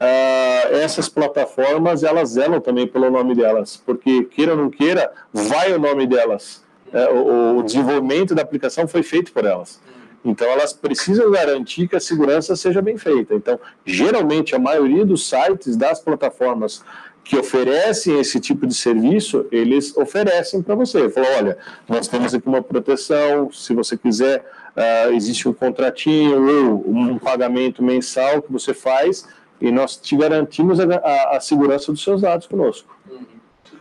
uh, 0.00 0.74
essas 0.76 1.09
plataformas 1.09 2.04
elas 2.04 2.30
zelam 2.30 2.61
também 2.61 2.87
pelo 2.87 3.11
nome 3.11 3.35
delas, 3.35 3.76
porque 3.85 4.24
queira 4.26 4.52
ou 4.52 4.59
não 4.59 4.70
queira, 4.70 5.11
vai 5.33 5.72
o 5.72 5.78
nome 5.78 6.07
delas. 6.07 6.62
É, 6.92 7.11
o, 7.11 7.59
o 7.59 7.62
desenvolvimento 7.64 8.37
da 8.37 8.42
aplicação 8.42 8.87
foi 8.87 9.02
feito 9.02 9.33
por 9.33 9.44
elas. 9.44 9.80
Então, 10.24 10.46
elas 10.48 10.72
precisam 10.72 11.30
garantir 11.30 11.87
que 11.87 11.96
a 11.96 12.00
segurança 12.00 12.57
seja 12.57 12.80
bem 12.80 12.96
feita. 12.96 13.35
Então, 13.35 13.61
geralmente, 13.85 14.54
a 14.54 14.59
maioria 14.59 15.04
dos 15.04 15.28
sites 15.28 15.76
das 15.76 16.00
plataformas 16.00 16.83
que 17.24 17.37
oferecem 17.38 18.20
esse 18.20 18.38
tipo 18.38 18.66
de 18.66 18.74
serviço, 18.74 19.46
eles 19.50 19.96
oferecem 19.96 20.62
para 20.62 20.74
você. 20.74 21.08
Falou, 21.08 21.30
olha, 21.38 21.58
nós 21.88 22.06
temos 22.06 22.34
aqui 22.34 22.46
uma 22.46 22.62
proteção, 22.62 23.50
se 23.50 23.72
você 23.72 23.96
quiser, 23.96 24.44
uh, 24.76 25.12
existe 25.12 25.48
um 25.48 25.54
contratinho 25.54 26.46
ou 26.46 26.84
um 26.87 27.18
pagamento 27.18 27.82
mensal 27.82 28.42
que 28.42 28.52
você 28.52 28.74
faz 28.74 29.26
e 29.58 29.72
nós 29.72 29.96
te 29.96 30.14
garantimos 30.16 30.78
a, 30.78 30.84
a, 30.84 31.37
a 31.37 31.40
segurança 31.40 31.90
dos 31.90 32.02
seus 32.02 32.20
dados 32.20 32.46
conosco. 32.46 32.94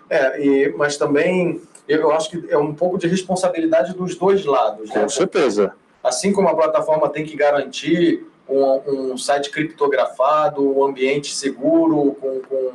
É, 0.10 0.42
e, 0.42 0.74
mas 0.78 0.96
também 0.96 1.62
eu 1.88 2.12
acho 2.12 2.30
que 2.30 2.46
é 2.50 2.58
um 2.58 2.74
pouco 2.74 2.98
de 2.98 3.08
responsabilidade 3.08 3.94
dos 3.94 4.16
dois 4.16 4.46
lados. 4.46 4.90
Né? 4.90 5.02
Com 5.02 5.10
certeza. 5.10 5.74
Assim 6.02 6.32
como 6.32 6.48
a 6.48 6.56
plataforma 6.56 7.10
tem 7.10 7.26
que 7.26 7.36
garantir 7.36 8.26
um, 8.48 9.12
um 9.12 9.18
site 9.18 9.50
criptografado, 9.50 10.78
um 10.78 10.86
ambiente 10.86 11.34
seguro, 11.34 12.16
com, 12.20 12.40
com, 12.42 12.72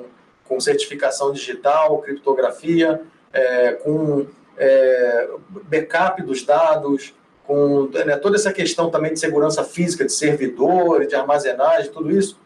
com 0.49 0.59
certificação 0.59 1.33
digital, 1.33 1.99
criptografia, 1.99 3.01
é, 3.33 3.73
com 3.73 4.27
é, 4.57 5.29
backup 5.69 6.23
dos 6.23 6.43
dados, 6.45 7.15
com 7.45 7.89
né, 8.05 8.17
toda 8.17 8.37
essa 8.37 8.53
questão 8.53 8.91
também 8.91 9.13
de 9.13 9.21
segurança 9.21 9.65
física, 9.65 10.05
de 10.05 10.13
servidores, 10.13 11.09
de 11.09 11.15
armazenagem, 11.15 11.91
tudo 11.91 12.11
isso, 12.11 12.39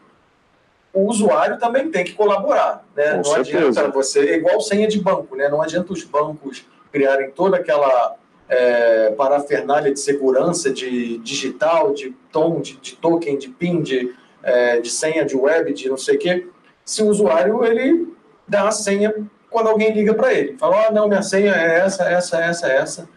o 0.93 1.07
usuário 1.07 1.57
também 1.57 1.89
tem 1.89 2.03
que 2.03 2.13
colaborar. 2.13 2.85
Né? 2.95 3.15
Não 3.15 3.23
certeza. 3.23 3.67
adianta 3.67 3.89
você, 3.89 4.19
é 4.29 4.35
igual 4.35 4.61
senha 4.61 4.87
de 4.87 4.99
banco, 5.01 5.35
né? 5.35 5.49
não 5.49 5.61
adianta 5.61 5.91
os 5.91 6.03
bancos 6.03 6.65
criarem 6.91 7.31
toda 7.31 7.57
aquela 7.57 8.15
é, 8.47 9.11
parafernália 9.11 9.91
de 9.91 9.99
segurança, 9.99 10.71
de 10.71 11.17
digital, 11.17 11.93
de 11.93 12.15
tom, 12.31 12.61
de, 12.61 12.77
de 12.77 12.95
token, 12.95 13.37
de 13.37 13.49
PIN, 13.49 13.81
de, 13.81 14.13
é, 14.43 14.79
de 14.79 14.89
senha 14.89 15.25
de 15.25 15.35
web, 15.35 15.73
de 15.73 15.89
não 15.89 15.97
sei 15.97 16.15
o 16.15 16.19
quê, 16.19 16.47
se 16.85 17.01
o 17.03 17.07
usuário 17.07 17.63
ele 17.63 18.13
dá 18.47 18.67
a 18.67 18.71
senha 18.71 19.13
quando 19.49 19.69
alguém 19.69 19.93
liga 19.93 20.13
para 20.13 20.33
ele. 20.33 20.57
Fala, 20.57 20.87
ah, 20.87 20.91
não, 20.91 21.07
minha 21.07 21.21
senha 21.21 21.53
é 21.53 21.79
essa, 21.79 22.03
essa, 22.03 22.37
essa, 22.37 22.67
essa. 22.67 23.09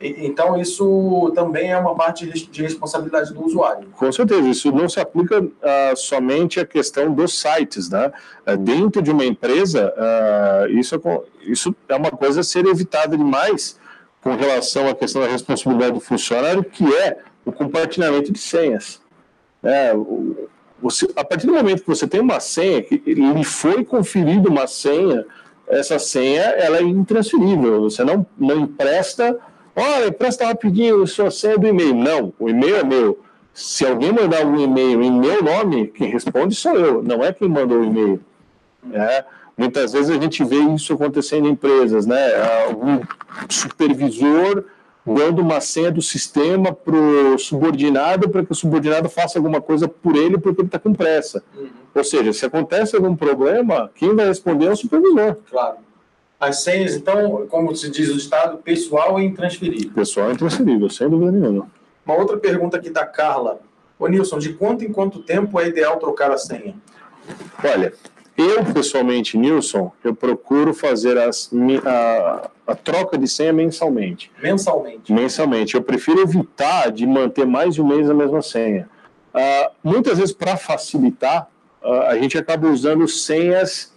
Então, 0.00 0.60
isso 0.60 1.32
também 1.34 1.70
é 1.70 1.78
uma 1.78 1.94
parte 1.94 2.26
de 2.26 2.62
responsabilidade 2.62 3.32
do 3.32 3.44
usuário. 3.44 3.88
Com 3.96 4.10
certeza, 4.12 4.48
isso 4.48 4.72
não 4.72 4.88
se 4.88 5.00
aplica 5.00 5.40
uh, 5.40 5.96
somente 5.96 6.60
à 6.60 6.66
questão 6.66 7.14
dos 7.14 7.40
sites. 7.40 7.88
Né? 7.88 8.12
Uh, 8.46 8.56
dentro 8.56 9.00
de 9.00 9.10
uma 9.10 9.24
empresa, 9.24 9.94
uh, 9.96 10.68
isso, 10.70 10.96
é, 10.96 11.50
isso 11.50 11.74
é 11.88 11.94
uma 11.94 12.10
coisa 12.10 12.40
a 12.40 12.44
ser 12.44 12.66
evitada 12.66 13.16
demais 13.16 13.78
com 14.20 14.34
relação 14.34 14.88
à 14.88 14.94
questão 14.94 15.22
da 15.22 15.28
responsabilidade 15.28 15.92
do 15.92 16.00
funcionário, 16.00 16.64
que 16.64 16.84
é 16.96 17.18
o 17.44 17.52
compartilhamento 17.52 18.32
de 18.32 18.38
senhas. 18.38 19.00
É, 19.62 19.94
você, 20.84 21.08
a 21.16 21.24
partir 21.24 21.46
do 21.46 21.54
momento 21.54 21.80
que 21.80 21.88
você 21.88 22.06
tem 22.06 22.20
uma 22.20 22.38
senha, 22.38 22.82
que 22.82 22.96
lhe 23.06 23.42
foi 23.42 23.82
conferida 23.82 24.50
uma 24.50 24.66
senha, 24.66 25.24
essa 25.66 25.98
senha 25.98 26.42
ela 26.42 26.76
é 26.76 26.82
intransferível. 26.82 27.80
Você 27.80 28.04
não, 28.04 28.26
não 28.38 28.60
empresta, 28.60 29.34
olha, 29.74 30.08
empresta 30.08 30.44
rapidinho 30.44 31.02
a 31.02 31.06
sua 31.06 31.30
senha 31.30 31.56
do 31.56 31.66
e-mail. 31.66 31.94
Não, 31.94 32.34
o 32.38 32.50
e-mail 32.50 32.76
é 32.76 32.84
meu. 32.84 33.18
Se 33.54 33.86
alguém 33.86 34.12
mandar 34.12 34.44
um 34.44 34.60
e-mail 34.60 35.02
em 35.02 35.10
meu 35.10 35.42
nome, 35.42 35.86
quem 35.86 36.10
responde 36.10 36.54
sou 36.54 36.76
eu, 36.76 37.02
não 37.02 37.24
é 37.24 37.32
quem 37.32 37.48
mandou 37.48 37.78
o 37.78 37.84
e-mail. 37.84 38.20
É, 38.92 39.24
Muitas 39.56 39.92
vezes 39.92 40.10
a 40.10 40.20
gente 40.20 40.42
vê 40.44 40.56
isso 40.74 40.92
acontecendo 40.92 41.46
em 41.46 41.52
empresas, 41.52 42.06
né? 42.06 42.18
Algum 42.66 43.00
supervisor 43.48 44.64
dando 45.06 45.42
uma 45.42 45.60
senha 45.60 45.90
do 45.90 46.00
sistema 46.00 46.72
para 46.72 46.94
o 46.94 47.38
subordinado 47.38 48.28
para 48.28 48.44
que 48.44 48.52
o 48.52 48.54
subordinado 48.54 49.08
faça 49.08 49.38
alguma 49.38 49.60
coisa 49.60 49.86
por 49.86 50.16
ele 50.16 50.38
porque 50.38 50.62
ele 50.62 50.68
está 50.68 50.78
com 50.78 50.94
pressa. 50.94 51.42
Uhum. 51.56 51.68
Ou 51.94 52.04
seja, 52.04 52.32
se 52.32 52.46
acontece 52.46 52.96
algum 52.96 53.14
problema, 53.14 53.90
quem 53.94 54.14
vai 54.14 54.26
responder 54.26 54.66
é 54.66 54.70
o 54.70 54.76
supervisor. 54.76 55.36
Claro. 55.50 55.76
As 56.40 56.62
senhas, 56.62 56.94
então, 56.94 57.46
como 57.48 57.74
se 57.76 57.90
diz 57.90 58.08
o 58.08 58.16
Estado, 58.16 58.58
pessoal 58.58 59.20
e 59.20 59.24
intransferível. 59.24 59.92
Pessoal 59.94 60.30
e 60.30 60.34
intransferível, 60.34 60.90
sem 60.90 61.08
dúvida 61.08 61.30
nenhuma. 61.30 61.70
Uma 62.04 62.16
outra 62.16 62.36
pergunta 62.36 62.76
aqui 62.76 62.90
da 62.90 63.06
Carla. 63.06 63.60
Ô 63.98 64.08
Nilson, 64.08 64.38
de 64.38 64.52
quanto 64.52 64.84
em 64.84 64.92
quanto 64.92 65.20
tempo 65.20 65.58
é 65.60 65.68
ideal 65.68 65.98
trocar 65.98 66.30
a 66.30 66.36
senha? 66.36 66.74
Olha, 67.62 67.94
eu, 68.36 68.64
pessoalmente, 68.72 69.38
Nilson, 69.38 69.92
eu 70.02 70.14
procuro 70.14 70.74
fazer 70.74 71.16
as, 71.18 71.50
a, 71.84 72.50
a, 72.66 72.74
troca 72.74 73.16
de 73.16 73.28
senha 73.28 73.52
mensalmente. 73.52 74.30
Mensalmente? 74.42 75.12
Mensalmente. 75.12 75.74
Eu 75.76 75.82
prefiro 75.82 76.20
evitar 76.20 76.90
de 76.90 77.06
manter 77.06 77.46
mais 77.46 77.74
de 77.74 77.82
um 77.82 77.86
mês 77.86 78.10
a 78.10 78.14
mesma 78.14 78.42
senha. 78.42 78.88
Uh, 79.32 79.70
muitas 79.84 80.18
vezes, 80.18 80.34
para 80.34 80.56
facilitar, 80.56 81.48
uh, 81.82 82.02
a 82.08 82.18
gente 82.18 82.36
acaba 82.36 82.68
usando 82.68 83.06
senhas 83.06 83.92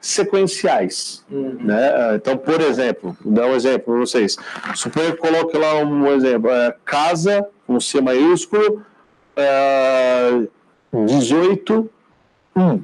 sequenciais. 0.00 1.24
Uhum. 1.30 1.58
Né? 1.60 1.90
Uh, 1.90 2.16
então, 2.16 2.36
por 2.36 2.60
exemplo, 2.60 3.16
vou 3.20 3.32
dar 3.32 3.46
um 3.46 3.54
exemplo 3.54 3.92
para 3.92 4.00
vocês. 4.00 4.36
Suponha 4.74 5.12
que 5.12 5.18
coloque 5.18 5.56
lá 5.56 5.76
um 5.76 6.12
exemplo, 6.12 6.50
é, 6.50 6.74
casa, 6.84 7.46
um 7.68 7.78
C 7.78 8.00
maiúsculo, 8.00 8.82
18, 10.92 11.88
1. 12.56 12.82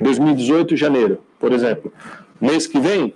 2018, 0.00 0.76
janeiro, 0.76 1.20
por 1.38 1.52
exemplo. 1.52 1.92
Mês 2.40 2.66
que 2.66 2.78
vem, 2.78 3.14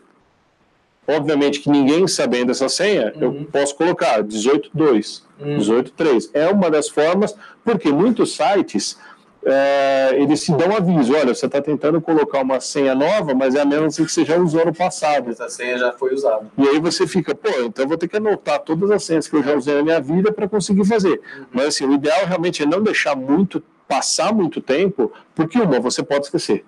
obviamente 1.06 1.60
que 1.60 1.70
ninguém 1.70 2.06
sabendo 2.06 2.52
essa 2.52 2.68
senha, 2.68 3.12
uhum. 3.16 3.22
eu 3.22 3.48
posso 3.50 3.74
colocar 3.74 4.22
18.2, 4.22 5.22
uhum. 5.40 5.58
18.3. 5.58 6.30
É 6.34 6.48
uma 6.48 6.70
das 6.70 6.88
formas, 6.88 7.34
porque 7.64 7.90
muitos 7.90 8.36
sites, 8.36 8.98
é, 9.44 10.10
eles 10.14 10.40
se 10.40 10.52
dão 10.52 10.76
aviso, 10.76 11.14
olha, 11.14 11.34
você 11.34 11.46
está 11.46 11.60
tentando 11.62 12.00
colocar 12.00 12.42
uma 12.42 12.60
senha 12.60 12.94
nova, 12.94 13.34
mas 13.34 13.54
é 13.54 13.60
a 13.60 13.64
mesma 13.64 13.88
que 13.88 14.08
você 14.08 14.24
já 14.24 14.36
usou 14.36 14.66
no 14.66 14.74
passado. 14.74 15.30
Essa 15.30 15.48
senha 15.48 15.78
já 15.78 15.92
foi 15.92 16.14
usada. 16.14 16.46
E 16.58 16.68
aí 16.68 16.78
você 16.78 17.06
fica, 17.06 17.34
pô, 17.34 17.48
então 17.60 17.84
eu 17.84 17.88
vou 17.88 17.96
ter 17.96 18.08
que 18.08 18.16
anotar 18.16 18.60
todas 18.60 18.90
as 18.90 19.02
senhas 19.04 19.26
que 19.26 19.36
eu 19.36 19.42
já 19.42 19.56
usei 19.56 19.74
na 19.74 19.82
minha 19.82 20.00
vida 20.00 20.32
para 20.32 20.48
conseguir 20.48 20.84
fazer. 20.84 21.20
Uhum. 21.38 21.46
Mas 21.52 21.66
assim, 21.68 21.86
o 21.86 21.94
ideal 21.94 22.26
realmente 22.26 22.62
é 22.62 22.66
não 22.66 22.82
deixar 22.82 23.16
muito 23.16 23.62
passar 23.88 24.32
muito 24.32 24.60
tempo, 24.60 25.10
porque 25.34 25.58
uma, 25.58 25.80
você 25.80 26.02
pode 26.02 26.26
esquecer. 26.26 26.64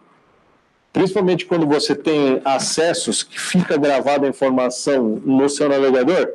Principalmente 0.92 1.46
quando 1.46 1.66
você 1.66 1.94
tem 1.94 2.40
acessos 2.44 3.22
que 3.22 3.38
fica 3.38 3.76
gravada 3.76 4.26
a 4.26 4.30
informação 4.30 5.20
no 5.24 5.48
seu 5.48 5.68
navegador, 5.68 6.32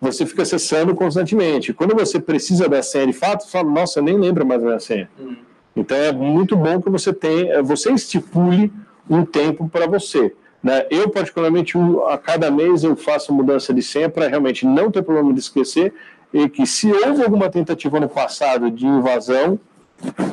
você 0.00 0.24
fica 0.24 0.42
acessando 0.42 0.94
constantemente. 0.94 1.74
Quando 1.74 1.94
você 1.94 2.18
precisa 2.18 2.68
da 2.68 2.82
senha 2.82 3.08
de 3.08 3.12
fato, 3.12 3.44
você 3.44 3.50
fala, 3.50 3.68
nossa, 3.68 3.98
eu 3.98 4.02
nem 4.02 4.16
lembro 4.16 4.46
mais 4.46 4.62
a 4.62 4.66
minha 4.66 4.80
senha. 4.80 5.10
Uhum. 5.18 5.36
Então 5.76 5.96
é 5.96 6.12
muito 6.12 6.56
bom 6.56 6.80
que 6.80 6.88
você 6.88 7.12
tenha, 7.12 7.62
você 7.62 7.92
estipule 7.92 8.72
um 9.08 9.24
tempo 9.24 9.68
para 9.68 9.86
você. 9.86 10.34
Né? 10.62 10.86
Eu, 10.90 11.10
particularmente, 11.10 11.74
a 12.08 12.16
cada 12.16 12.50
mês 12.50 12.84
eu 12.84 12.96
faço 12.96 13.32
mudança 13.32 13.72
de 13.74 13.82
senha 13.82 14.08
para 14.08 14.28
realmente 14.28 14.66
não 14.66 14.90
ter 14.90 15.02
problema 15.02 15.32
de 15.32 15.40
esquecer 15.40 15.92
e 16.32 16.48
que 16.48 16.66
se 16.66 16.90
houve 16.90 17.22
alguma 17.22 17.50
tentativa 17.50 17.98
no 17.98 18.08
passado 18.08 18.70
de 18.70 18.86
invasão, 18.86 19.58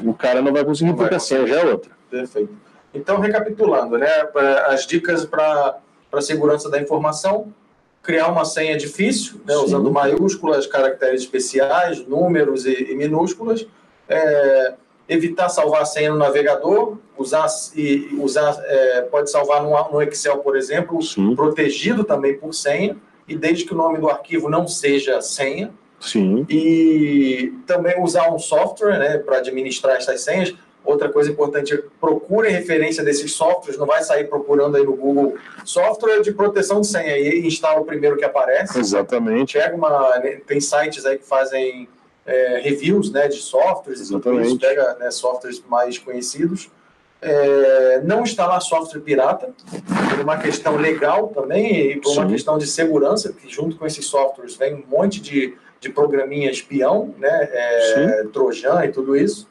o 0.06 0.14
cara 0.14 0.42
não 0.42 0.54
vai 0.54 0.64
conseguir, 0.64 0.90
não 0.90 0.96
porque 0.96 1.10
vai 1.10 1.18
a 1.18 1.20
senha 1.20 1.46
já 1.48 1.60
é 1.62 1.66
outra. 1.66 1.92
Perfeito. 2.10 2.54
Então, 2.94 3.20
recapitulando, 3.20 3.98
né, 3.98 4.10
as 4.68 4.86
dicas 4.86 5.26
para 5.26 5.78
a 6.12 6.22
segurança 6.22 6.70
da 6.70 6.82
informação, 6.82 7.54
criar 8.02 8.28
uma 8.30 8.46
senha 8.46 8.78
difícil, 8.78 9.42
né, 9.46 9.56
usando 9.58 9.92
maiúsculas, 9.92 10.66
caracteres 10.66 11.22
especiais, 11.22 12.06
números 12.08 12.66
e, 12.66 12.92
e 12.92 12.96
minúsculas, 12.96 13.68
é, 14.08 14.76
evitar 15.10 15.50
salvar 15.50 15.82
a 15.82 15.86
senha 15.86 16.12
no 16.12 16.18
navegador, 16.18 16.98
usar 17.18 17.48
e 17.76 18.16
usar 18.20 18.58
é, 18.66 19.02
pode 19.02 19.30
salvar 19.30 19.62
no, 19.62 19.72
no, 19.92 20.02
Excel, 20.02 20.38
por 20.40 20.56
exemplo, 20.56 21.02
Sim. 21.02 21.36
protegido 21.36 22.04
também 22.04 22.38
por 22.38 22.54
senha, 22.54 22.96
e 23.28 23.36
desde 23.36 23.66
que 23.66 23.74
o 23.74 23.78
nome 23.78 23.98
do 23.98 24.10
arquivo 24.10 24.50
não 24.50 24.68
seja 24.68 25.22
senha, 25.22 25.74
Sim. 26.00 26.46
E 26.50 27.54
também 27.66 28.02
usar 28.02 28.32
um 28.32 28.40
software 28.40 28.98
né, 28.98 29.18
para 29.18 29.38
administrar 29.38 29.98
essas 29.98 30.22
senhas. 30.22 30.54
Outra 30.86 31.10
coisa 31.10 31.30
importante, 31.30 31.78
procure 32.00 32.50
referência 32.50 33.04
desses 33.04 33.34
softwares, 33.34 33.78
não 33.78 33.86
vai 33.86 34.02
sair 34.04 34.24
procurando 34.26 34.78
aí 34.78 34.84
no 34.84 34.96
Google 34.96 35.36
software 35.66 36.22
de 36.22 36.32
proteção 36.32 36.80
de 36.80 36.88
senha 36.88 37.18
e 37.18 37.46
instala 37.46 37.82
o 37.82 37.86
primeiro 37.86 38.16
que 38.16 38.24
aparece. 38.24 38.80
Exatamente. 38.80 39.58
Pega 39.58 39.76
uma, 39.76 40.18
né, 40.20 40.40
tem 40.48 40.62
sites 40.62 41.06
aí 41.06 41.18
que 41.18 41.26
fazem 41.26 41.90
é, 42.26 42.60
reviews 42.64 43.12
né, 43.12 43.28
de 43.28 43.38
softwares, 43.38 44.00
Exatamente. 44.00 44.48
Isso, 44.48 44.60
pega 44.60 44.96
né, 45.00 45.12
softwares 45.12 45.62
mais 45.68 45.98
conhecidos. 45.98 46.70
É, 47.20 48.02
não 48.04 48.22
instalar 48.22 48.62
software 48.62 49.02
pirata, 49.02 49.50
por 50.10 50.20
uma 50.20 50.38
questão 50.38 50.78
legal 50.78 51.30
também, 51.30 51.92
e 51.92 52.00
por 52.00 52.12
Sim. 52.12 52.20
uma 52.20 52.30
questão 52.30 52.58
de 52.60 52.68
segurança, 52.68 53.34
que 53.34 53.50
junto 53.50 53.76
com 53.76 53.88
esses 53.88 54.06
softwares 54.06 54.56
vem 54.56 54.76
um 54.76 54.84
monte 54.88 55.20
de 55.20 55.58
de 55.80 55.90
programinha 55.90 56.50
espião, 56.50 57.14
né, 57.18 57.50
é, 57.52 58.24
trojan 58.32 58.86
e 58.86 58.92
tudo 58.92 59.16
isso. 59.16 59.48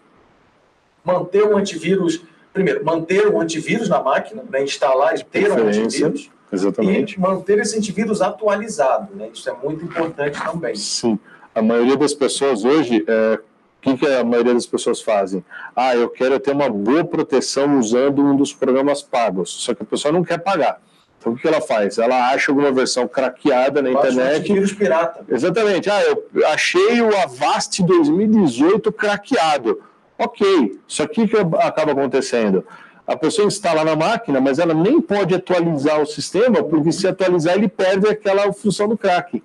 Manter 1.04 1.44
o 1.44 1.56
antivírus, 1.56 2.22
primeiro, 2.52 2.84
manter 2.84 3.26
o 3.28 3.40
antivírus 3.40 3.88
na 3.88 4.02
máquina, 4.02 4.42
né, 4.50 4.62
instalar 4.62 5.14
e 5.16 5.24
ter 5.24 5.50
um 5.50 5.68
antivírus. 5.68 6.30
Exatamente. 6.52 7.14
E 7.14 7.20
manter 7.20 7.58
esse 7.58 7.76
antivírus 7.76 8.22
atualizado, 8.22 9.14
né? 9.14 9.30
Isso 9.32 9.48
é 9.50 9.52
muito 9.52 9.84
importante 9.84 10.40
também. 10.42 10.74
Sim. 10.76 11.18
A 11.54 11.60
maioria 11.60 11.96
das 11.96 12.14
pessoas 12.14 12.64
hoje, 12.64 13.04
é, 13.06 13.34
o 13.34 13.40
que, 13.80 13.96
que 13.96 14.06
a 14.06 14.22
maioria 14.22 14.54
das 14.54 14.66
pessoas 14.66 15.00
fazem? 15.00 15.44
Ah, 15.74 15.96
eu 15.96 16.08
quero 16.08 16.38
ter 16.38 16.52
uma 16.52 16.68
boa 16.68 17.04
proteção 17.04 17.78
usando 17.78 18.22
um 18.22 18.36
dos 18.36 18.52
programas 18.52 19.02
pagos. 19.02 19.50
Só 19.50 19.74
que 19.74 19.82
a 19.82 19.86
pessoa 19.86 20.12
não 20.12 20.22
quer 20.22 20.38
pagar. 20.38 20.80
Então, 21.26 21.32
o 21.32 21.36
que 21.36 21.48
ela 21.48 21.60
faz? 21.60 21.98
Ela 21.98 22.30
acha 22.30 22.52
alguma 22.52 22.70
versão 22.70 23.08
craqueada 23.08 23.82
na 23.82 23.90
internet. 23.90 24.52
vírus 24.52 24.72
pirata. 24.72 25.24
Exatamente. 25.28 25.90
Ah, 25.90 26.00
eu 26.04 26.46
achei 26.46 27.00
o 27.00 27.16
Avast 27.16 27.82
2018 27.82 28.92
craqueado. 28.92 29.82
Ok. 30.16 30.78
Só 30.86 31.04
que 31.06 31.22
o 31.22 31.28
que 31.28 31.36
acaba 31.58 31.92
acontecendo? 31.92 32.64
a 33.08 33.16
pessoa 33.16 33.46
instala 33.46 33.84
na 33.84 33.94
máquina, 33.94 34.40
mas 34.40 34.58
ela 34.58 34.74
nem 34.74 35.00
pode 35.00 35.32
atualizar 35.32 36.02
o 36.02 36.06
sistema, 36.06 36.64
porque 36.64 36.90
se 36.90 37.06
atualizar 37.06 37.54
ele 37.54 37.68
perde 37.68 38.08
aquela 38.08 38.52
função 38.52 38.88
do 38.88 38.98
crack. 38.98 39.40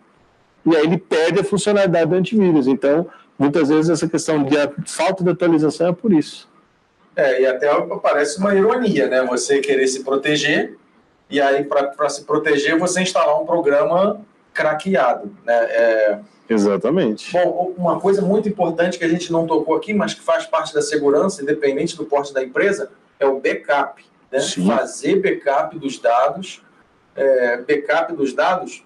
E 0.65 0.75
aí 0.75 0.83
ele 0.83 0.97
perde 0.97 1.41
a 1.41 1.43
funcionalidade 1.43 2.09
do 2.09 2.15
antivírus. 2.15 2.65
Então, 2.65 3.07
muitas 3.37 3.69
vezes 3.69 3.91
essa 3.91 4.07
questão 4.07 4.43
de 4.43 4.55
falta 4.87 5.23
de 5.23 5.29
atualização 5.29 5.89
é 5.89 5.93
por 5.93 6.11
isso. 6.11 6.49
É, 7.15 7.43
e 7.43 7.45
até 7.45 7.69
parece 8.01 8.39
uma 8.39 8.55
ironia, 8.55 9.07
né? 9.07 9.23
Você 9.27 9.59
querer 9.59 9.85
se 9.85 10.03
proteger, 10.03 10.75
e 11.31 11.39
aí 11.39 11.63
para 11.63 12.09
se 12.09 12.25
proteger 12.25 12.77
você 12.77 13.01
instalar 13.01 13.41
um 13.41 13.45
programa 13.45 14.21
craqueado, 14.53 15.31
né? 15.45 15.55
É... 15.55 16.19
Exatamente. 16.49 17.31
Bom, 17.31 17.73
uma 17.77 17.97
coisa 17.99 18.21
muito 18.21 18.49
importante 18.49 18.99
que 18.99 19.05
a 19.05 19.07
gente 19.07 19.31
não 19.31 19.47
tocou 19.47 19.73
aqui, 19.73 19.93
mas 19.93 20.13
que 20.13 20.21
faz 20.21 20.45
parte 20.45 20.73
da 20.73 20.81
segurança, 20.81 21.41
independente 21.41 21.95
do 21.95 22.03
porte 22.03 22.33
da 22.33 22.43
empresa, 22.43 22.91
é 23.17 23.25
o 23.25 23.39
backup. 23.39 24.03
Né? 24.29 24.41
Fazer 24.41 25.21
backup 25.21 25.79
dos 25.79 25.97
dados, 25.97 26.61
é, 27.15 27.57
backup 27.57 28.13
dos 28.13 28.33
dados 28.33 28.83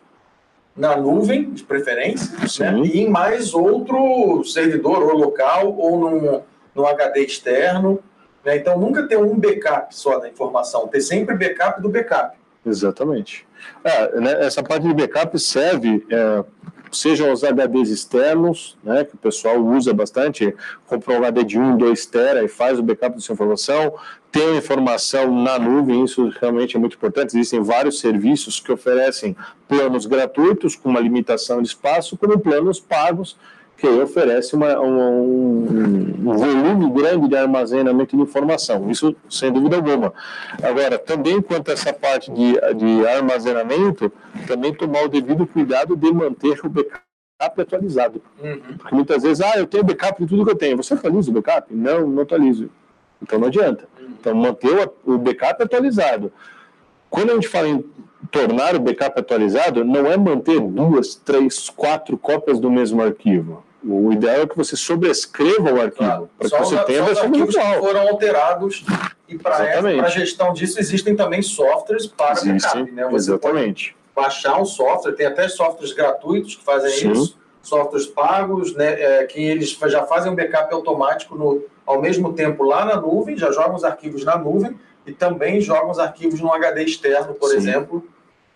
na 0.76 0.96
nuvem, 0.96 1.52
de 1.52 1.64
preferência, 1.64 2.72
né? 2.72 2.82
e 2.84 3.00
em 3.00 3.10
mais 3.10 3.56
outro 3.56 4.44
servidor, 4.44 5.02
ou 5.02 5.18
local, 5.18 5.76
ou 5.76 5.98
num, 5.98 6.42
num 6.76 6.86
HD 6.86 7.22
externo. 7.22 8.00
Né? 8.46 8.58
Então, 8.58 8.80
nunca 8.80 9.08
ter 9.08 9.18
um 9.18 9.38
backup 9.38 9.94
só 9.94 10.20
da 10.20 10.30
informação, 10.30 10.88
ter 10.88 11.02
sempre 11.02 11.36
backup 11.36 11.82
do 11.82 11.90
backup. 11.90 12.38
Exatamente. 12.66 13.46
É, 13.84 14.20
né, 14.20 14.46
essa 14.46 14.64
parte 14.64 14.88
de 14.88 14.94
backup 14.94 15.38
serve 15.40 16.06
é, 16.10 16.44
sejam 16.92 17.32
os 17.32 17.44
HDs 17.44 17.90
externos, 17.90 18.78
né, 18.84 19.04
que 19.04 19.16
o 19.16 19.18
pessoal 19.18 19.58
usa 19.58 19.94
bastante, 19.94 20.56
compra 20.88 21.14
um 21.14 21.18
HD 21.18 21.44
de 21.44 21.60
1, 21.60 21.78
2 21.78 22.06
tera 22.06 22.44
e 22.44 22.48
faz 22.48 22.80
o 22.80 22.84
backup 22.84 23.16
da 23.16 23.22
sua 23.22 23.34
informação, 23.34 23.94
tem 24.32 24.58
informação 24.58 25.44
na 25.44 25.60
nuvem, 25.60 26.04
isso 26.04 26.30
realmente 26.40 26.76
é 26.76 26.80
muito 26.80 26.96
importante, 26.96 27.36
existem 27.36 27.62
vários 27.62 28.00
serviços 28.00 28.60
que 28.60 28.72
oferecem 28.72 29.36
planos 29.68 30.06
gratuitos 30.06 30.76
com 30.76 30.90
uma 30.90 31.00
limitação 31.00 31.62
de 31.62 31.68
espaço, 31.68 32.18
como 32.18 32.40
planos 32.40 32.80
pagos, 32.80 33.38
que 33.78 33.88
oferece 33.88 34.56
uma, 34.56 34.80
um, 34.80 36.18
um, 36.20 36.38
volume 36.38 36.90
grande 36.92 37.28
de 37.28 37.36
armazenamento 37.36 38.16
de 38.16 38.22
informação, 38.22 38.90
isso 38.90 39.16
sem 39.30 39.52
dúvida 39.52 39.76
alguma. 39.76 40.14
Agora, 40.64 40.98
também 40.98 41.42
quanto 41.42 41.70
a 41.70 41.74
essa 41.74 41.92
parte 41.92 42.32
de, 42.32 42.54
de 42.76 43.08
armazenamento, 43.08 44.12
também 44.48 44.74
tomar 44.74 45.04
o 45.04 45.10
devido 45.10 45.46
cuidado 45.46 45.96
de 45.96 46.12
manter 46.12 46.60
o 46.66 46.70
backup 46.70 47.04
atualizado. 47.40 48.22
Uhum. 48.42 48.78
Porque 48.78 48.96
muitas 48.96 49.24
vezes, 49.24 49.42
ah, 49.42 49.58
eu 49.58 49.68
tenho 49.68 49.84
backup 49.84 50.24
de 50.24 50.30
tudo 50.30 50.46
que 50.46 50.52
eu 50.52 50.58
tenho. 50.58 50.78
Você 50.78 50.94
atualiza 50.94 51.30
o 51.30 51.34
backup? 51.34 51.74
Não, 51.74 52.08
não 52.08 52.24
atualizo. 52.24 52.70
Então 53.22 53.38
não 53.38 53.48
adianta. 53.48 53.88
Uhum. 54.00 54.08
Então 54.20 54.36
manter 54.36 54.92
o 55.06 55.18
backup 55.18 55.62
atualizado. 55.62 56.32
Quando 57.10 57.32
a 57.32 57.34
gente 57.36 57.50
fala 57.50 57.68
em 57.68 57.84
tornar 58.32 58.76
o 58.76 58.80
backup 58.80 59.20
atualizado, 59.20 59.84
não 59.84 60.08
é 60.08 60.18
manter 60.18 60.60
duas, 60.60 61.16
três, 61.16 61.70
quatro 61.70 62.18
cópias 62.18 62.60
do 62.60 62.72
mesmo 62.72 63.02
arquivo. 63.02 63.65
O 63.88 64.12
ideal 64.12 64.42
é 64.42 64.48
que 64.48 64.58
você 64.58 64.76
sobrescreva 64.76 65.72
o 65.72 65.80
arquivo, 65.80 65.96
claro. 65.96 66.30
para 66.40 66.50
que 66.50 66.58
você 66.58 66.78
tenha 66.86 67.04
a 67.04 67.06
versão 67.06 67.32
virtual. 67.32 67.74
que 67.74 67.80
foram 67.80 68.08
alterados 68.08 68.84
e 69.28 69.38
para 69.38 69.58
a 69.58 70.10
gestão 70.10 70.54
disso 70.54 70.80
existem 70.80 71.16
também 71.16 71.42
softwares 71.44 72.08
para 72.08 72.34
existem, 72.34 72.56
backup. 72.56 72.92
Né? 72.92 73.08
Você 73.10 73.32
exatamente. 73.32 73.96
baixar 74.16 74.60
um 74.60 74.66
software, 74.66 75.14
tem 75.14 75.28
até 75.28 75.48
softwares 75.48 75.94
gratuitos 75.94 76.56
que 76.56 76.64
fazem 76.64 76.90
Sim. 76.92 77.12
isso, 77.12 77.38
softwares 77.62 78.08
pagos, 78.08 78.74
né, 78.74 79.02
é, 79.02 79.24
que 79.26 79.40
eles 79.44 79.78
já 79.88 80.04
fazem 80.04 80.32
um 80.32 80.36
backup 80.36 80.74
automático 80.74 81.36
no, 81.36 81.64
ao 81.86 82.02
mesmo 82.02 82.34
tempo 82.34 82.64
lá 82.64 82.86
na 82.86 83.00
nuvem, 83.00 83.38
já 83.38 83.52
jogam 83.52 83.76
os 83.76 83.84
arquivos 83.84 84.24
na 84.24 84.38
nuvem 84.38 84.80
e 85.06 85.12
também 85.12 85.62
jogam 85.62 85.92
os 85.92 86.00
arquivos 86.00 86.40
no 86.40 86.52
HD 86.52 86.84
externo, 86.84 87.36
por 87.36 87.50
Sim. 87.50 87.58
exemplo, 87.58 88.04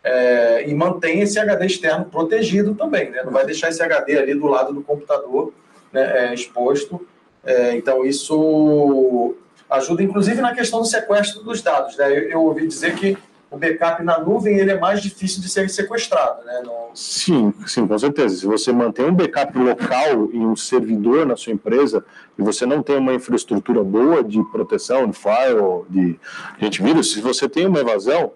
é, 0.04 0.70
e 0.70 0.74
mantém 0.74 1.22
esse 1.22 1.38
HD 1.38 1.66
externo 1.66 2.06
protegido 2.06 2.74
também, 2.74 3.10
né? 3.10 3.22
não 3.24 3.32
vai 3.32 3.46
deixar 3.46 3.70
esse 3.70 3.82
HD 3.84 4.18
ali 4.18 4.34
do 4.34 4.48
lado 4.48 4.74
do 4.74 4.82
computador 4.82 5.54
né, 5.92 6.30
é, 6.30 6.34
exposto. 6.34 7.06
É, 7.44 7.76
então, 7.76 8.06
isso 8.06 9.36
ajuda, 9.70 10.04
inclusive, 10.04 10.42
na 10.42 10.54
questão 10.54 10.80
do 10.80 10.86
sequestro 10.86 11.44
dos 11.44 11.62
dados. 11.62 11.98
Né? 11.98 12.10
Eu, 12.12 12.30
eu, 12.30 12.44
ouvi 12.44 12.68
dizer 12.68 12.96
que 12.96 13.18
o 13.52 13.58
backup 13.58 14.04
na 14.04 14.20
nuvem 14.20 14.58
ele 14.58 14.72
é 14.72 14.80
mais 14.80 15.02
difícil 15.02 15.42
de 15.42 15.50
ser 15.50 15.70
sequestrado. 15.70 16.46
Né? 16.46 16.62
Sim, 16.94 17.54
sim, 17.66 17.88
com 17.88 17.98
certeza. 17.98 18.36
Se 18.38 18.46
você 18.46 18.72
mantém 18.72 19.06
um 19.06 19.14
backup 19.14 19.58
local 19.58 20.30
em 20.32 20.46
um 20.46 20.56
servidor 20.56 21.26
na 21.26 21.36
sua 21.36 21.54
empresa 21.54 22.06
e 22.38 22.42
você 22.42 22.66
não 22.66 22.82
tem 22.84 22.98
uma 22.98 23.14
infraestrutura 23.14 23.84
boa 23.84 24.24
de 24.24 24.42
proteção, 24.52 25.10
de 25.10 25.18
firewall, 25.18 25.86
de 25.90 26.20
antivírus, 26.62 27.14
se 27.14 27.22
você 27.22 27.50
tem 27.50 27.66
uma 27.66 27.80
evasão, 27.80 28.32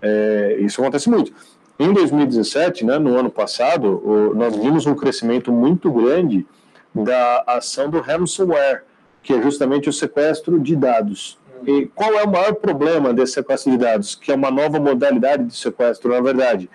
é, 0.00 0.56
isso 0.60 0.80
acontece 0.80 1.08
muito. 1.08 1.32
Em 1.78 1.92
2017, 1.92 2.84
né, 2.84 2.98
no 2.98 3.16
ano 3.16 3.30
passado, 3.30 4.02
o, 4.04 4.34
nós 4.34 4.56
vimos 4.56 4.86
um 4.86 4.94
crescimento 4.94 5.52
muito 5.52 5.90
grande 5.92 6.46
da 6.94 7.44
ação 7.46 7.88
do 7.88 8.00
ransomware, 8.00 8.82
que 9.22 9.32
é 9.32 9.42
justamente 9.42 9.88
o 9.88 9.92
sequestro 9.92 10.58
de 10.58 10.74
dados. 10.74 11.38
E 11.66 11.86
qual 11.94 12.14
é 12.14 12.24
o 12.24 12.30
maior 12.30 12.54
problema 12.54 13.12
desse 13.12 13.34
sequestro 13.34 13.70
de 13.70 13.78
dados? 13.78 14.14
Que 14.14 14.32
é 14.32 14.34
uma 14.34 14.50
nova 14.50 14.78
modalidade 14.78 15.44
de 15.44 15.56
sequestro, 15.56 16.10
na 16.10 16.20
verdade. 16.20 16.70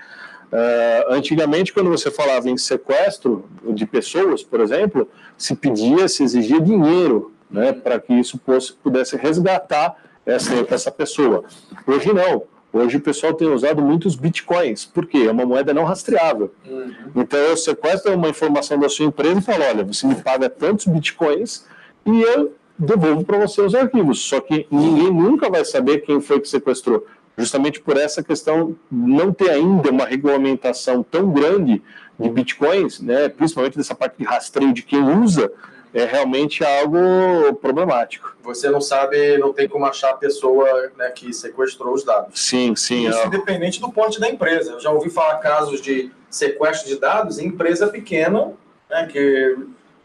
Uh, 0.52 1.14
antigamente, 1.14 1.74
quando 1.74 1.90
você 1.90 2.12
falava 2.12 2.50
em 2.50 2.58
sequestro 2.58 3.46
de 3.74 3.86
pessoas, 3.86 4.44
por 4.44 4.62
exemplo, 4.62 5.10
se 5.38 5.56
pedia, 5.56 6.08
se 6.08 6.24
exigia 6.24 6.62
dinheiro 6.62 7.34
né, 7.50 7.74
para 7.74 8.00
que 8.00 8.14
isso 8.14 8.40
fosse, 8.46 8.74
pudesse 8.74 9.16
resgatar 9.16 9.96
essa, 10.26 10.54
essa 10.70 10.92
pessoa. 10.92 11.44
Hoje 11.88 12.14
não. 12.14 12.44
Hoje 12.74 12.98
o 12.98 13.02
pessoal 13.02 13.36
tem 13.36 13.48
usado 13.48 13.84
muitos 13.84 14.16
bitcoins, 14.16 14.84
porque 14.84 15.20
é 15.20 15.32
uma 15.32 15.46
moeda 15.46 15.76
não 15.76 15.84
rastreável. 15.84 16.52
Uhum. 16.68 16.92
Então 17.16 17.40
eu 17.40 17.56
sequestro 17.56 18.16
uma 18.16 18.30
informação 18.30 18.80
da 18.80 18.90
sua 18.90 19.06
empresa 19.06 19.40
e 19.40 19.44
falo: 19.44 19.64
olha, 19.64 19.84
você 19.84 20.08
me 20.08 20.16
paga 20.16 20.50
tantos 20.50 20.88
bitcoins 20.88 21.68
e 22.04 22.22
eu 22.24 22.56
devolvo 22.78 23.24
para 23.24 23.38
você 23.38 23.62
os 23.62 23.76
arquivos. 23.76 24.20
Só 24.22 24.42
que 24.42 24.66
ninguém 24.72 25.14
nunca 25.14 25.52
vai 25.52 25.64
saber 25.64 26.00
quem 26.00 26.20
foi 26.20 26.40
que 26.40 26.50
sequestrou, 26.50 27.06
justamente 27.38 27.80
por 27.80 27.96
essa 27.96 28.24
questão 28.24 28.76
não 28.92 29.32
ter 29.32 29.52
ainda 29.52 29.92
uma 29.92 30.06
regulamentação 30.06 31.04
tão 31.04 31.32
grande 31.32 31.80
de 32.20 32.30
bitcoins, 32.30 33.00
né, 33.00 33.30
principalmente 33.30 33.78
dessa 33.78 33.94
parte 33.94 34.18
de 34.18 34.24
rastreio 34.24 34.74
de 34.74 34.82
quem 34.82 35.04
usa 35.04 35.52
é 35.94 36.06
realmente 36.06 36.64
algo 36.64 37.54
problemático. 37.62 38.36
Você 38.42 38.70
não 38.70 38.82
sabe, 38.82 39.38
não 39.38 39.54
tem 39.54 39.68
como 39.68 39.86
achar 39.86 40.12
a 40.12 40.16
pessoa 40.16 40.92
né, 40.98 41.10
que 41.12 41.32
sequestrou 41.32 41.94
os 41.94 42.04
dados. 42.04 42.40
Sim, 42.40 42.76
sim. 42.76 43.08
Isso 43.08 43.20
é. 43.20 43.28
independente 43.28 43.80
do 43.80 43.92
porte 43.92 44.20
da 44.20 44.28
empresa. 44.28 44.72
Eu 44.72 44.80
já 44.80 44.90
ouvi 44.90 45.10
falar 45.10 45.38
casos 45.38 45.80
de 45.80 46.12
sequestro 46.30 46.90
de 46.90 47.00
dados 47.00 47.38
em 47.38 47.48
empresa 47.48 47.88
pequena, 47.88 48.54
né, 48.90 49.08
que 49.12 49.56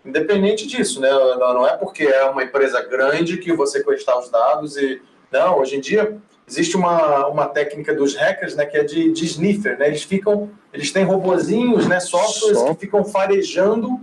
independente 0.04 0.66
disso, 0.66 1.00
né, 1.00 1.10
não 1.10 1.66
é 1.66 1.76
porque 1.76 2.04
é 2.04 2.24
uma 2.24 2.42
empresa 2.42 2.80
grande 2.82 3.38
que 3.38 3.52
você 3.52 3.78
sequestrar 3.78 4.18
os 4.18 4.30
dados 4.30 4.76
e 4.76 5.00
não. 5.32 5.58
Hoje 5.58 5.76
em 5.76 5.80
dia 5.80 6.18
existe 6.46 6.76
uma, 6.76 7.26
uma 7.26 7.46
técnica 7.46 7.94
dos 7.94 8.14
hackers, 8.14 8.54
né, 8.54 8.64
que 8.64 8.76
é 8.76 8.84
de, 8.84 9.12
de 9.12 9.24
sniffer, 9.24 9.78
né? 9.78 9.88
Eles 9.88 10.02
ficam, 10.02 10.50
eles 10.72 10.90
têm 10.90 11.04
robozinhos, 11.04 11.86
né, 11.86 12.00
softwares 12.00 12.58
Só. 12.58 12.74
que 12.74 12.80
ficam 12.80 13.04
farejando 13.04 14.00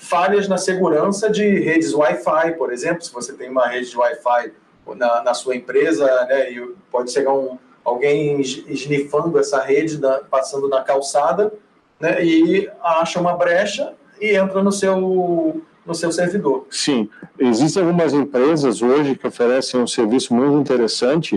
falhas 0.00 0.48
na 0.48 0.56
segurança 0.56 1.28
de 1.30 1.44
redes 1.60 1.92
Wi-Fi, 1.92 2.52
por 2.56 2.72
exemplo, 2.72 3.02
se 3.02 3.12
você 3.12 3.34
tem 3.34 3.50
uma 3.50 3.68
rede 3.68 3.90
de 3.90 3.96
Wi-Fi 3.96 4.50
na, 4.96 5.22
na 5.22 5.34
sua 5.34 5.54
empresa, 5.54 6.06
né, 6.24 6.50
e 6.50 6.74
pode 6.90 7.12
chegar 7.12 7.34
um, 7.34 7.58
alguém 7.84 8.40
esnifando 8.40 9.38
essa 9.38 9.62
rede, 9.62 9.98
da, 9.98 10.20
passando 10.20 10.68
na 10.68 10.82
calçada, 10.82 11.52
né, 12.00 12.24
e 12.24 12.68
acha 12.82 13.20
uma 13.20 13.34
brecha 13.34 13.92
e 14.18 14.34
entra 14.34 14.62
no 14.62 14.72
seu 14.72 15.62
no 15.84 15.94
seu 15.94 16.12
servidor. 16.12 16.66
Sim, 16.70 17.08
existem 17.38 17.82
algumas 17.82 18.12
empresas 18.12 18.82
hoje 18.82 19.16
que 19.16 19.26
oferecem 19.26 19.80
um 19.80 19.86
serviço 19.86 20.32
muito 20.32 20.56
interessante 20.58 21.36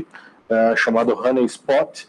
uh, 0.49 0.76
chamado 0.76 1.14
Honeyspot, 1.14 2.07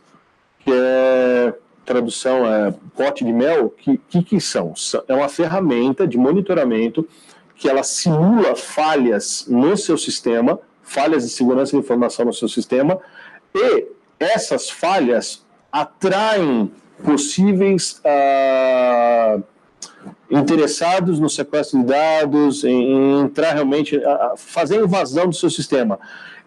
que 0.58 0.70
é 0.70 1.54
tradução 1.84 2.46
é 2.46 2.74
pote 2.96 3.24
de 3.24 3.32
mel, 3.32 3.70
que, 3.70 3.98
que, 4.08 4.22
que 4.22 4.40
são? 4.40 4.74
É 5.06 5.14
uma 5.14 5.28
ferramenta 5.28 6.06
de 6.06 6.16
monitoramento 6.16 7.06
que 7.54 7.68
ela 7.68 7.82
simula 7.82 8.56
falhas 8.56 9.46
no 9.48 9.76
seu 9.76 9.96
sistema, 9.96 10.58
falhas 10.82 11.24
de 11.24 11.30
segurança 11.30 11.72
de 11.72 11.78
informação 11.78 12.26
no 12.26 12.32
seu 12.32 12.48
sistema, 12.48 12.98
e 13.54 13.86
essas 14.18 14.68
falhas 14.68 15.44
atraem 15.70 16.70
possíveis 17.04 18.00
ah, 18.04 19.38
interessados 20.30 21.18
no 21.18 21.28
sequestro 21.28 21.80
de 21.80 21.86
dados, 21.86 22.64
em, 22.64 23.20
entrar 23.20 23.52
realmente, 23.52 24.00
fazer 24.36 24.80
invasão 24.82 25.28
do 25.28 25.34
seu 25.34 25.50
sistema. 25.50 25.98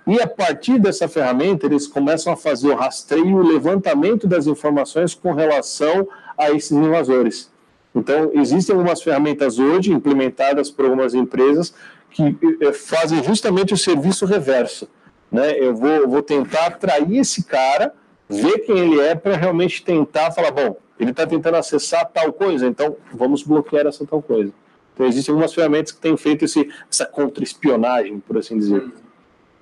E 0.07 0.21
a 0.21 0.27
partir 0.27 0.79
dessa 0.79 1.07
ferramenta, 1.09 1.65
eles 1.65 1.85
começam 1.85 2.31
a 2.31 2.37
fazer 2.37 2.69
o 2.69 2.75
rastreio 2.75 3.27
e 3.27 3.33
o 3.33 3.41
levantamento 3.41 4.25
das 4.25 4.47
informações 4.47 5.13
com 5.13 5.33
relação 5.33 6.07
a 6.37 6.49
esses 6.49 6.71
invasores. 6.71 7.51
Então, 7.93 8.31
existem 8.33 8.73
algumas 8.73 9.01
ferramentas 9.01 9.59
hoje 9.59 9.91
implementadas 9.91 10.71
por 10.71 10.85
algumas 10.85 11.13
empresas 11.13 11.73
que 12.09 12.37
eh, 12.61 12.71
fazem 12.71 13.21
justamente 13.21 13.73
o 13.73 13.77
serviço 13.77 14.25
reverso. 14.25 14.87
né? 15.29 15.59
Eu 15.59 15.75
vou, 15.75 16.07
vou 16.07 16.23
tentar 16.23 16.67
atrair 16.67 17.17
esse 17.17 17.43
cara, 17.43 17.93
ver 18.29 18.59
quem 18.59 18.77
ele 18.77 19.01
é, 19.01 19.13
para 19.13 19.35
realmente 19.35 19.83
tentar 19.83 20.31
falar, 20.31 20.51
bom, 20.51 20.77
ele 20.97 21.11
está 21.11 21.27
tentando 21.27 21.57
acessar 21.57 22.09
tal 22.13 22.31
coisa, 22.31 22.65
então 22.65 22.95
vamos 23.13 23.43
bloquear 23.43 23.85
essa 23.85 24.05
tal 24.05 24.21
coisa. 24.21 24.53
Então 24.93 25.05
existem 25.05 25.33
algumas 25.33 25.53
ferramentas 25.53 25.91
que 25.91 25.99
têm 25.99 26.15
feito 26.15 26.45
esse, 26.45 26.69
essa 26.89 27.05
contra-espionagem, 27.05 28.19
por 28.19 28.37
assim 28.37 28.57
dizer. 28.57 28.89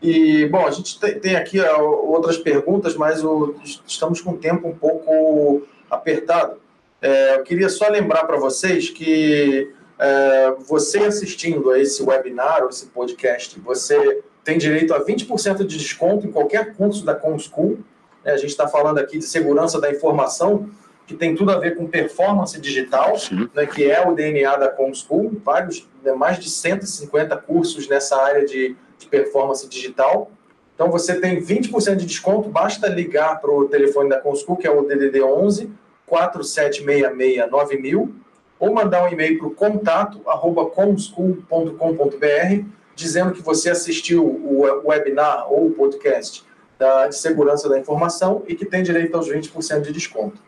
E, 0.02 0.46
bom, 0.48 0.66
a 0.68 0.72
gente 0.72 1.00
tem 1.00 1.36
aqui 1.36 1.60
outras 1.60 2.38
perguntas, 2.38 2.96
mas 2.96 3.24
o, 3.24 3.56
estamos 3.88 4.22
com 4.22 4.32
o 4.32 4.38
tempo 4.38 4.68
um 4.68 4.76
pouco 4.76 5.64
apertado. 5.90 6.58
É, 7.02 7.36
eu 7.36 7.44
queria 7.44 7.70
só 7.70 7.88
lembrar 7.90 8.26
para 8.26 8.38
vocês 8.38 8.90
que 8.90 9.72
é, 9.98 10.52
você 10.68 11.00
assistindo 11.00 11.72
a 11.72 11.80
esse 11.80 12.04
webinar 12.04 12.64
ou 12.64 12.70
esse 12.70 12.88
podcast, 12.88 13.60
você 13.60 14.22
tem 14.44 14.58
direito 14.58 14.94
a 14.94 15.04
20% 15.04 15.66
de 15.66 15.78
desconto 15.78 16.28
em 16.28 16.32
qualquer 16.32 16.76
curso 16.76 17.04
da 17.04 17.16
ComSchool. 17.16 17.80
É, 18.24 18.32
a 18.32 18.38
gente 18.38 18.50
está 18.50 18.68
falando 18.68 19.00
aqui 19.00 19.18
de 19.18 19.26
segurança 19.26 19.80
da 19.80 19.90
informação, 19.92 20.70
que 21.08 21.16
tem 21.16 21.36
tudo 21.36 21.52
a 21.52 21.60
ver 21.60 21.76
com 21.76 21.86
performance 21.88 22.60
digital, 22.60 23.14
né, 23.54 23.66
que 23.66 23.90
é 23.90 24.08
o 24.08 24.14
DNA 24.14 24.56
da 24.56 24.70
ComSchool, 24.70 25.32
vários, 25.44 25.88
né, 26.04 26.14
mais 26.14 26.40
de 26.40 26.50
150 26.50 27.38
cursos 27.38 27.88
nessa 27.88 28.20
área 28.20 28.46
de, 28.46 28.76
de 28.98 29.08
performance 29.08 29.68
digital. 29.68 30.32
Então 30.74 30.92
você 30.92 31.20
tem 31.20 31.42
20% 31.42 31.96
de 31.96 32.06
desconto, 32.06 32.50
basta 32.50 32.88
ligar 32.88 33.40
para 33.40 33.52
o 33.52 33.68
telefone 33.68 34.10
da 34.10 34.20
ComSchool, 34.20 34.58
que 34.58 34.68
é 34.68 34.72
o 34.72 34.84
DDD 34.84 35.24
11 35.24 35.72
4766 36.06 37.50
9000, 37.50 38.14
ou 38.60 38.74
mandar 38.74 39.04
um 39.04 39.08
e-mail 39.08 39.40
para 39.40 39.48
o 39.48 39.52
contato 39.52 40.22
arroba 40.28 40.66
comschool.com.br 40.66 42.66
dizendo 42.96 43.34
que 43.34 43.42
você 43.42 43.70
assistiu 43.70 44.26
o 44.26 44.88
webinar 44.88 45.52
ou 45.52 45.68
o 45.68 45.72
podcast 45.72 46.46
da, 46.80 47.08
de 47.08 47.16
segurança 47.16 47.68
da 47.68 47.78
informação 47.78 48.44
e 48.48 48.56
que 48.56 48.66
tem 48.66 48.84
direito 48.84 49.16
aos 49.16 49.30
20% 49.30 49.82
de 49.82 49.92
desconto. 49.92 50.42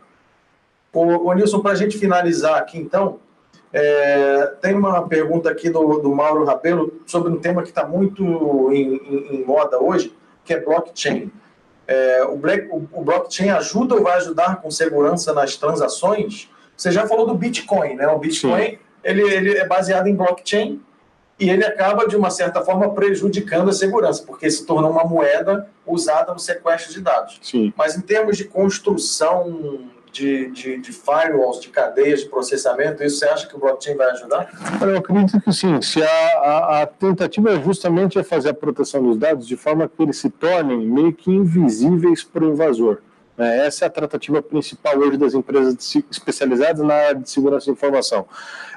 O 0.93 1.33
Nilson, 1.33 1.59
para 1.59 1.73
a 1.73 1.75
gente 1.75 1.97
finalizar 1.97 2.57
aqui, 2.57 2.77
então, 2.77 3.19
é, 3.73 4.53
tem 4.61 4.73
uma 4.73 5.07
pergunta 5.07 5.49
aqui 5.49 5.69
do, 5.69 5.99
do 5.99 6.13
Mauro 6.13 6.45
Rabelo 6.45 7.01
sobre 7.05 7.31
um 7.31 7.37
tema 7.37 7.61
que 7.61 7.69
está 7.69 7.85
muito 7.85 8.23
em, 8.71 8.95
em, 8.95 9.35
em, 9.35 9.45
moda 9.45 9.81
hoje, 9.81 10.15
que 10.45 10.53
é 10.53 10.59
blockchain. 10.59 11.31
É, 11.85 12.23
o, 12.23 12.37
black, 12.37 12.67
o, 12.69 12.87
o, 12.91 13.03
blockchain 13.03 13.49
ajuda 13.49 13.95
ou 13.95 14.03
vai 14.03 14.17
ajudar 14.17 14.61
com 14.61 14.69
segurança 14.71 15.33
nas 15.33 15.55
transações? 15.55 16.49
Você 16.75 16.91
já 16.91 17.07
falou 17.07 17.25
do 17.25 17.33
Bitcoin, 17.33 17.95
né? 17.95 18.07
O 18.07 18.19
Bitcoin 18.19 18.77
ele, 19.03 19.21
ele 19.21 19.57
é 19.57 19.65
baseado 19.65 20.07
em 20.07 20.15
blockchain 20.15 20.81
e 21.39 21.49
ele 21.49 21.63
acaba, 21.63 22.07
de 22.07 22.15
uma 22.15 22.29
certa 22.29 22.61
forma, 22.61 22.93
prejudicando 22.93 23.69
a 23.69 23.73
segurança, 23.73 24.23
porque 24.25 24.49
se 24.49 24.65
tornou 24.65 24.91
uma 24.91 25.03
moeda 25.03 25.69
usada 25.85 26.33
no 26.33 26.39
sequestro 26.39 26.91
de 26.91 27.01
dados. 27.01 27.39
Sim. 27.41 27.71
Mas 27.77 27.95
em 27.95 28.01
termos 28.01 28.37
de 28.37 28.45
construção 28.45 29.87
de, 30.11 30.51
de, 30.51 30.77
de, 30.77 30.91
firewalls, 30.91 31.61
de 31.61 31.69
cadeias 31.69 32.21
de 32.21 32.27
processamento, 32.27 33.03
isso 33.03 33.19
você 33.19 33.25
acha 33.25 33.47
que 33.47 33.55
o 33.55 33.59
blockchain 33.59 33.95
vai 33.95 34.09
ajudar? 34.11 34.49
Eu 34.81 34.97
acredito 34.97 35.39
que 35.41 35.51
sim. 35.51 35.81
Se 35.81 36.01
a, 36.01 36.07
a, 36.07 36.81
a 36.81 36.87
tentativa 36.87 37.51
é 37.51 37.61
justamente 37.61 38.17
é 38.17 38.23
fazer 38.23 38.49
a 38.49 38.53
proteção 38.53 39.03
dos 39.03 39.17
dados 39.17 39.47
de 39.47 39.55
forma 39.55 39.87
que 39.87 40.01
eles 40.01 40.17
se 40.17 40.29
tornem 40.29 40.79
meio 40.79 41.13
que 41.13 41.31
invisíveis 41.31 42.23
para 42.23 42.45
o 42.45 42.49
invasor. 42.49 42.99
É, 43.37 43.67
essa 43.67 43.85
é 43.85 43.87
a 43.87 43.91
tratativa 43.91 44.41
principal 44.41 44.97
hoje 44.97 45.15
das 45.15 45.35
empresas 45.35 45.75
especializadas 46.09 46.83
na 46.83 46.93
área 46.93 47.21
de 47.21 47.29
segurança 47.29 47.65
de 47.65 47.71
informação. 47.71 48.25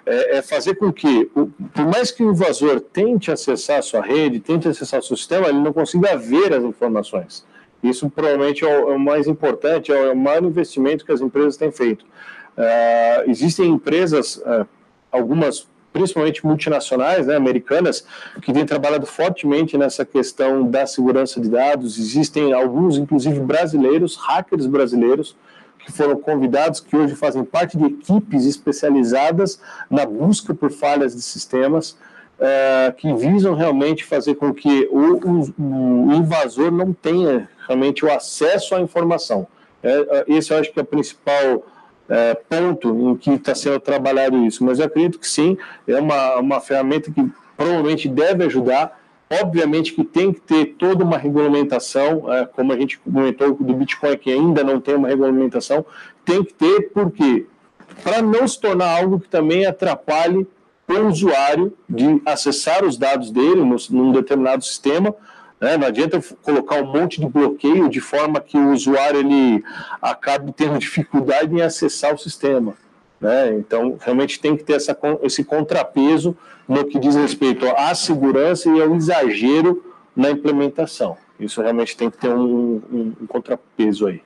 É, 0.04 0.36
é 0.38 0.42
fazer 0.42 0.74
com 0.74 0.92
que, 0.92 1.30
por 1.74 1.86
mais 1.86 2.10
que 2.10 2.22
o 2.22 2.30
invasor 2.30 2.80
tente 2.80 3.30
acessar 3.30 3.78
a 3.78 3.82
sua 3.82 4.02
rede, 4.02 4.38
tente 4.38 4.68
acessar 4.68 5.00
o 5.00 5.02
seu 5.02 5.16
sistema, 5.16 5.48
ele 5.48 5.60
não 5.60 5.72
consiga 5.72 6.16
ver 6.16 6.52
as 6.52 6.62
informações. 6.62 7.44
Isso 7.82 8.10
provavelmente 8.10 8.64
é 8.64 8.68
o, 8.68 8.92
é 8.92 8.94
o 8.94 8.98
mais 8.98 9.26
importante, 9.26 9.92
é 9.92 10.12
o 10.12 10.16
maior 10.16 10.44
investimento 10.44 11.04
que 11.04 11.12
as 11.12 11.20
empresas 11.20 11.56
têm 11.56 11.70
feito. 11.70 12.04
É, 12.56 13.24
existem 13.26 13.70
empresas, 13.70 14.40
é, 14.44 14.66
algumas 15.10 15.68
principalmente 15.92 16.46
multinacionais, 16.46 17.26
né, 17.26 17.36
americanas, 17.36 18.04
que 18.42 18.52
têm 18.52 18.64
trabalhado 18.64 19.06
fortemente 19.06 19.76
nessa 19.76 20.04
questão 20.04 20.68
da 20.68 20.86
segurança 20.86 21.40
de 21.40 21.48
dados. 21.48 21.98
Existem 21.98 22.52
alguns, 22.52 22.96
inclusive 22.96 23.40
brasileiros, 23.40 24.16
hackers 24.16 24.66
brasileiros, 24.66 25.36
que 25.78 25.90
foram 25.90 26.16
convidados, 26.16 26.78
que 26.78 26.96
hoje 26.96 27.14
fazem 27.14 27.42
parte 27.44 27.76
de 27.76 27.86
equipes 27.86 28.44
especializadas 28.44 29.60
na 29.90 30.04
busca 30.04 30.54
por 30.54 30.70
falhas 30.70 31.14
de 31.14 31.22
sistemas, 31.22 31.96
é, 32.38 32.94
que 32.96 33.12
visam 33.14 33.54
realmente 33.54 34.04
fazer 34.04 34.34
com 34.34 34.52
que 34.54 34.88
o, 34.90 35.16
o, 35.16 36.08
o, 36.08 36.14
invasor 36.14 36.70
não 36.70 36.92
tenha 36.92 37.48
realmente 37.70 38.04
o 38.04 38.12
acesso 38.12 38.74
à 38.74 38.80
informação. 38.80 39.46
É, 39.82 39.90
é 39.90 40.24
esse 40.28 40.52
eu 40.52 40.58
acho 40.58 40.72
que 40.72 40.80
é 40.80 40.82
a 40.82 40.84
principal 40.84 41.64
é, 42.08 42.34
ponto 42.34 43.10
em 43.10 43.16
que 43.16 43.30
está 43.30 43.54
sendo 43.54 43.78
trabalhado 43.78 44.36
isso, 44.44 44.64
mas 44.64 44.80
eu 44.80 44.86
acredito 44.86 45.18
que 45.18 45.28
sim, 45.28 45.56
é 45.86 45.98
uma, 45.98 46.36
uma 46.36 46.60
ferramenta 46.60 47.10
que 47.12 47.30
provavelmente 47.56 48.08
deve 48.08 48.44
ajudar. 48.44 48.98
Obviamente 49.32 49.92
que 49.92 50.02
tem 50.02 50.32
que 50.32 50.40
ter 50.40 50.74
toda 50.76 51.04
uma 51.04 51.16
regulamentação, 51.16 52.32
é, 52.32 52.44
como 52.44 52.72
a 52.72 52.76
gente 52.76 52.98
comentou 52.98 53.54
do 53.54 53.74
Bitcoin, 53.74 54.16
que 54.16 54.32
ainda 54.32 54.64
não 54.64 54.80
tem 54.80 54.96
uma 54.96 55.06
regulamentação, 55.06 55.86
tem 56.24 56.42
que 56.42 56.52
ter, 56.52 56.90
por 56.90 57.12
quê? 57.12 57.46
Para 58.02 58.20
não 58.20 58.46
se 58.48 58.60
tornar 58.60 58.98
algo 58.98 59.20
que 59.20 59.28
também 59.28 59.66
atrapalhe 59.66 60.48
o 60.88 61.06
usuário 61.06 61.72
de 61.88 62.20
acessar 62.26 62.84
os 62.84 62.98
dados 62.98 63.30
dele 63.30 63.62
num 63.90 64.10
determinado 64.10 64.64
sistema, 64.64 65.14
né? 65.60 65.76
Não 65.76 65.86
adianta 65.86 66.20
colocar 66.42 66.82
um 66.82 66.86
monte 66.86 67.20
de 67.20 67.26
bloqueio 67.26 67.88
de 67.88 68.00
forma 68.00 68.40
que 68.40 68.56
o 68.56 68.72
usuário 68.72 69.20
ele 69.20 69.62
acabe 70.00 70.52
tendo 70.52 70.78
dificuldade 70.78 71.54
em 71.54 71.60
acessar 71.60 72.14
o 72.14 72.18
sistema. 72.18 72.74
Né? 73.20 73.50
Então, 73.50 73.98
realmente 74.00 74.40
tem 74.40 74.56
que 74.56 74.64
ter 74.64 74.74
essa, 74.74 74.96
esse 75.22 75.44
contrapeso 75.44 76.34
no 76.66 76.84
que 76.86 76.98
diz 76.98 77.14
respeito 77.14 77.66
à 77.76 77.94
segurança 77.94 78.70
e 78.70 78.80
ao 78.80 78.94
exagero 78.94 79.84
na 80.16 80.30
implementação. 80.30 81.18
Isso 81.38 81.60
realmente 81.60 81.96
tem 81.96 82.10
que 82.10 82.16
ter 82.16 82.30
um, 82.30 82.80
um, 82.90 83.12
um 83.20 83.26
contrapeso 83.26 84.06
aí. 84.06 84.22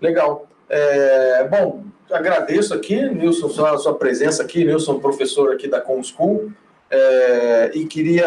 Legal. 0.00 0.46
É, 0.68 1.48
bom, 1.48 1.84
agradeço 2.10 2.72
aqui, 2.72 3.02
Nilson, 3.08 3.48
sua, 3.48 3.76
sua 3.76 3.94
presença 3.94 4.42
aqui, 4.42 4.64
Nilson, 4.64 5.00
professor 5.00 5.52
aqui 5.52 5.68
da 5.68 5.80
ComSchool. 5.80 6.50
É, 6.92 7.70
e 7.74 7.86
queria 7.86 8.26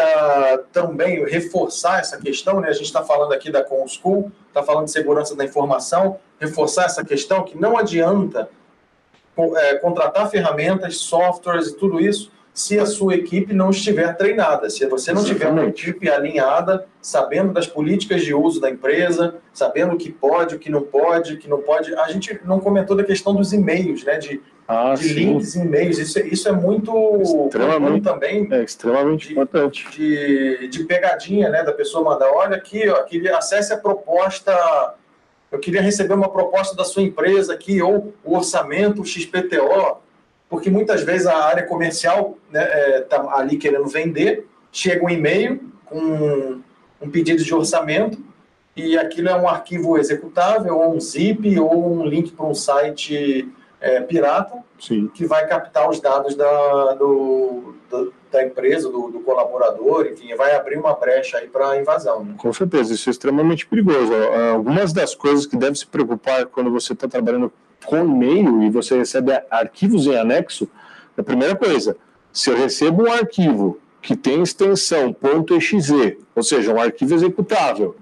também 0.72 1.22
reforçar 1.26 2.00
essa 2.00 2.18
questão, 2.18 2.60
né? 2.60 2.68
A 2.68 2.72
gente 2.72 2.86
está 2.86 3.02
falando 3.02 3.32
aqui 3.32 3.50
da 3.50 3.62
ComSchool, 3.62 4.32
está 4.48 4.62
falando 4.62 4.86
de 4.86 4.90
segurança 4.90 5.36
da 5.36 5.44
informação, 5.44 6.18
reforçar 6.40 6.86
essa 6.86 7.04
questão 7.04 7.44
que 7.44 7.58
não 7.58 7.76
adianta 7.76 8.48
é, 9.36 9.74
contratar 9.74 10.30
ferramentas, 10.30 10.96
softwares 10.98 11.68
e 11.68 11.76
tudo 11.76 12.00
isso 12.00 12.32
se 12.54 12.78
a 12.78 12.86
sua 12.86 13.16
equipe 13.16 13.52
não 13.52 13.70
estiver 13.70 14.16
treinada, 14.16 14.70
se 14.70 14.86
você 14.86 15.12
não 15.12 15.24
tiver 15.24 15.48
uma 15.48 15.64
equipe 15.64 16.08
alinhada, 16.08 16.86
sabendo 17.02 17.52
das 17.52 17.66
políticas 17.66 18.22
de 18.22 18.32
uso 18.32 18.60
da 18.60 18.70
empresa, 18.70 19.34
sabendo 19.52 19.94
o 19.94 19.98
que 19.98 20.12
pode, 20.12 20.54
o 20.54 20.58
que 20.60 20.70
não 20.70 20.82
pode, 20.82 21.34
o 21.34 21.38
que 21.38 21.48
não 21.48 21.60
pode. 21.60 21.92
A 21.96 22.06
gente 22.06 22.40
não 22.44 22.60
comentou 22.60 22.96
da 22.96 23.02
questão 23.02 23.34
dos 23.34 23.52
e-mails, 23.52 24.04
né? 24.04 24.18
De, 24.18 24.40
ah, 24.66 24.94
de 24.94 25.08
links 25.12 25.56
em 25.56 25.62
e-mails. 25.62 25.98
Isso, 25.98 26.18
isso 26.20 26.48
é 26.48 26.52
muito 26.52 27.20
extremamente, 27.46 28.02
também. 28.02 28.48
É 28.50 28.62
extremamente 28.62 29.28
de, 29.28 29.32
importante. 29.32 29.90
De, 29.90 30.68
de 30.68 30.84
pegadinha, 30.84 31.50
né? 31.50 31.62
Da 31.62 31.72
pessoa 31.72 32.04
mandar, 32.04 32.30
olha 32.30 32.56
aqui, 32.56 32.88
ó, 32.88 33.02
que 33.02 33.28
acesse 33.28 33.72
a 33.72 33.76
proposta. 33.76 34.94
Eu 35.52 35.58
queria 35.58 35.80
receber 35.80 36.14
uma 36.14 36.30
proposta 36.30 36.74
da 36.76 36.84
sua 36.84 37.02
empresa 37.02 37.52
aqui, 37.52 37.80
ou 37.80 38.12
o 38.24 38.36
orçamento, 38.36 39.02
o 39.02 39.06
XPTO 39.06 40.02
porque 40.54 40.70
muitas 40.70 41.02
vezes 41.02 41.26
a 41.26 41.36
área 41.46 41.66
comercial 41.66 42.38
está 42.46 42.58
né, 42.60 42.68
é, 42.70 43.00
tá 43.00 43.28
ali 43.34 43.56
querendo 43.56 43.88
vender, 43.88 44.46
chega 44.70 45.04
um 45.04 45.10
e-mail 45.10 45.60
com 45.84 46.60
um 47.00 47.10
pedido 47.10 47.42
de 47.42 47.52
orçamento 47.52 48.18
e 48.76 48.96
aquilo 48.96 49.28
é 49.28 49.36
um 49.36 49.48
arquivo 49.48 49.98
executável, 49.98 50.78
ou 50.78 50.96
um 50.96 51.00
zip, 51.00 51.58
ou 51.58 51.98
um 51.98 52.06
link 52.06 52.30
para 52.30 52.46
um 52.46 52.54
site 52.54 53.48
é, 53.84 54.00
pirata 54.00 54.56
Sim. 54.80 55.10
que 55.12 55.26
vai 55.26 55.46
captar 55.46 55.90
os 55.90 56.00
dados 56.00 56.34
da, 56.34 56.94
do, 56.94 57.74
do, 57.90 58.14
da 58.32 58.42
empresa, 58.42 58.90
do, 58.90 59.10
do, 59.10 59.20
colaborador, 59.20 60.06
enfim, 60.06 60.34
vai 60.34 60.56
abrir 60.56 60.78
uma 60.78 60.94
brecha 60.94 61.36
aí 61.36 61.48
para 61.48 61.78
invasão. 61.78 62.24
Né? 62.24 62.34
Com 62.38 62.50
certeza, 62.50 62.94
isso 62.94 63.10
é 63.10 63.12
extremamente 63.12 63.66
perigoso. 63.66 64.10
Algumas 64.54 64.94
das 64.94 65.14
coisas 65.14 65.44
que 65.44 65.54
deve 65.54 65.76
se 65.76 65.86
preocupar 65.86 66.46
quando 66.46 66.70
você 66.70 66.94
está 66.94 67.06
trabalhando 67.06 67.52
com 67.84 67.98
e-mail 67.98 68.62
e 68.62 68.70
você 68.70 68.96
recebe 68.96 69.32
arquivos 69.50 70.06
em 70.06 70.16
anexo, 70.16 70.66
a 71.16 71.22
primeira 71.22 71.54
coisa, 71.54 71.94
se 72.32 72.50
eu 72.50 72.56
recebo 72.56 73.04
um 73.04 73.12
arquivo 73.12 73.78
que 74.00 74.16
tem 74.16 74.42
extensão 74.42 75.14
.exe, 75.50 76.18
ou 76.34 76.42
seja, 76.42 76.72
um 76.72 76.80
arquivo 76.80 77.14
executável, 77.14 77.94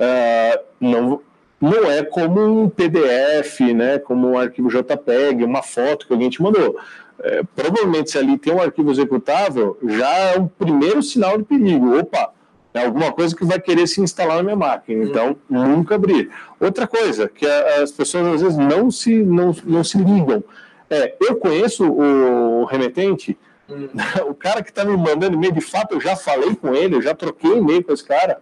uh, 0.00 0.64
não, 0.80 1.22
não 1.60 1.90
é 1.90 2.02
como 2.02 2.40
um 2.40 2.68
PDF, 2.70 3.60
né, 3.74 3.98
como 3.98 4.30
um 4.30 4.38
arquivo 4.38 4.70
JPEG, 4.70 5.44
uma 5.44 5.62
foto 5.62 6.06
que 6.06 6.12
alguém 6.12 6.30
te 6.30 6.42
mandou. 6.42 6.78
É, 7.22 7.42
provavelmente, 7.54 8.10
se 8.10 8.18
ali 8.18 8.38
tem 8.38 8.52
um 8.52 8.62
arquivo 8.62 8.90
executável, 8.90 9.78
já 9.86 10.10
é 10.10 10.38
um 10.38 10.48
primeiro 10.48 11.02
sinal 11.02 11.36
de 11.36 11.44
perigo. 11.44 11.98
Opa, 11.98 12.32
É 12.72 12.86
alguma 12.86 13.12
coisa 13.12 13.36
que 13.36 13.44
vai 13.44 13.60
querer 13.60 13.86
se 13.86 14.00
instalar 14.00 14.38
na 14.38 14.42
minha 14.42 14.56
máquina. 14.56 15.04
Então, 15.04 15.36
nunca 15.48 15.96
abrir. 15.96 16.30
Outra 16.58 16.86
coisa, 16.86 17.28
que 17.28 17.44
as 17.44 17.90
pessoas 17.90 18.26
às 18.34 18.42
vezes 18.42 18.56
não 18.56 18.90
se, 18.90 19.22
não, 19.22 19.54
não 19.64 19.84
se 19.84 19.98
ligam. 19.98 20.42
É, 20.88 21.14
eu 21.20 21.36
conheço 21.36 21.84
o 21.84 22.64
remetente, 22.64 23.36
hum. 23.68 23.88
o 24.26 24.34
cara 24.34 24.62
que 24.62 24.70
está 24.70 24.84
me 24.84 24.96
mandando 24.96 25.34
e-mail, 25.36 25.52
de 25.52 25.60
fato, 25.60 25.96
eu 25.96 26.00
já 26.00 26.16
falei 26.16 26.54
com 26.54 26.74
ele, 26.74 26.94
eu 26.94 27.02
já 27.02 27.14
troquei 27.14 27.58
e-mail 27.58 27.84
com 27.84 27.92
esse 27.92 28.04
cara. 28.04 28.40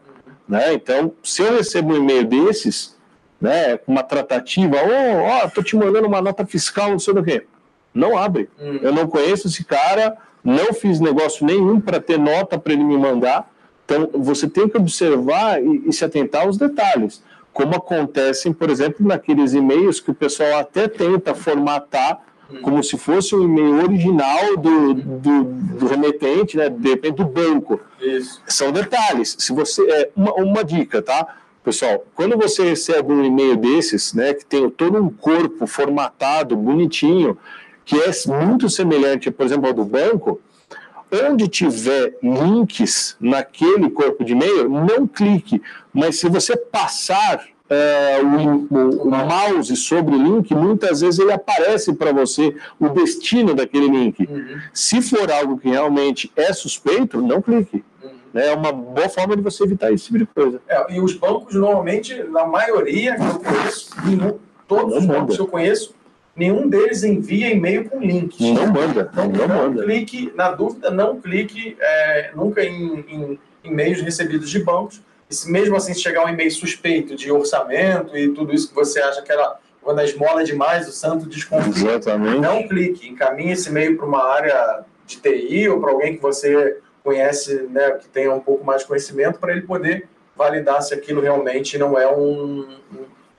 Né? 0.49 0.73
Então, 0.75 1.13
se 1.23 1.43
eu 1.43 1.57
recebo 1.57 1.95
um 1.95 1.97
e-mail 1.97 2.25
desses, 2.25 2.98
né, 3.41 3.79
uma 3.87 4.03
tratativa, 4.03 4.77
ô, 4.77 4.81
oh, 4.81 5.45
oh, 5.45 5.51
tô 5.51 5.63
te 5.63 5.77
mandando 5.77 6.09
uma 6.09 6.21
nota 6.21 6.45
fiscal, 6.45 6.91
não 6.91 6.99
sei 6.99 7.15
do 7.15 7.23
que. 7.23 7.45
Não 7.95 8.19
abre. 8.19 8.49
Hum. 8.61 8.81
Eu 8.83 8.93
não 8.93 9.07
conheço 9.07 9.49
esse 9.49 9.65
cara, 9.65 10.17
não 10.43 10.73
fiz 10.73 11.01
negócio 11.01 11.47
nenhum 11.47 11.81
para 11.81 12.01
ter 12.01 12.19
nota 12.19 12.59
para 12.59 12.73
ele 12.73 12.85
me 12.85 12.97
mandar. 12.97 13.51
Então, 13.85 14.11
você 14.15 14.49
tem 14.49 14.69
que 14.69 14.77
observar 14.77 15.63
e, 15.63 15.85
e, 15.87 15.93
se 15.93 16.05
atentar 16.05 16.43
aos 16.43 16.59
detalhes, 16.59 17.23
como 17.53 17.75
acontecem, 17.75 18.53
por 18.53 18.69
exemplo, 18.71 19.07
naqueles 19.07 19.55
e-mails 19.55 19.99
que 19.99 20.11
o 20.11 20.15
pessoal 20.15 20.59
até 20.59 20.87
tenta 20.87 21.35
formatar 21.35 22.21
hum. 22.51 22.61
como 22.61 22.83
se 22.83 22.99
fosse 22.99 23.35
um 23.35 23.45
e-mail 23.45 23.83
original 23.83 24.57
do, 24.57 24.95
do, 24.95 25.45
do, 25.45 25.87
remetente, 25.87 26.57
né, 26.57 26.69
de 26.69 26.89
repente 26.89 27.17
do 27.17 27.25
banco. 27.25 27.81
Isso. 28.01 28.43
São 28.47 28.73
detalhes. 28.73 29.37
Se 29.39 29.53
você 29.53 29.83
é 29.91 30.11
uma, 30.15 30.35
uma 30.35 30.65
dica, 30.65 31.01
tá? 31.01 31.37
Pessoal, 31.69 32.03
quando 32.15 32.35
você 32.35 32.65
recebe 32.65 33.13
um 33.13 33.23
e-mail 33.23 33.55
desses, 33.55 34.15
né, 34.15 34.33
que 34.33 34.43
tem 34.43 34.71
todo 34.71 34.97
um 34.97 35.11
corpo 35.11 35.67
formatado, 35.67 36.57
bonitinho, 36.57 37.37
que 37.85 37.95
é 37.95 38.11
muito 38.27 38.71
semelhante, 38.71 39.31
por 39.31 39.45
exemplo, 39.45 39.67
ao 39.67 39.75
do 39.75 39.85
banco, 39.85 40.41
onde 41.13 41.47
tiver 41.47 42.17
links 42.23 43.19
naquele 43.21 43.91
corpo 43.91 44.25
de 44.25 44.33
e-mail, 44.33 44.67
não 44.67 45.07
clique. 45.07 45.61
Mas 45.93 46.19
se 46.19 46.27
você 46.31 46.57
passar 46.57 47.45
é, 47.69 48.19
o, 48.23 48.67
o, 48.75 49.09
o, 49.09 49.11
mouse 49.11 49.77
sobre 49.77 50.15
o 50.15 50.23
link, 50.23 50.55
muitas 50.55 51.03
vezes 51.03 51.21
ele 51.21 51.33
aparece 51.33 51.93
para 51.93 52.15
você 52.15 52.57
o 52.81 52.89
destino 52.89 53.55
daquele 53.55 53.89
link. 53.89 54.27
Uhum. 54.27 54.59
Se 54.73 55.03
for 55.03 55.31
algo 55.31 55.59
que 55.59 55.69
realmente 55.69 56.33
é 56.35 56.51
suspeito, 56.55 57.21
não 57.21 57.43
clique. 57.43 57.85
É 58.39 58.55
uma 58.55 58.73
boa 58.73 59.09
forma 59.09 59.37
de 59.37 59.43
você 59.43 59.65
evitar 59.65 59.93
esse 59.93 60.05
tipo 60.05 60.19
de 60.19 60.27
coisa. 60.27 60.61
É, 60.69 60.95
e 60.95 61.01
os 61.01 61.15
bancos, 61.15 61.55
normalmente, 61.55 62.23
na 62.25 62.47
maioria 62.47 63.17
que 63.17 63.23
eu 63.23 63.39
conheço, 63.41 63.91
todos 64.67 64.93
não 64.93 64.99
os 64.99 65.07
bancos 65.07 65.37
que 65.37 65.43
eu 65.43 65.47
conheço, 65.47 65.95
nenhum 66.37 66.69
deles 66.69 67.03
envia 67.03 67.51
e-mail 67.51 67.89
com 67.89 68.01
link. 68.01 68.41
Não 68.53 68.67
manda. 68.69 69.11
Então, 69.13 69.29
não, 69.29 69.49
não 69.49 69.49
manda. 69.49 69.83
clique, 69.85 70.33
na 70.37 70.51
dúvida, 70.53 70.91
não 70.91 71.21
clique 71.21 71.77
é, 71.81 72.31
nunca 72.35 72.63
em, 72.63 73.05
em 73.09 73.39
e-mails 73.65 74.01
recebidos 74.01 74.49
de 74.49 74.63
bancos. 74.63 75.03
E 75.29 75.35
se 75.35 75.51
mesmo 75.51 75.77
assim 75.77 75.93
chegar 75.93 76.25
um 76.25 76.29
e-mail 76.29 76.51
suspeito 76.51 77.15
de 77.15 77.31
orçamento 77.31 78.17
e 78.17 78.31
tudo 78.31 78.55
isso 78.55 78.69
que 78.69 78.75
você 78.75 79.01
acha 79.01 79.21
que 79.21 79.31
era 79.31 79.59
quando 79.83 80.01
a 80.01 80.05
esmola 80.05 80.43
é 80.43 80.45
demais, 80.45 80.87
o 80.87 80.93
santo 80.93 81.27
desconfia. 81.27 81.93
Exatamente. 81.93 82.41
Não 82.41 82.67
clique, 82.69 83.09
encaminhe 83.09 83.53
esse 83.53 83.69
e-mail 83.69 83.97
para 83.97 84.07
uma 84.07 84.23
área 84.23 84.85
de 85.07 85.17
TI 85.17 85.69
ou 85.69 85.81
para 85.81 85.91
alguém 85.91 86.17
que 86.17 86.23
você 86.23 86.79
conhece, 87.09 87.63
né, 87.71 87.93
que 87.93 88.07
tenha 88.07 88.31
um 88.35 88.41
pouco 88.41 88.63
mais 88.63 88.83
de 88.83 88.89
conhecimento, 88.89 89.39
para 89.39 89.53
ele 89.53 89.63
poder 89.63 90.07
validar 90.37 90.83
se 90.83 90.93
aquilo 90.93 91.23
realmente 91.23 91.79
não 91.79 91.99
é 91.99 92.07
um, 92.07 92.69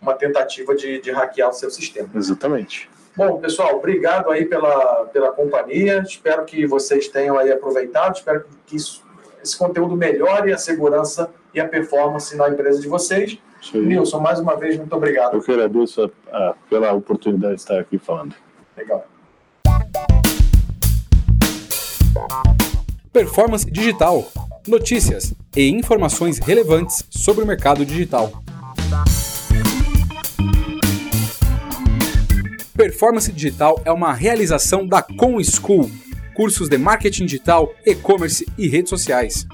uma 0.02 0.16
tentativa 0.16 0.74
de, 0.74 1.00
de 1.00 1.12
hackear 1.12 1.50
o 1.50 1.54
seu 1.54 1.70
sistema. 1.70 2.10
Exatamente. 2.16 2.90
Bom, 3.16 3.40
pessoal, 3.40 3.76
obrigado 3.76 4.32
aí 4.32 4.46
pela, 4.46 5.06
pela 5.14 5.32
companhia. 5.32 6.00
Espero 6.00 6.46
que 6.46 6.66
vocês 6.66 7.08
tenham 7.10 7.38
aí 7.38 7.52
aproveitado. 7.52 8.16
Espero 8.16 8.44
que 8.66 8.76
isso, 8.76 9.04
esse 9.44 9.56
conteúdo 9.56 9.96
melhore 9.96 10.52
a 10.52 10.58
segurança 10.58 11.30
e 11.54 11.60
a 11.60 11.68
performance 11.68 12.36
na 12.36 12.50
empresa 12.50 12.82
de 12.82 12.88
vocês. 12.88 13.38
Nilson, 13.74 14.20
mais 14.20 14.40
uma 14.40 14.56
vez, 14.56 14.78
muito 14.78 14.96
obrigado. 14.96 15.36
Eu 15.36 15.42
que 15.42 15.52
agradeço 15.52 16.12
a, 16.32 16.38
a, 16.38 16.56
pela 16.70 16.92
oportunidade 16.94 17.56
de 17.56 17.62
estar 17.62 17.80
aqui 17.80 18.00
falando. 18.00 18.34
Legal. 18.76 19.06
Performance 23.12 23.66
Digital. 23.66 24.32
Notícias 24.68 25.34
e 25.56 25.68
informações 25.68 26.38
relevantes 26.38 27.04
sobre 27.10 27.44
o 27.44 27.48
mercado 27.48 27.84
digital. 27.84 28.44
Performance 32.76 33.32
Digital 33.32 33.82
é 33.84 33.92
uma 33.92 34.14
realização 34.14 34.86
da 34.86 35.02
Com 35.02 35.44
School, 35.44 35.90
cursos 36.36 36.70
de 36.70 36.78
marketing 36.78 37.26
digital, 37.26 37.74
e-commerce 37.84 38.46
e 38.56 38.68
redes 38.68 38.92
sociais. 38.92 39.48